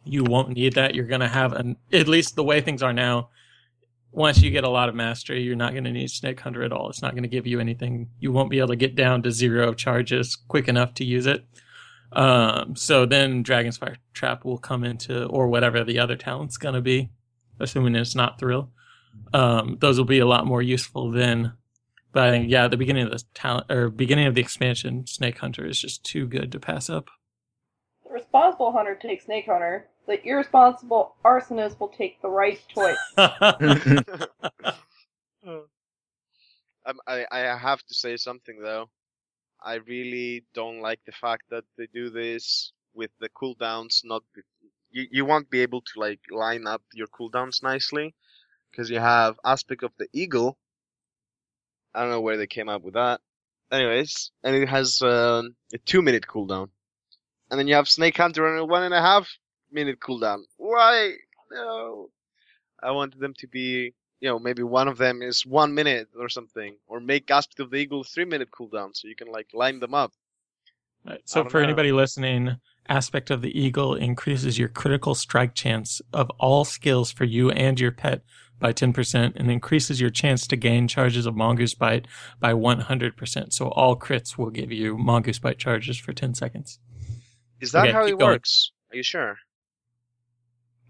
[0.05, 0.95] you won't need that.
[0.95, 3.31] You're gonna have an at least the way things are now.
[4.13, 6.73] Once you get a lot of mastery, you're not going to need Snake Hunter at
[6.73, 6.91] all.
[6.91, 8.11] It's not going to give you anything.
[8.21, 11.45] You won't be able to get down to zero charges quick enough to use it.
[12.13, 16.75] Um, so then Dragon's Fire Trap will come into, or whatever the other talent's going
[16.75, 17.11] to be,
[17.59, 18.71] assuming it's not Thrill.
[19.33, 21.55] Um, those will be a lot more useful then.
[22.13, 25.39] But I think, yeah, the beginning of the talent or beginning of the expansion, Snake
[25.39, 27.09] Hunter is just too good to pass up.
[28.05, 29.89] The responsible hunter takes snake hunter.
[30.07, 32.99] The irresponsible arsonist will take the right choice.
[36.85, 38.91] Um, I I have to say something though.
[39.63, 44.01] I really don't like the fact that they do this with the cooldowns.
[44.05, 44.23] Not
[44.91, 48.15] you you won't be able to like line up your cooldowns nicely
[48.71, 50.59] because you have aspect of the eagle.
[51.95, 53.21] I don't know where they came up with that.
[53.71, 56.71] Anyways, and it has um, a two minute cooldown,
[57.51, 59.29] and then you have Snake Hunter on a one and a half
[59.73, 60.43] minute cooldown.
[60.57, 61.15] Why?
[61.51, 62.11] No.
[62.83, 66.29] I wanted them to be you know, maybe one of them is one minute or
[66.29, 69.81] something, or make Aspect of the Eagle three minute cooldown, so you can like line
[69.81, 70.13] them up.
[71.05, 71.21] Right.
[71.25, 71.65] So for know.
[71.65, 72.57] anybody listening,
[72.89, 77.81] aspect of the eagle increases your critical strike chance of all skills for you and
[77.81, 78.23] your pet
[78.61, 82.07] by 10% and increases your chance to gain charges of mongoose bite
[82.39, 83.53] by 100%.
[83.53, 86.79] So all crits will give you mongoose bite charges for 10 seconds.
[87.61, 88.35] Is that Okay, how it going.
[88.35, 88.71] works?
[88.93, 89.37] Are you sure?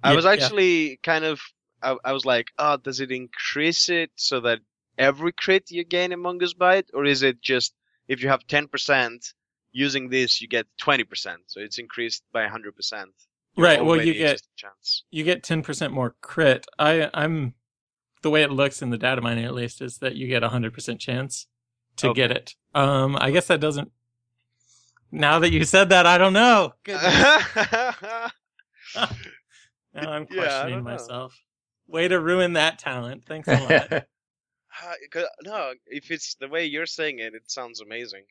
[0.02, 0.30] I Yeah, was yeah.
[0.32, 1.40] actually kind of,
[1.82, 4.60] I, I was like, oh, does it increase it so that
[4.98, 7.74] every crit you gain a mongoose bite, or is it just
[8.08, 9.32] if you have ten percent
[9.72, 13.10] using this, you get twenty percent, so it's increased by hundred percent.
[13.56, 15.04] Right, well, you get- chance.
[15.10, 16.66] You get 10% more crit.
[16.78, 17.54] I I'm
[18.22, 20.48] the way it looks in the data mining at least is that you get a
[20.48, 21.46] 100% chance
[21.96, 22.22] to Okay.
[22.22, 22.54] get it.
[22.74, 23.90] Um I guess that doesn't
[25.10, 26.72] Now that you said that, I don't know.
[29.94, 31.38] Now I'm Yeah, questioning myself.
[31.86, 33.24] Way to ruin that talent.
[33.26, 34.04] Thanks a lot.
[34.82, 38.24] Uh, no, if it's the way you're saying it, it sounds amazing.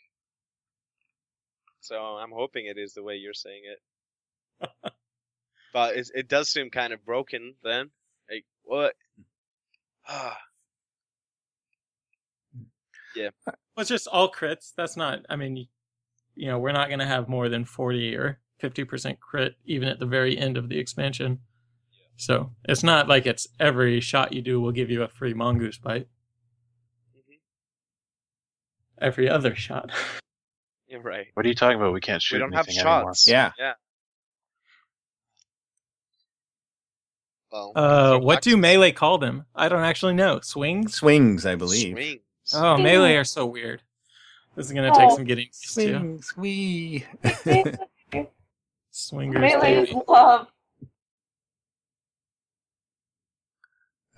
[1.82, 3.62] So I'm hoping it is the way you're saying
[4.62, 4.70] it.
[5.74, 7.92] but it it does seem kind of broken then.
[8.28, 8.96] Like what?
[10.08, 10.40] Ah,
[13.76, 14.72] well, it's just all crits.
[14.76, 15.26] That's not.
[15.30, 15.68] I mean,
[16.36, 19.88] you, know, we're not going to have more than forty or fifty percent crit even
[19.88, 21.40] at the very end of the expansion.
[22.22, 25.80] So it's not like it's every shot you do will give you a free mongoose
[25.80, 26.08] bite.
[27.18, 27.40] Mhm.
[29.00, 29.90] Every other shot.
[30.88, 31.30] you're right.
[31.34, 31.94] What are you talking about?
[31.94, 33.10] We can't shoot We don't have anything anymore.
[33.16, 33.28] shots.
[33.28, 33.54] Yeah.
[33.58, 33.74] Yeah.
[37.52, 39.46] Well, Uh, what do melee call them?
[39.56, 40.42] I don't actually know.
[40.42, 40.94] Swings.
[40.94, 41.96] Swings, I believe.
[41.96, 42.22] Swings.
[42.54, 43.82] Oh, melee are so weird.
[44.56, 45.16] This is gonna take Oh.
[45.16, 45.72] some getting used to.
[45.72, 47.04] Swings, wee.
[48.92, 49.42] Swingers.
[49.42, 50.48] Melee love.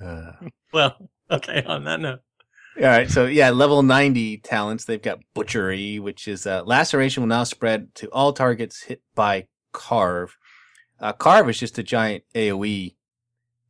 [0.03, 0.31] Uh,
[0.73, 0.97] Well,
[1.29, 1.63] okay.
[1.63, 2.19] On that note.
[2.77, 4.85] All right, so yeah, level 90 talents.
[4.85, 9.45] They've got Butchery, which is uh, laceration will now spread to all targets hit by
[9.73, 10.35] Carve.
[10.99, 12.95] Uh, Carve is just a giant AoE.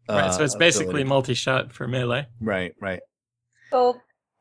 [0.07, 0.33] Uh, right.
[0.33, 2.27] So it's basically multi-shot for melee.
[2.39, 3.01] right, right.
[3.71, 3.99] So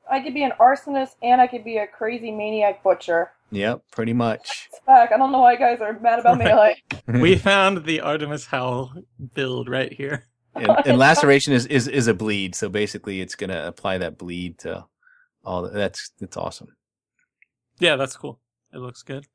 [0.08, 3.32] I could be an arsonist and I could be a crazy maniac butcher.
[3.50, 4.68] Yep, pretty much.
[4.86, 5.10] Back.
[5.12, 6.76] I don't know why you guys are mad about melee.
[7.06, 8.92] we found the Artemis Howl
[9.34, 10.26] build right here.
[10.54, 14.58] And, and laceration is, is is a bleed, so basically it's gonna apply that bleed
[14.60, 14.84] to
[15.44, 15.68] all.
[15.70, 16.68] That's that's awesome.
[17.78, 18.40] Yeah, that's cool.
[18.72, 19.26] It looks good.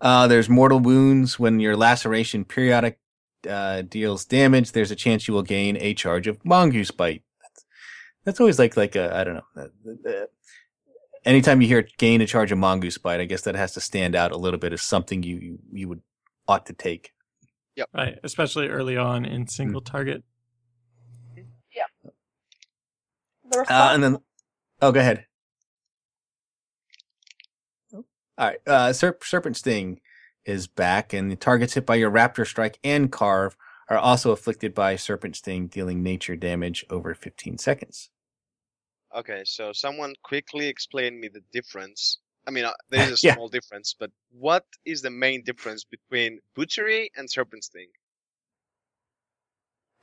[0.00, 2.98] Uh, there's mortal wounds when your laceration periodic
[3.48, 4.72] uh, deals damage.
[4.72, 7.22] There's a chance you will gain a charge of mongoose bite.
[7.40, 7.64] That's,
[8.24, 9.44] that's always like like a I don't know.
[9.56, 10.26] uh, uh,
[11.24, 14.14] anytime you hear gain a charge of mongoose bite, I guess that has to stand
[14.16, 16.00] out a little bit as something you you, you would
[16.48, 17.12] ought to take.
[17.76, 17.88] Yep.
[17.94, 19.84] Right, especially early on in single Hmm.
[19.84, 20.24] target.
[21.34, 21.44] The
[23.60, 24.18] Uh, and then,
[24.82, 25.26] oh, go ahead.
[27.94, 28.04] All
[28.38, 28.58] right.
[28.66, 30.00] Uh, Serp- Serpent Sting
[30.44, 33.56] is back, and the targets hit by your Raptor Strike and Carve
[33.88, 38.10] are also afflicted by Serpent Sting, dealing nature damage over 15 seconds.
[39.16, 43.34] Okay, so someone quickly explain me the difference I mean, uh, there is a Yeah.
[43.34, 47.88] small difference, but what is the main difference between butchery and serpent sting?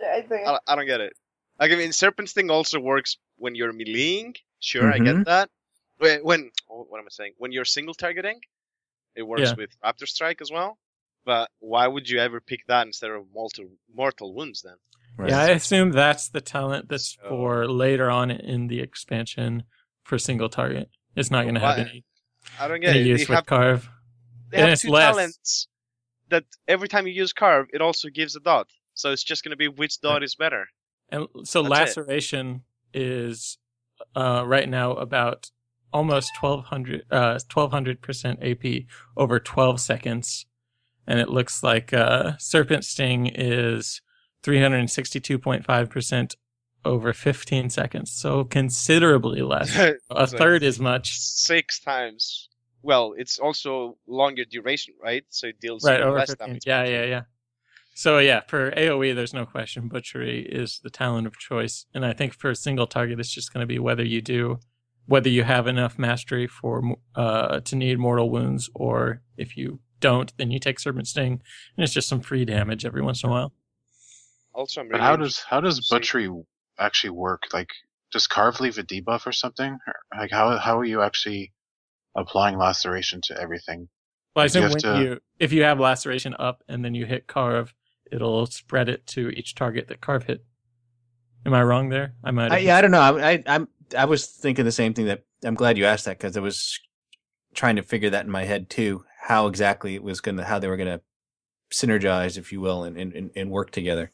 [0.01, 0.47] I think.
[0.47, 1.13] I, I don't get it.
[1.61, 4.35] Like, I mean, Serpent's sting also works when you're meleeing.
[4.59, 5.05] Sure, I Mhm.
[5.05, 5.49] get that.
[5.97, 7.33] When, when oh, what am I saying?
[7.37, 8.41] When you're single targeting,
[9.15, 9.53] it works Yeah.
[9.55, 10.79] with raptor strike as well.
[11.23, 14.77] But why would you ever pick that instead of mortal mortal wounds then?
[15.17, 15.29] Right.
[15.29, 19.63] Yeah, I assume that's the talent that's So- for later on in the expansion
[20.03, 20.89] for single target.
[21.15, 22.03] It's not going to have any,
[22.59, 23.05] I don't get any it.
[23.07, 23.87] use They with have, carve.
[24.49, 25.13] they and have it's two less.
[25.15, 25.67] talents
[26.29, 28.67] that every time you use carve, it also gives a dot.
[28.95, 30.67] So it's just gonna be which dot is better.
[31.11, 32.63] And so That's laceration
[32.93, 33.57] is
[34.15, 35.51] uh, right now about
[35.93, 38.85] almost 1200 uh 1200% AP
[39.17, 40.45] over 12 seconds
[41.05, 44.01] and it looks like uh serpent sting is
[44.43, 46.35] 362.5%
[46.83, 48.11] over 15 seconds.
[48.11, 49.77] So considerably less.
[50.09, 51.19] A third as much.
[51.19, 52.49] Six times.
[52.81, 55.23] Well, it's also longer duration, right?
[55.29, 56.47] So it deals Right, over less 15.
[56.47, 56.63] damage.
[56.65, 57.21] Yeah, yeah, yeah.
[58.01, 59.87] So yeah, for AoE, there's no question.
[59.87, 63.53] Butchery is the talent of choice, and I think for a single target, it's just
[63.53, 64.57] going to be whether you do,
[65.05, 70.35] whether you have enough mastery for uh to need mortal wounds, or if you don't,
[70.37, 71.33] then you take serpent sting,
[71.77, 73.53] and it's just some free damage every once in a while.
[74.55, 76.27] Also, I'm But really how does how does to see- butchery
[76.79, 77.43] actually work?
[77.53, 77.69] Like,
[78.11, 79.77] does carve leave a debuff or something?
[80.17, 81.53] Like, how how are you actually
[82.15, 83.89] applying laceration to everything?
[84.35, 86.83] Well, I Do you assume have when to- you if you have laceration up and
[86.83, 87.75] then you hit carve,
[88.11, 90.43] it'll spread it to each target that carve hit.
[91.45, 92.13] Am I wrong there?
[92.23, 92.51] I might.
[92.51, 92.99] I, yeah, I don't know.
[93.01, 93.67] I, I I'm
[93.97, 95.05] I was thinking the same thing.
[95.05, 96.79] That I'm glad you asked that because I was
[97.53, 99.03] trying to figure that in my head too.
[99.23, 101.01] How exactly it was gonna, how they were gonna
[101.71, 104.11] synergize, if you will, and and, and- and work together.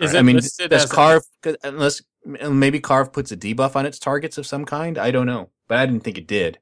[0.00, 3.86] Is I it mean, listed does as a- unless maybe carve puts a debuff on
[3.86, 4.98] its targets of some kind?
[4.98, 6.58] I don't know, but I didn't think it did.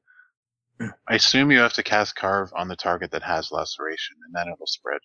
[0.81, 4.53] I assume you have to cast carve on the target that has laceration, and then
[4.53, 5.01] it'll spread.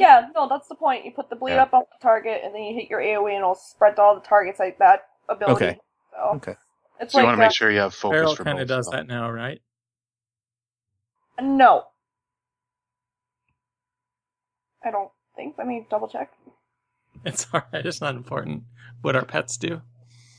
[0.00, 1.04] Yeah, no, that's the point.
[1.04, 1.62] You put the bleed Yeah.
[1.62, 4.14] up on the target, and then you hit your AOE, and it'll spread to all
[4.14, 5.56] the targets like that ability.
[5.64, 5.78] Okay.
[6.12, 6.56] So Okay.
[7.00, 8.86] it's So you want to make sure you have focus Feral for kind of does
[8.86, 8.92] though.
[8.92, 9.60] that now, right?
[11.40, 11.84] no.
[14.84, 15.56] I don't think.
[15.58, 16.32] Let me double check.
[17.24, 17.84] It's alright.
[17.86, 18.64] It's not important
[19.02, 19.82] what our pets do.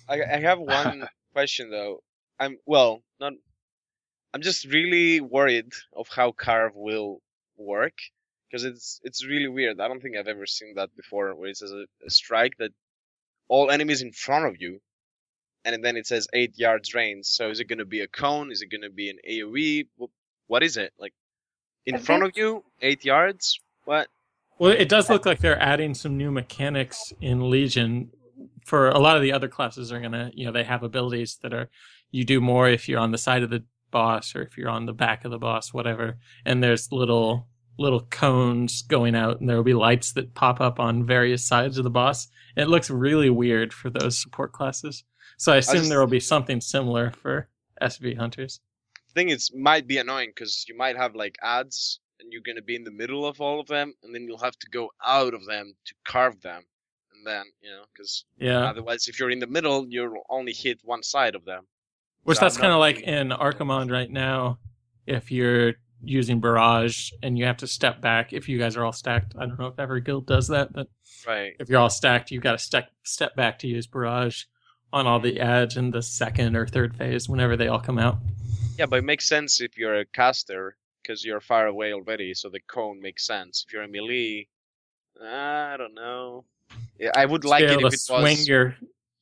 [0.08, 2.02] I, I have one question though.
[2.40, 3.34] I'm well, not.
[4.34, 7.22] I'm just really worried of how carve will
[7.58, 7.98] work
[8.52, 9.80] because it's it's really weird.
[9.80, 12.72] I don't think I've ever seen that before, where it says a, a strike that
[13.48, 14.80] all enemies in front of you,
[15.64, 17.26] and then it says eight yards range.
[17.26, 18.52] So is it going to be a cone?
[18.52, 19.88] Is it going to be an AOE?
[20.48, 21.14] What is it like?
[21.86, 23.60] In I front think- of you, eight yards.
[23.86, 24.08] What?
[24.60, 28.12] Well, it does look like they're adding some new mechanics in Legion.
[28.64, 31.52] For a lot of the other classes are gonna, you know, they have abilities that
[31.54, 31.70] are
[32.12, 34.86] you do more if you're on the side of the boss or if you're on
[34.86, 36.18] the back of the boss, whatever.
[36.46, 37.48] And there's little
[37.82, 41.78] little cones going out, and there will be lights that pop up on various sides
[41.78, 42.28] of the boss.
[42.56, 45.04] It looks really weird for those support classes.
[45.38, 47.50] So I assume just- there will be something similar for
[47.82, 48.60] SV hunters.
[49.08, 52.62] The thing is might be annoying because you might have like ads and you're gonna
[52.62, 55.34] be in the middle of all of them and then you'll have to go out
[55.34, 56.64] of them to carve them
[57.14, 58.70] and then you know because Yeah.
[58.70, 61.68] otherwise if you're in the middle you'll only hit one side of them
[62.24, 64.60] Which So that's kind of like in Archimonde right now.
[65.08, 68.92] If you're using Barrage and you have to step back, if you guys are all
[68.94, 70.88] stacked, I don't know if every guild does that, but
[71.28, 74.44] right if you're all stacked, you've got to step step back to use Barrage
[74.94, 78.18] on all the edge in the second or third phase whenever they all come out.
[78.78, 82.50] yeah but it makes sense if you're a caster because you're far away already so
[82.50, 84.46] the cone makes sense if you're a melee
[85.24, 86.44] i don't know
[87.00, 88.76] Yeah, i would like it if to it swing was your.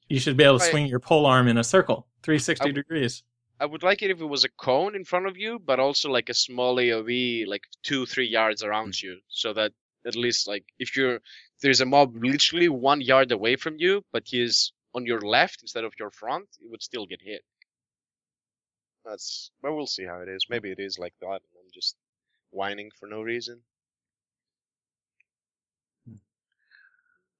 [0.07, 3.21] You should be able to swing your pole arm in a circle, 360 I- degrees.
[3.59, 6.09] I would like it if it was a cone in front of you, but also
[6.09, 9.73] like a small AOE, like two, three yards around you, so that
[10.07, 11.19] at least like if you're
[11.61, 15.83] there's a mob literally one yard away from you, but he's on your left instead
[15.83, 17.41] of your front, it would still get hit.
[19.03, 20.45] That's but we'll see how it is.
[20.49, 21.97] Maybe it is like that, and I'm just
[22.51, 23.61] whining for no reason.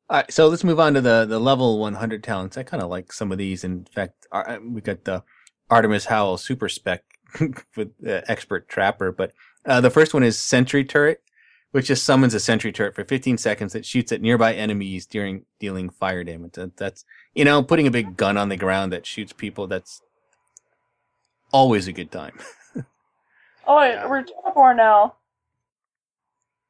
[0.10, 2.58] All right, so let's move on to the the level 100 talents.
[2.58, 3.64] I kind of like some of these.
[3.64, 5.24] In fact, our, uh, we got the
[5.70, 7.04] Artemis Howell super spec
[7.76, 9.34] with uh, expert trapper, but
[9.66, 11.22] uh, the first one is sentry turret,
[11.72, 15.46] which just summons a sentry turret for 15 seconds that shoots at nearby enemies during
[15.60, 16.54] dealing fire damage.
[16.54, 17.06] That, that's
[17.36, 19.68] you know putting a big gun on the ground that shoots people.
[19.68, 20.02] That's
[21.52, 22.38] always a good time.
[23.68, 24.10] Oh, wait, Yeah.
[24.10, 25.18] we're Tour now.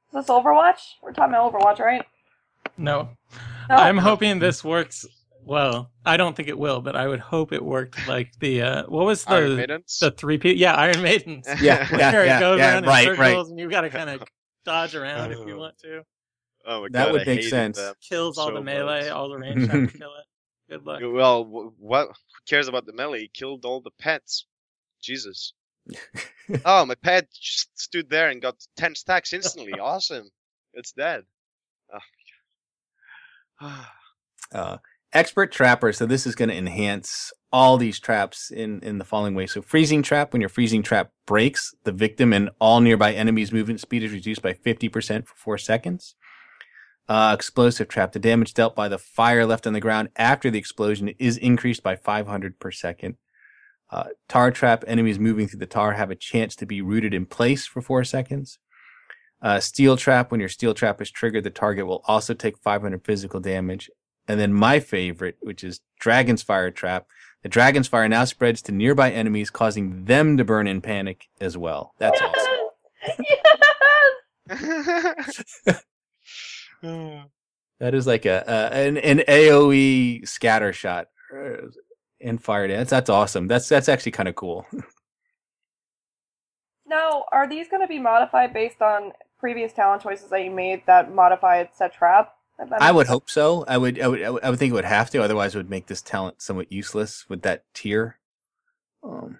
[0.09, 0.79] Is this Overwatch?
[1.01, 2.05] We're talking about Overwatch, right?
[2.77, 3.11] No.
[3.69, 3.75] No.
[3.75, 5.05] I'm hoping this works
[5.49, 8.83] Well, I don't think it will, but I would hope it worked like the uh
[8.87, 9.97] what was Iron the Maidens.
[9.99, 10.59] the three people?
[10.59, 11.47] Yeah, Iron Maidens.
[11.59, 13.29] Yeah, yeah, Where it yeah, goes yeah, around right, in right.
[13.29, 14.23] circles and you got to kind of
[14.63, 15.59] dodge around if you Oh.
[15.59, 16.03] want to.
[16.67, 17.77] oh my That God, would I make sense.
[17.77, 17.95] them.
[18.07, 19.09] Kills all So the melee, much.
[19.11, 20.25] all the range trying to kill it.
[20.69, 21.01] Good luck.
[21.03, 22.07] Well, what?
[22.09, 22.13] Who
[22.47, 23.21] cares about the melee?
[23.21, 24.45] He killed all the pets.
[25.01, 25.53] Jesus.
[26.63, 29.73] oh, my pet just stood there and got ten stacks instantly.
[29.79, 30.29] awesome.
[30.75, 31.23] It's dead.
[31.91, 31.97] Oh
[33.61, 33.85] my god.
[34.53, 34.77] uh,
[35.13, 35.91] expert trapper.
[35.93, 39.47] So this is going to enhance all these traps in in the following way.
[39.47, 40.33] So freezing trap.
[40.33, 44.41] When your freezing trap breaks, the victim and all nearby enemies' movement speed is reduced
[44.41, 46.15] by fifty percent for four seconds.
[47.07, 48.11] Uh, explosive trap.
[48.11, 51.81] The damage dealt by the fire left on the ground after the explosion is increased
[51.81, 53.15] by 500 per second.
[53.89, 54.83] Uh, tar trap.
[54.85, 58.03] Enemies moving through the tar have a chance to be rooted in place for four
[58.03, 58.59] seconds.
[59.41, 60.29] Uh, steel trap.
[60.29, 63.89] When your steel trap is triggered, the target will also take 500 physical damage.
[64.29, 67.07] And then my favorite, which is Dragon's Fire Trap.
[67.43, 71.57] The Dragon's Fire now spreads to nearby enemies, causing them to burn in panic as
[71.57, 71.95] well.
[71.97, 72.53] That's awesome.
[74.47, 75.81] yes!
[77.79, 81.67] That is like a, a an, an AOE scatter shot uh,
[82.19, 82.89] and fire dance.
[82.89, 83.47] That's awesome.
[83.47, 84.65] That's that's actually kind of cool.
[86.85, 90.81] Now, are these going to be modified based on previous talent choices that you made
[90.87, 92.33] that modified set trap?
[92.59, 93.63] If I would hope so.
[93.67, 95.23] I would, I would I would think it would have to.
[95.23, 98.17] Otherwise, it would make this talent somewhat useless with that tier.
[99.03, 99.39] Um,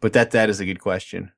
[0.00, 1.32] but that that is a good question.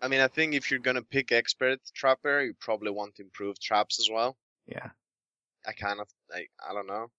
[0.00, 3.98] I mean, I think if you're gonna pick expert trapper, you probably want improved traps
[3.98, 4.36] as well.
[4.66, 4.90] Yeah.
[5.66, 7.10] I kind of, I, I don't know.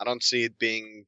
[0.00, 1.04] I don't see it being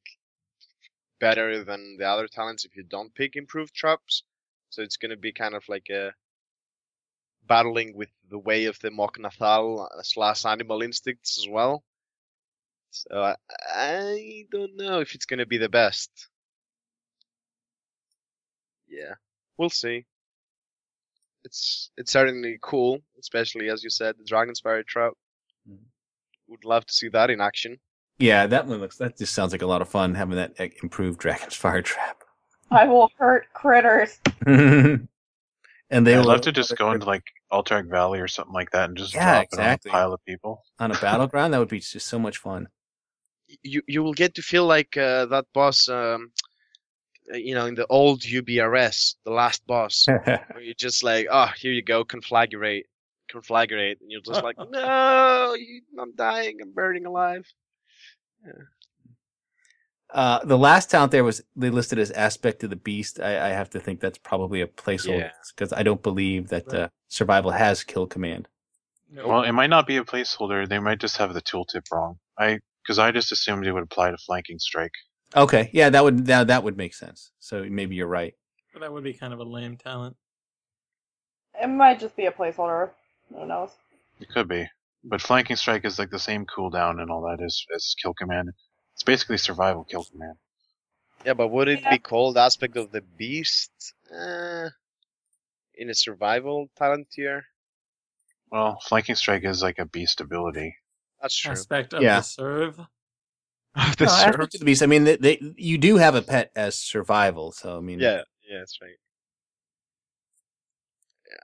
[1.19, 4.23] better than the other talents if you don't pick improved traps.
[4.69, 6.13] So it's gonna be kind of like a
[7.47, 11.83] battling with the way of the Mok'Nathal slash animal instincts as well.
[12.91, 13.35] So I,
[13.75, 16.11] I don't know if it's gonna be the best.
[18.87, 19.15] Yeah,
[19.57, 20.05] we'll see.
[21.43, 25.13] It's it's certainly cool, especially as you said, the Dragon's Fire trap.
[25.69, 25.79] Mhm.
[26.47, 27.79] Would love to see that in action.
[28.19, 28.97] Yeah, that one looks.
[28.97, 32.23] That just sounds like a lot of fun having that improved Dragon's Fire Trap.
[32.71, 34.19] I will hurt critters.
[35.93, 38.89] and they I'd love to just go into like Alterac Valley or something like that
[38.89, 39.91] and just Yeah, drop exactly.
[39.91, 40.63] it on a pile of people.
[40.79, 41.53] on a battleground.
[41.53, 42.67] That would be just so much fun.
[43.61, 46.31] You you will get to feel like uh, that boss, um,
[47.33, 51.47] uh, you know, in the old UBRS, the last boss, where you're just like, oh,
[51.57, 52.83] here you go, conflagrate,
[53.31, 57.45] conflagrate, and you're just like, no, you, I'm dying, I'm burning alive.
[60.13, 63.19] Uh, the last talent there was they listed as aspect of the beast.
[63.19, 65.31] I, I have to think that's probably a placeholder Yeah.
[65.55, 68.47] because I don't believe that uh, survival has kill command.
[69.11, 69.27] No.
[69.27, 70.69] Well, it might not be a placeholder.
[70.69, 72.19] They might just have the tooltip wrong.
[72.37, 74.91] I because I just assumed it would apply to flanking strike.
[75.35, 77.31] Okay, yeah, that would that, that would make sense.
[77.39, 78.35] So maybe you're right.
[78.71, 80.15] But that would be kind of a lame talent.
[81.59, 82.91] It might just be a placeholder.
[83.33, 83.71] Who knows?
[84.19, 84.67] It could be,
[85.03, 88.51] but flanking strike is like the same cooldown and all that as as kill command.
[89.03, 90.37] It's basically survival kill command.
[91.25, 91.89] Yeah, but would it Yeah.
[91.89, 93.93] be called aspect of the beast?
[94.09, 94.69] Uh,
[95.75, 97.43] in a survival talent tier?
[98.49, 100.77] Well, flanking strike is like a beast ability.
[101.21, 101.51] That's true.
[101.51, 102.19] Aspect of Yeah.
[102.19, 102.79] the serve.
[103.97, 104.83] The No, serv- aspect of the beast.
[104.83, 107.51] I mean, they, they you do have a pet as survival.
[107.51, 108.97] So I mean, Yeah, yeah, that's right.
[111.29, 111.37] Yeah.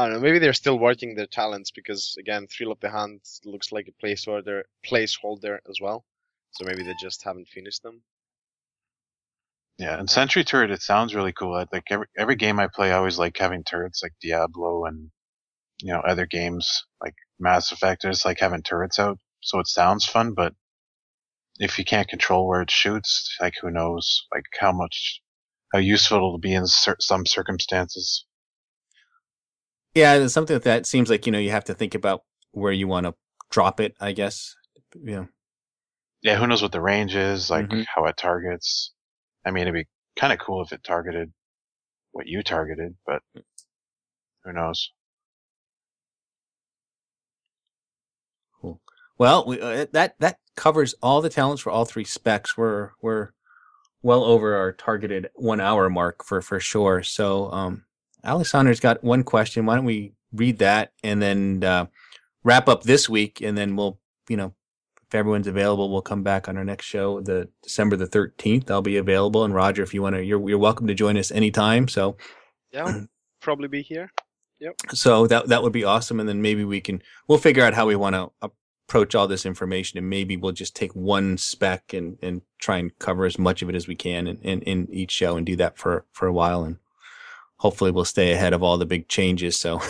[0.00, 0.20] I don't know.
[0.20, 4.06] Maybe they're still working their talents because again, Thrill of the Hand looks like a
[4.06, 6.04] placeholder placeholder as well.
[6.54, 8.02] So maybe they just haven't finished them.
[9.78, 11.54] Yeah, and Sentry Turret, it sounds really cool.
[11.54, 15.10] I- Like every every game I play, I always like having turrets like Diablo and
[15.80, 18.02] you know other games like Mass Effect.
[18.02, 20.34] There's like having turrets out, so it sounds fun.
[20.34, 20.54] But
[21.58, 25.20] if you can't control where it shoots, like who knows, like how much
[25.72, 28.24] how useful it'll be in cer- some circumstances.
[29.94, 32.22] yeah, it's something like that seems like you know you have to think about
[32.52, 33.14] where you want to
[33.50, 33.94] drop it.
[34.00, 34.54] I guess.
[35.02, 35.26] Yeah.
[36.24, 37.86] Yeah, who knows what the range is, like Mhm.
[37.86, 38.92] how it targets.
[39.44, 39.86] I mean, it'd be
[40.16, 41.32] kind of cool if it targeted
[42.12, 43.22] what you targeted, but
[44.44, 44.92] who knows?
[48.60, 48.80] Cool.
[49.18, 52.56] Well, we, uh, that that covers all the talents for all three specs.
[52.56, 53.30] We're we're
[54.02, 57.02] well over our targeted one hour mark for for sure.
[57.02, 57.84] So, um,
[58.24, 59.66] Alexander's got one question.
[59.66, 61.86] Why don't we read that and then uh,
[62.44, 64.54] wrap up this week, and then we'll you know
[65.14, 68.68] if everyone's available, we'll come back on our next show, the December the thirteenth.
[68.68, 71.30] I'll be available, and Roger, if you want to, you're you're welcome to join us
[71.30, 71.86] anytime.
[71.86, 72.16] So.
[72.72, 73.02] Yeah,
[73.40, 74.10] probably be here.
[74.58, 74.74] Yep.
[74.92, 77.86] So that that would be awesome, and then maybe we can we'll figure out how
[77.86, 78.50] we want to
[78.88, 82.98] approach all this information and maybe we'll just take one spec and, and try and
[82.98, 85.56] cover as much of it as we can in, in, in each show and do
[85.56, 86.64] that for, for a while.
[86.64, 86.76] And
[87.56, 89.58] hopefully we'll stay ahead of all the big changes.
[89.58, 89.80] So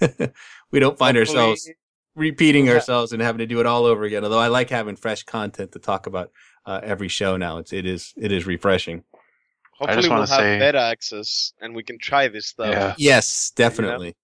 [0.70, 1.68] we don't find Hopefully- ourselves
[2.14, 2.74] repeating Yeah.
[2.74, 4.24] ourselves and having to do it all over again.
[4.24, 6.30] Although I like having fresh content to talk about
[6.66, 7.58] uh, every show now.
[7.58, 9.04] It's, it is, it is refreshing.
[9.78, 12.68] Hopefully, we'll wanna have say- beta access and we can try this stuff.
[12.70, 12.94] Yeah.
[12.96, 14.14] Yes, definitely.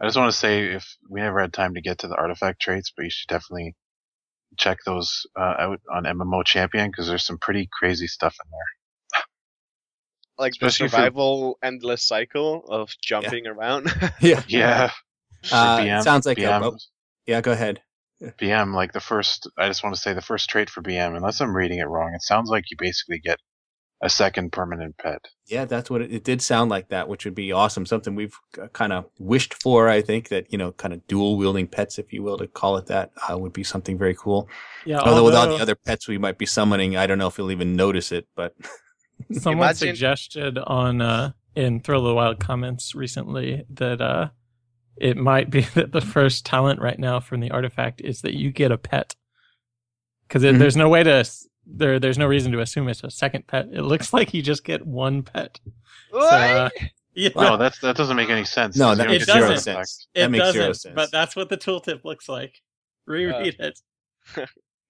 [0.00, 2.60] I just want to say if we never had time to get to the artifact
[2.60, 3.76] traits, but you should definitely
[4.58, 9.22] check those uh, out on MMO Champion because there's some pretty crazy stuff in there.
[10.38, 13.92] Like the Especially for- survival endless cycle of jumping around.
[14.20, 14.42] Yeah.
[14.48, 14.90] Yeah.
[15.52, 16.76] Uh, BM, sounds like a- BM, oh.
[17.26, 17.82] Yeah, go ahead.
[18.38, 21.40] BM, like the first, I just want to say the first trait for BM, unless
[21.40, 23.38] I'm reading it wrong, it sounds like you basically get
[24.00, 25.24] a second permanent pet.
[25.46, 27.86] Yeah, that's what it, it did sound like that, which would be awesome.
[27.86, 28.36] Something we've
[28.72, 32.12] kind of wished for, I think, that, you know, kind of dual wielding pets, if
[32.12, 34.48] you will, to call it that, uh, would be something very cool.
[34.84, 37.38] Yeah, Although, with all the other pets we might be summoning, I don't know if
[37.38, 38.54] you'll even notice it, but
[39.32, 44.30] someone Imagine- suggested on uh, in Thrill of the Wild comments recently that uh,
[44.96, 48.50] it might be that the first talent right now from the artifact is that you
[48.52, 49.14] get a pet
[50.28, 50.58] because Mhm.
[50.58, 51.24] there's no way to
[51.66, 51.98] there.
[52.00, 53.68] There's no reason to assume it's a second pet.
[53.72, 55.60] It looks like you just get one pet.
[56.10, 56.68] So, uh,
[57.14, 58.76] yeah, No, that's, that doesn't make any sense.
[58.76, 59.58] no, 'cause that makes zero doesn't.
[59.74, 60.06] sense.
[60.14, 60.60] it that makes doesn't.
[60.60, 60.94] zero sense.
[60.94, 62.60] But that's what the tooltip looks like.
[63.06, 63.80] Reread it.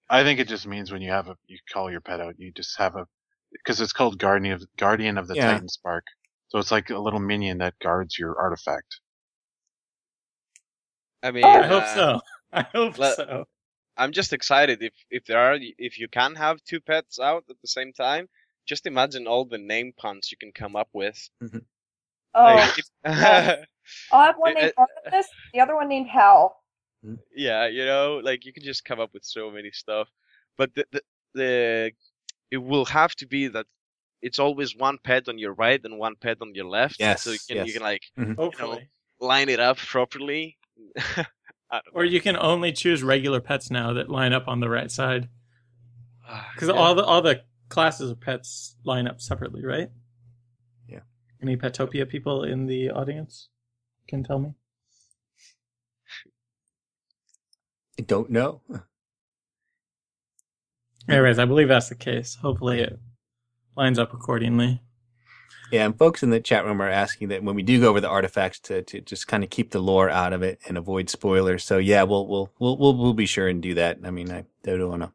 [0.09, 2.51] I think it just means when you have a, you call your pet out, you
[2.51, 3.05] just have a,
[3.51, 5.51] because it's called Guardian of, Guardian of the Yeah.
[5.53, 6.03] Titan Spark.
[6.49, 8.99] So it's like a little minion that guards your artifact.
[11.23, 12.19] I mean, I hope uh, so.
[12.53, 13.45] I hope let- so.
[13.95, 17.55] I'm just excited if if there are if you can have two pets out at
[17.61, 18.27] the same time.
[18.65, 21.19] Just imagine all the name puns you can come up with.
[21.43, 21.57] Mm-hmm.
[22.33, 22.89] Oh, Like, if-
[24.11, 26.55] I'll have one named Artemis, the other one named Hal.
[27.05, 27.15] Mm-hmm.
[27.35, 30.07] yeah, you know, like you can just come up with so many stuff.
[30.57, 31.01] But the the,
[31.33, 31.91] the
[32.49, 33.65] it will have to be that
[34.21, 36.95] it's always one pet on your right and one pet on your left.
[36.99, 37.67] Yes, So you can yes.
[37.67, 38.33] you can like mm-hmm.
[38.35, 38.89] Hopefully.
[39.19, 40.57] line it up properly.
[40.97, 41.25] I
[41.71, 44.91] don't Or you can only choose regular pets now that line up on the right
[44.91, 45.29] side.
[46.27, 46.43] Ah, know.
[46.53, 46.75] Because Yeah.
[46.75, 49.89] all the all the classes of pets line up separately, right?
[50.87, 51.01] Yeah.
[51.41, 53.49] Any Petopia people in the audience
[54.07, 54.53] can tell me.
[57.99, 58.61] I don't know.
[61.07, 62.35] Anyways, I believe that's the case.
[62.35, 62.99] Hopefully, it
[63.75, 64.81] lines up accordingly.
[65.73, 67.99] Yeah, and folks in the chat room are asking that when we do go over
[67.99, 71.09] the artifacts to, to just kind of keep the lore out of it and avoid
[71.09, 71.63] spoilers.
[71.63, 73.97] So yeah, we'll we'll we'll we'll, we'll be sure and do that.
[74.03, 75.11] I mean, I don't want to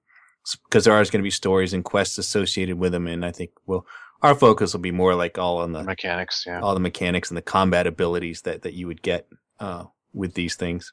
[0.64, 3.52] because there are going to be stories and quests associated with them, and I think
[3.66, 3.86] we'll
[4.20, 6.60] our focus will be more like all on The the mechanics, yeah.
[6.60, 9.28] all the mechanics and the combat abilities that that you would get
[9.60, 10.92] uh, with these things.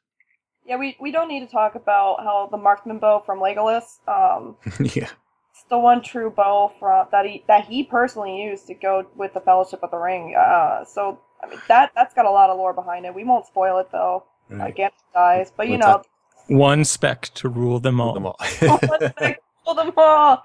[0.63, 4.57] Yeah, we, we don't need to talk about how the marksman bow from Legolas, um,
[4.95, 5.09] yeah,
[5.55, 9.33] it's the one true bow from that he that he personally used to go with
[9.33, 10.35] the Fellowship of the Ring.
[10.37, 13.15] Uh, so I mean that that's got a lot of lore behind it.
[13.15, 14.25] We won't spoil it though.
[14.49, 14.69] right.
[14.69, 16.05] Again, dies, but you We'll know, talk-
[16.47, 18.13] One spec to rule them all.
[18.13, 18.37] them all.
[18.61, 20.43] let's make- kill them all.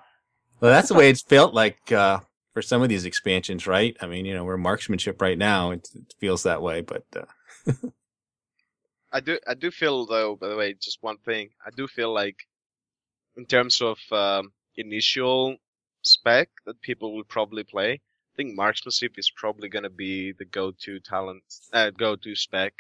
[0.60, 2.20] Well, that's the way it's felt like uh,
[2.52, 3.96] for some of these expansions, right?
[4.00, 5.70] I mean, you know, we're marksmanship right now.
[5.72, 7.72] It, it feels that way, but uh,
[9.12, 11.50] I do I do feel though, by the way, just one thing.
[11.66, 12.36] I do feel like
[13.36, 15.56] in terms of um, initial
[16.02, 21.00] spec that people will probably play, I think marksmanship is probably gonna be the go-to
[21.00, 21.42] talent,
[21.72, 22.74] uh, go-to spec,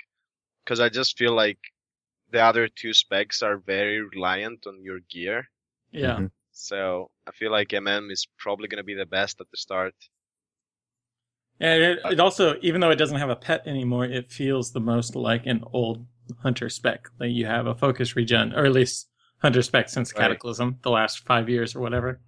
[0.64, 1.58] because I just feel like
[2.30, 5.50] the other two specs are very reliant on your gear.
[5.90, 6.18] Yeah.
[6.20, 6.30] Mhm.
[6.52, 9.94] So I feel like MM is probably gonna be the best at the start.
[11.60, 14.80] Yeah, it, it also, even though it doesn't have a pet anymore, it feels the
[14.80, 16.06] most like an old
[16.42, 17.08] hunter spec.
[17.18, 19.09] Like you have a focus regen, or at least
[19.42, 20.22] hunter spec since Right.
[20.22, 22.20] Cataclysm, the last five years or whatever.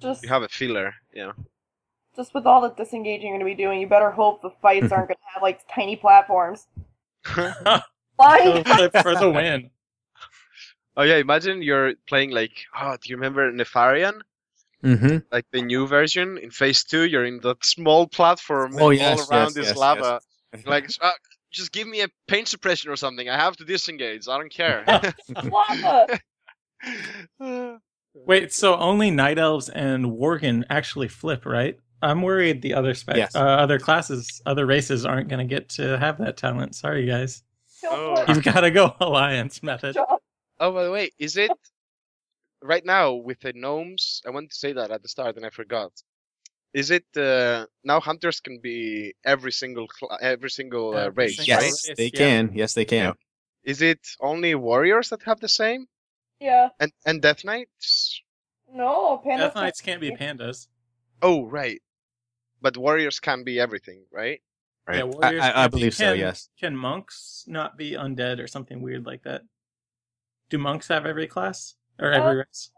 [0.00, 1.32] Just You have a feeler, yeah.
[2.16, 5.08] just with all the disengaging you're gonna be doing, you better hope the fights aren't
[5.08, 6.66] gonna have like tiny platforms.
[8.16, 8.64] Flying.
[9.02, 9.70] For the win.
[10.96, 14.20] oh yeah, imagine you're playing like, oh, do you remember Nefarian?
[14.84, 15.16] Mm-hmm.
[15.32, 19.28] like the new version in phase two you're in that small platform Oh, all yes,
[19.28, 20.20] around yes, this yes, lava
[20.54, 20.66] yes.
[20.66, 21.10] like uh,
[21.50, 24.84] just give me a pain suppression or something i have to disengage i don't care
[25.50, 26.20] Lava.
[28.14, 31.78] Wait, so only night elves and worgen actually flip, right?
[32.02, 33.34] I'm worried the other spec, Yes.
[33.34, 36.74] uh, other classes, other races aren't going to get to have that talent.
[36.74, 37.42] Sorry, guys.
[37.84, 38.24] Oh.
[38.28, 39.96] You've got to go alliance method.
[40.60, 41.52] Oh by the way is it
[42.62, 45.50] right now with the gnomes i wanted to say that at the start and i
[45.50, 45.92] forgot
[46.74, 51.54] is it uh, now hunters can be every single cl- every single uh, race single
[51.54, 52.18] right Yes, they yeah.
[52.18, 52.50] can.
[52.54, 53.04] Yes, they can.
[53.04, 53.12] Yeah.
[53.72, 55.86] is it only warriors that have the same
[56.40, 56.68] Yeah.
[56.80, 58.22] And and Death Knights.
[58.72, 59.38] No, pandas.
[59.38, 60.68] Death Knights can't be pandas.
[61.22, 61.80] Oh right,
[62.60, 64.40] but warriors can be everything, right?
[64.86, 64.98] Right.
[64.98, 66.48] Yeah, warriors I- I can't be- believe so, can- yes.
[66.60, 69.42] Can monks not be undead or something weird like that?
[70.50, 72.70] Do monks have every class or every Uh, race?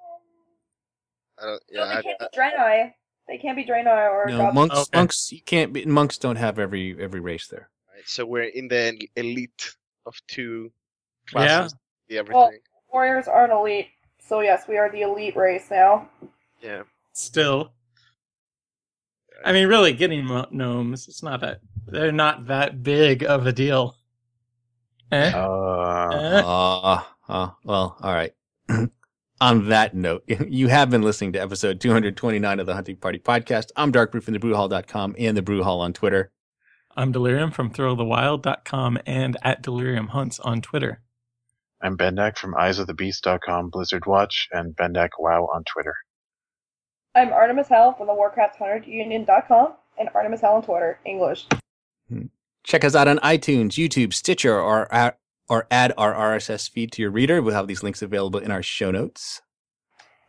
[1.38, 2.94] I don't, No, yeah, they can't I, be Draenei.
[3.28, 4.54] They can't be Draenei or No, goblins.
[4.54, 4.76] monks.
[4.88, 4.98] Okay.
[4.98, 5.32] Monks.
[5.32, 5.84] You can't be.
[5.86, 7.70] Monks don't have every every race there.
[7.94, 9.76] right, so we're in the elite
[10.06, 10.72] of two
[11.26, 11.74] classes.
[12.08, 12.58] The everything.
[12.92, 13.88] Warriors aren't elite,
[14.18, 16.08] so yes, we are the elite race now.
[16.62, 16.82] yeah.
[17.12, 17.72] Still.
[19.44, 21.60] I mean, really, getting gnomes, it's not that.
[21.86, 23.96] They're not that big of a deal.
[25.10, 25.32] Eh?
[25.34, 26.42] Uh, Eh?
[26.44, 28.32] Uh, uh, well, all right.
[29.40, 33.70] On that note, you have been listening to episode 229 of the Hunting Party podcast.
[33.74, 36.30] I'm Darkbrew from thebrewhall.com and the Brew Hall on Twitter.
[36.96, 41.00] I'm Delirium from thrillthewild.com and at Delirium Hunts on Twitter.
[41.82, 45.94] I'm Bendak from eyesofthebeast.com, Blizzard Watch, and Bendak Wow on Twitter.
[47.14, 51.46] I'm Artemis Hell from the Warcraft Hunter Union.com and Artemis Hell on Twitter, English.
[52.08, 52.26] Hmm.
[52.64, 57.02] Check us out on iTunes, YouTube, Stitcher, or, at- or add our RSS feed to
[57.02, 57.40] your reader.
[57.42, 59.40] We'll have these links available in our show notes.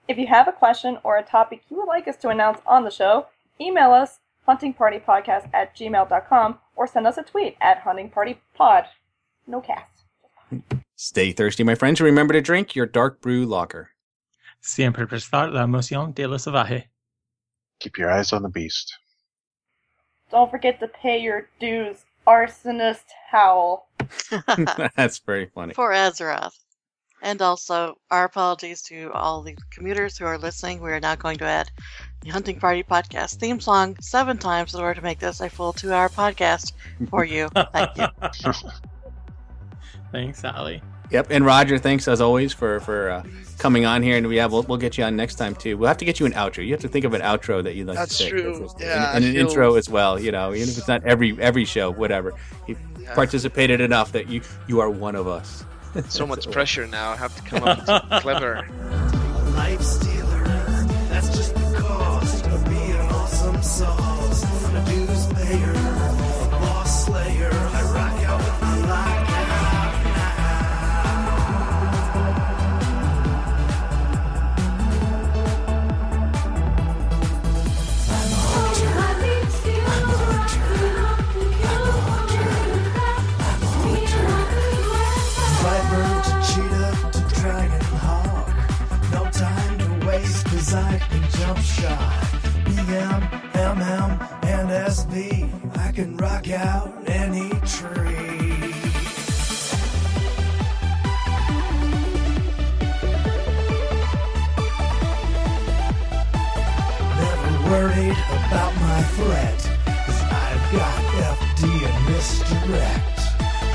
[0.08, 2.84] If you have a question or a topic you would like us to announce on
[2.84, 3.28] the show,
[3.60, 8.86] email us huntingpartypodcast at gmail.com or send us a tweet at huntingpartypod.
[9.46, 10.04] No cast.
[10.50, 10.60] Hmm.
[11.04, 12.00] Stay thirsty, my friends.
[12.00, 13.90] and Remember to drink your dark brew lager.
[14.62, 16.90] Siempre prestar la emoción de lo salvaje.
[17.80, 19.00] Keep your eyes on the beast.
[20.30, 23.90] Don't forget to pay your dues, arsonist howl.
[24.96, 25.74] That's very funny.
[25.74, 26.54] for Azeroth.
[27.24, 30.82] And also, our apologies to all the commuters who are listening.
[30.82, 31.72] We are now going to add
[32.22, 35.74] the Hunting Party podcast theme song seven times in order to make this a full
[35.74, 36.74] two hour podcast
[37.10, 37.50] for you.
[37.74, 38.06] Thank you.
[40.12, 40.82] Thanks, Allie.
[41.10, 43.24] Yep, and Roger, thanks as always for for uh,
[43.58, 45.78] coming on here, and we have we'll, we'll get you on next time too.
[45.78, 46.66] We'll have to get you an outro.
[46.66, 48.56] You have to think of an outro that you'd like That's to say, true.
[48.56, 50.18] and- Yeah, and, I an feel- intro as well.
[50.20, 52.32] You know, even if it's not every every show, whatever.
[52.68, 53.14] You Yeah.
[53.14, 55.66] participated enough that you you are one of us.
[56.08, 57.10] So much pressure now.
[57.12, 58.66] I have to come up with something clever.
[94.92, 95.78] And SB.
[95.78, 98.74] I can rock out any tree.
[107.20, 111.02] Never worried about my threat, I've got
[111.38, 113.20] FD and misdirect.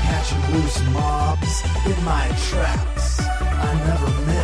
[0.01, 3.19] Catching loose mobs in my traps.
[3.21, 4.36] I never miss,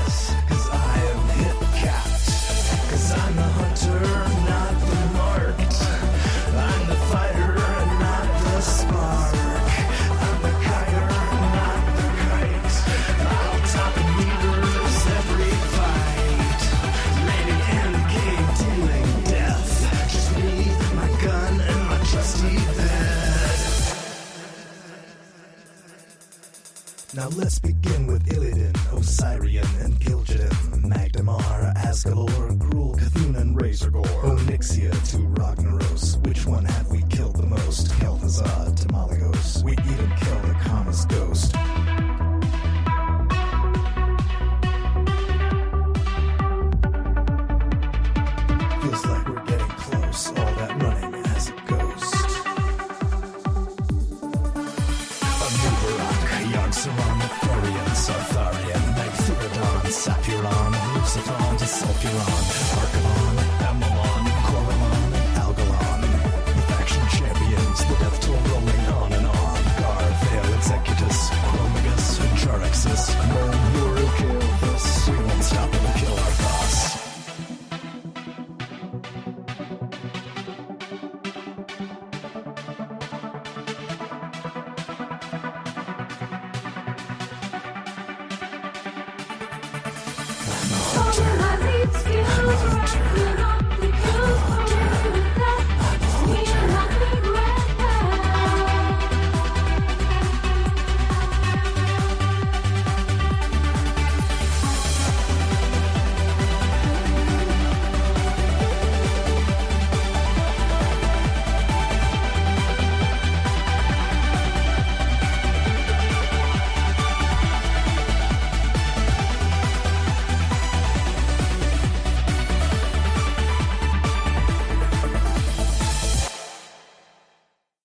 [27.24, 34.92] Now let's begin with Illidan, Ossirian, and Gil'jadan, Magdamar, Azgalor, Gruul, Cthulhu, and Razorgore, Onyxia
[35.12, 35.20] to